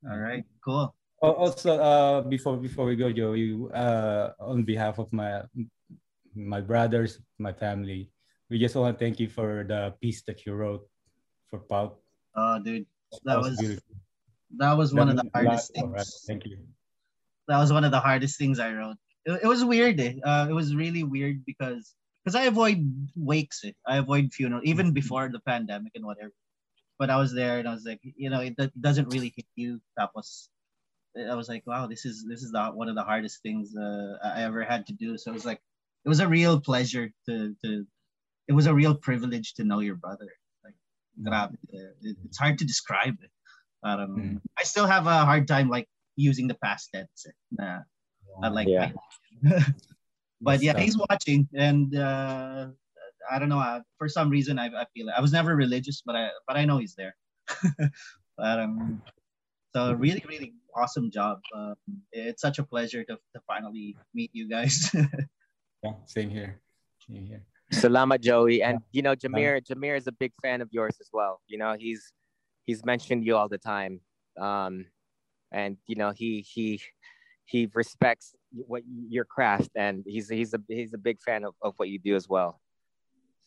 All 0.09 0.19
right, 0.19 0.43
cool. 0.63 0.93
Also, 1.21 1.79
uh, 1.81 2.21
before 2.21 2.57
before 2.57 2.85
we 2.85 2.95
go, 2.95 3.11
Joe, 3.11 3.33
you 3.33 3.71
uh, 3.73 4.33
on 4.39 4.63
behalf 4.63 4.99
of 4.99 5.11
my 5.11 5.41
my 6.35 6.61
brothers, 6.61 7.19
my 7.39 7.53
family, 7.53 8.11
we 8.49 8.59
just 8.59 8.75
want 8.75 8.97
to 8.97 9.03
thank 9.03 9.19
you 9.19 9.29
for 9.29 9.65
the 9.67 9.93
piece 10.01 10.23
that 10.23 10.45
you 10.45 10.53
wrote 10.53 10.87
for 11.49 11.59
Pulp. 11.59 12.01
Oh, 12.35 12.59
dude, 12.59 12.85
that, 13.23 13.37
was, 13.37 13.57
was 13.57 13.81
that 14.57 14.73
was 14.73 14.93
one 14.93 15.07
that 15.07 15.17
of 15.17 15.23
the 15.23 15.31
hardest 15.33 15.73
things. 15.73 15.91
Right. 15.91 16.05
Thank 16.27 16.45
you. 16.45 16.57
That 17.47 17.59
was 17.59 17.71
one 17.71 17.83
of 17.83 17.91
the 17.91 17.99
hardest 17.99 18.37
things 18.37 18.59
I 18.59 18.73
wrote. 18.73 18.97
It, 19.25 19.41
it 19.43 19.47
was 19.47 19.63
weird. 19.63 19.99
Eh? 19.99 20.15
Uh, 20.23 20.47
it 20.49 20.53
was 20.53 20.75
really 20.75 21.03
weird 21.03 21.45
because 21.45 21.93
because 22.23 22.35
I 22.35 22.45
avoid 22.45 22.85
wakes. 23.15 23.63
Eh. 23.63 23.71
I 23.85 23.97
avoid 23.97 24.33
funeral 24.33 24.61
even 24.63 24.87
mm-hmm. 24.87 24.93
before 24.93 25.29
the 25.29 25.39
pandemic 25.39 25.93
and 25.95 26.05
whatever. 26.05 26.33
But 26.97 27.09
I 27.09 27.17
was 27.17 27.33
there 27.33 27.59
and 27.59 27.67
I 27.67 27.73
was 27.73 27.85
like, 27.85 27.99
you 28.03 28.29
know, 28.29 28.39
it, 28.39 28.55
it 28.57 28.71
doesn't 28.79 29.11
really 29.13 29.33
hit 29.35 29.45
you. 29.55 29.81
That 29.97 30.11
was, 30.15 30.49
I 31.29 31.35
was 31.35 31.49
like, 31.49 31.67
wow, 31.67 31.87
this 31.87 32.05
is 32.05 32.25
this 32.27 32.41
is 32.41 32.51
the, 32.51 32.67
one 32.67 32.87
of 32.87 32.95
the 32.95 33.03
hardest 33.03 33.41
things 33.41 33.75
uh, 33.75 34.17
I 34.23 34.43
ever 34.43 34.63
had 34.63 34.87
to 34.87 34.93
do. 34.93 35.17
So 35.17 35.31
it 35.31 35.33
was 35.33 35.45
like, 35.45 35.59
it 36.05 36.09
was 36.09 36.21
a 36.21 36.27
real 36.27 36.59
pleasure 36.59 37.11
to 37.27 37.55
to, 37.63 37.85
it 38.47 38.53
was 38.53 38.67
a 38.67 38.73
real 38.73 38.95
privilege 38.95 39.53
to 39.55 39.63
know 39.63 39.79
your 39.79 39.95
brother. 39.95 40.29
Like, 40.63 40.75
grabe, 41.21 41.55
it, 41.69 42.17
it's 42.25 42.37
hard 42.37 42.57
to 42.59 42.65
describe 42.65 43.15
it. 43.21 43.31
Um, 43.83 44.17
mm. 44.17 44.41
I 44.57 44.63
still 44.63 44.87
have 44.87 45.07
a 45.07 45.25
hard 45.25 45.47
time 45.47 45.69
like 45.69 45.87
using 46.15 46.47
the 46.47 46.57
past 46.63 46.89
tense. 46.93 47.25
Eh, 47.27 47.31
nah, 47.51 47.79
I 48.43 48.49
like 48.49 48.67
yeah. 48.67 48.91
but 50.41 50.61
yeah, 50.61 50.77
he's 50.77 50.97
watching, 50.97 51.47
and 51.55 51.95
uh, 51.95 52.67
I 53.31 53.39
don't 53.39 53.49
know. 53.49 53.59
Uh, 53.59 53.81
for 53.97 54.09
some 54.09 54.29
reason, 54.29 54.57
I, 54.57 54.67
I 54.67 54.85
feel 54.93 55.09
it. 55.09 55.13
I 55.17 55.21
was 55.21 55.31
never 55.31 55.55
religious, 55.55 56.01
but 56.05 56.15
I 56.15 56.29
but 56.47 56.57
I 56.57 56.65
know 56.65 56.77
he's 56.77 56.95
there. 56.95 57.15
but 58.37 58.59
um, 58.59 59.01
so 59.75 59.93
really, 59.93 60.23
really 60.27 60.53
awesome 60.75 61.11
job. 61.11 61.39
Um, 61.55 61.75
it's 62.11 62.41
such 62.41 62.59
a 62.59 62.63
pleasure 62.63 63.03
to, 63.03 63.15
to 63.15 63.41
finally 63.47 63.95
meet 64.13 64.31
you 64.33 64.49
guys. 64.49 64.89
yeah, 65.83 65.93
same 66.05 66.29
here. 66.29 66.59
Same 67.07 67.25
here. 67.25 67.43
Salamat, 67.75 68.21
Joey. 68.21 68.61
And 68.61 68.79
you 68.91 69.01
know, 69.01 69.15
Jamir, 69.15 69.61
Jamir 69.61 69.97
is 69.97 70.07
a 70.07 70.11
big 70.11 70.31
fan 70.41 70.61
of 70.61 70.69
yours 70.71 70.97
as 70.99 71.09
well. 71.11 71.41
You 71.47 71.57
know, 71.57 71.75
he's 71.77 72.11
he's 72.65 72.83
mentioned 72.85 73.25
you 73.25 73.35
all 73.35 73.49
the 73.49 73.57
time. 73.57 74.01
Um, 74.39 74.85
and 75.51 75.77
you 75.87 75.95
know, 75.95 76.11
he 76.11 76.45
he 76.47 76.81
he 77.45 77.69
respects 77.73 78.33
what 78.51 78.81
your 79.09 79.25
craft 79.25 79.69
and 79.75 80.03
he's 80.07 80.29
he's 80.29 80.53
a 80.53 80.59
he's 80.67 80.93
a 80.93 80.97
big 80.97 81.21
fan 81.21 81.43
of, 81.43 81.53
of 81.61 81.73
what 81.77 81.89
you 81.89 81.99
do 81.99 82.15
as 82.15 82.27
well. 82.27 82.59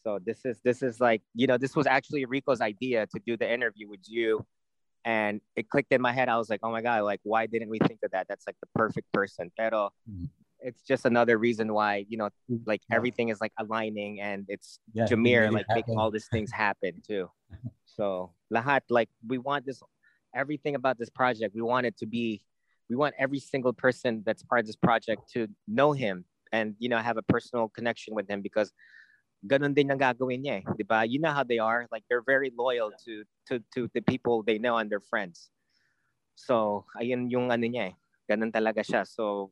So 0.04 0.18
this 0.24 0.44
is 0.44 0.58
this 0.64 0.82
is 0.82 1.00
like 1.00 1.22
you 1.34 1.46
know 1.46 1.58
this 1.58 1.74
was 1.74 1.86
actually 1.86 2.24
rico's 2.24 2.60
idea 2.60 3.06
to 3.06 3.20
do 3.26 3.36
the 3.36 3.50
interview 3.50 3.88
with 3.88 4.00
you. 4.06 4.46
And 5.04 5.40
it 5.56 5.68
clicked 5.70 5.92
in 5.92 6.02
my 6.02 6.12
head. 6.12 6.28
I 6.28 6.36
was 6.36 6.48
like 6.48 6.60
oh 6.62 6.70
my 6.70 6.82
god 6.82 7.02
like 7.02 7.20
why 7.24 7.46
didn't 7.46 7.70
we 7.70 7.78
think 7.78 8.00
of 8.04 8.12
that? 8.12 8.26
That's 8.28 8.46
like 8.46 8.56
the 8.60 8.68
perfect 8.74 9.12
person. 9.12 9.50
Pero 9.58 9.90
it's 10.60 10.82
just 10.82 11.04
another 11.06 11.38
reason 11.38 11.72
why 11.72 12.04
you 12.08 12.16
know 12.16 12.28
like 12.66 12.82
everything 12.90 13.28
is 13.28 13.40
like 13.40 13.52
aligning 13.58 14.20
and 14.20 14.46
it's 14.48 14.80
yeah, 14.92 15.06
Jamir 15.06 15.52
like 15.52 15.66
making 15.74 15.96
all 15.98 16.10
these 16.10 16.28
things 16.28 16.50
happen 16.52 17.02
too. 17.06 17.30
So 17.84 18.30
lahat 18.54 18.82
like 18.90 19.08
we 19.26 19.38
want 19.38 19.66
this 19.66 19.82
everything 20.30 20.76
about 20.76 20.98
this 20.98 21.10
project 21.10 21.50
we 21.54 21.62
want 21.62 21.84
it 21.84 21.98
to 21.98 22.06
be 22.06 22.40
we 22.88 22.94
want 22.94 23.14
every 23.18 23.40
single 23.40 23.72
person 23.72 24.22
that's 24.24 24.42
part 24.44 24.60
of 24.60 24.66
this 24.66 24.76
project 24.76 25.22
to 25.34 25.48
know 25.66 25.90
him 25.92 26.24
and 26.52 26.76
you 26.78 26.88
know 26.88 26.98
have 26.98 27.16
a 27.16 27.22
personal 27.22 27.68
connection 27.68 28.14
with 28.14 28.28
him 28.30 28.40
because 28.40 28.72
ganun 29.46 29.74
din 29.74 29.90
ang 29.90 30.00
gagawin 30.00 30.42
niya, 30.42 30.62
eh, 30.62 30.64
'di 30.74 30.84
ba? 30.86 31.06
You 31.06 31.22
know 31.22 31.30
how 31.30 31.46
they 31.46 31.62
are, 31.62 31.86
like 31.94 32.02
they're 32.10 32.26
very 32.26 32.50
loyal 32.50 32.90
to 33.06 33.22
to 33.46 33.62
to 33.74 33.86
the 33.94 34.02
people 34.02 34.42
they 34.42 34.58
know 34.58 34.78
and 34.82 34.90
their 34.90 35.02
friends. 35.02 35.50
So, 36.34 36.86
ayun 36.98 37.30
yung 37.30 37.50
ano 37.50 37.66
niya 37.66 37.94
eh. 37.94 37.94
Ganun 38.26 38.50
talaga 38.50 38.82
siya. 38.82 39.02
So, 39.06 39.50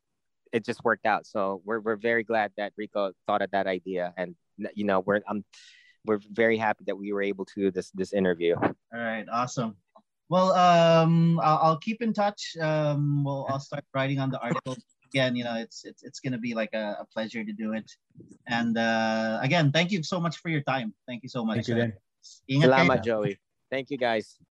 it 0.52 0.64
just 0.64 0.84
worked 0.84 1.06
out. 1.06 1.26
So, 1.26 1.62
we're 1.64 1.80
we're 1.80 1.96
very 1.96 2.24
glad 2.24 2.52
that 2.56 2.72
Rico 2.76 3.12
thought 3.26 3.42
of 3.42 3.50
that 3.52 3.66
idea 3.66 4.14
and 4.16 4.34
you 4.74 4.84
know, 4.84 5.00
we're 5.00 5.20
um 5.28 5.44
we're 6.04 6.20
very 6.32 6.56
happy 6.56 6.84
that 6.86 6.96
we 6.96 7.12
were 7.12 7.22
able 7.22 7.44
to 7.44 7.54
do 7.56 7.70
this 7.70 7.90
this 7.90 8.12
interview. 8.12 8.54
All 8.56 8.72
right, 8.92 9.26
awesome. 9.30 9.76
Well, 10.28 10.52
um, 10.52 11.38
I'll, 11.40 11.58
I'll 11.62 11.78
keep 11.78 12.02
in 12.02 12.12
touch. 12.12 12.56
Um, 12.60 13.22
well, 13.24 13.46
I'll 13.48 13.60
start 13.60 13.84
writing 13.94 14.18
on 14.18 14.30
the 14.30 14.40
article 14.40 14.76
again. 15.04 15.36
You 15.36 15.44
know, 15.44 15.54
it's 15.54 15.84
it's 15.84 16.02
it's 16.02 16.20
gonna 16.20 16.38
be 16.38 16.54
like 16.54 16.70
a, 16.74 16.96
a 17.00 17.06
pleasure 17.12 17.44
to 17.44 17.52
do 17.52 17.74
it. 17.74 17.90
And 18.46 18.76
uh, 18.78 19.38
again, 19.42 19.72
thank 19.72 19.92
you 19.92 20.02
so 20.02 20.20
much 20.20 20.38
for 20.38 20.48
your 20.48 20.62
time. 20.62 20.94
Thank 21.06 21.22
you 21.22 21.28
so 21.28 21.44
much. 21.44 21.66
Thank 21.66 21.68
you, 21.68 21.74
then. 21.74 21.92
Salamat, 22.50 23.04
Joey. 23.04 23.38
Thank 23.70 23.90
you, 23.90 23.98
guys. 23.98 24.36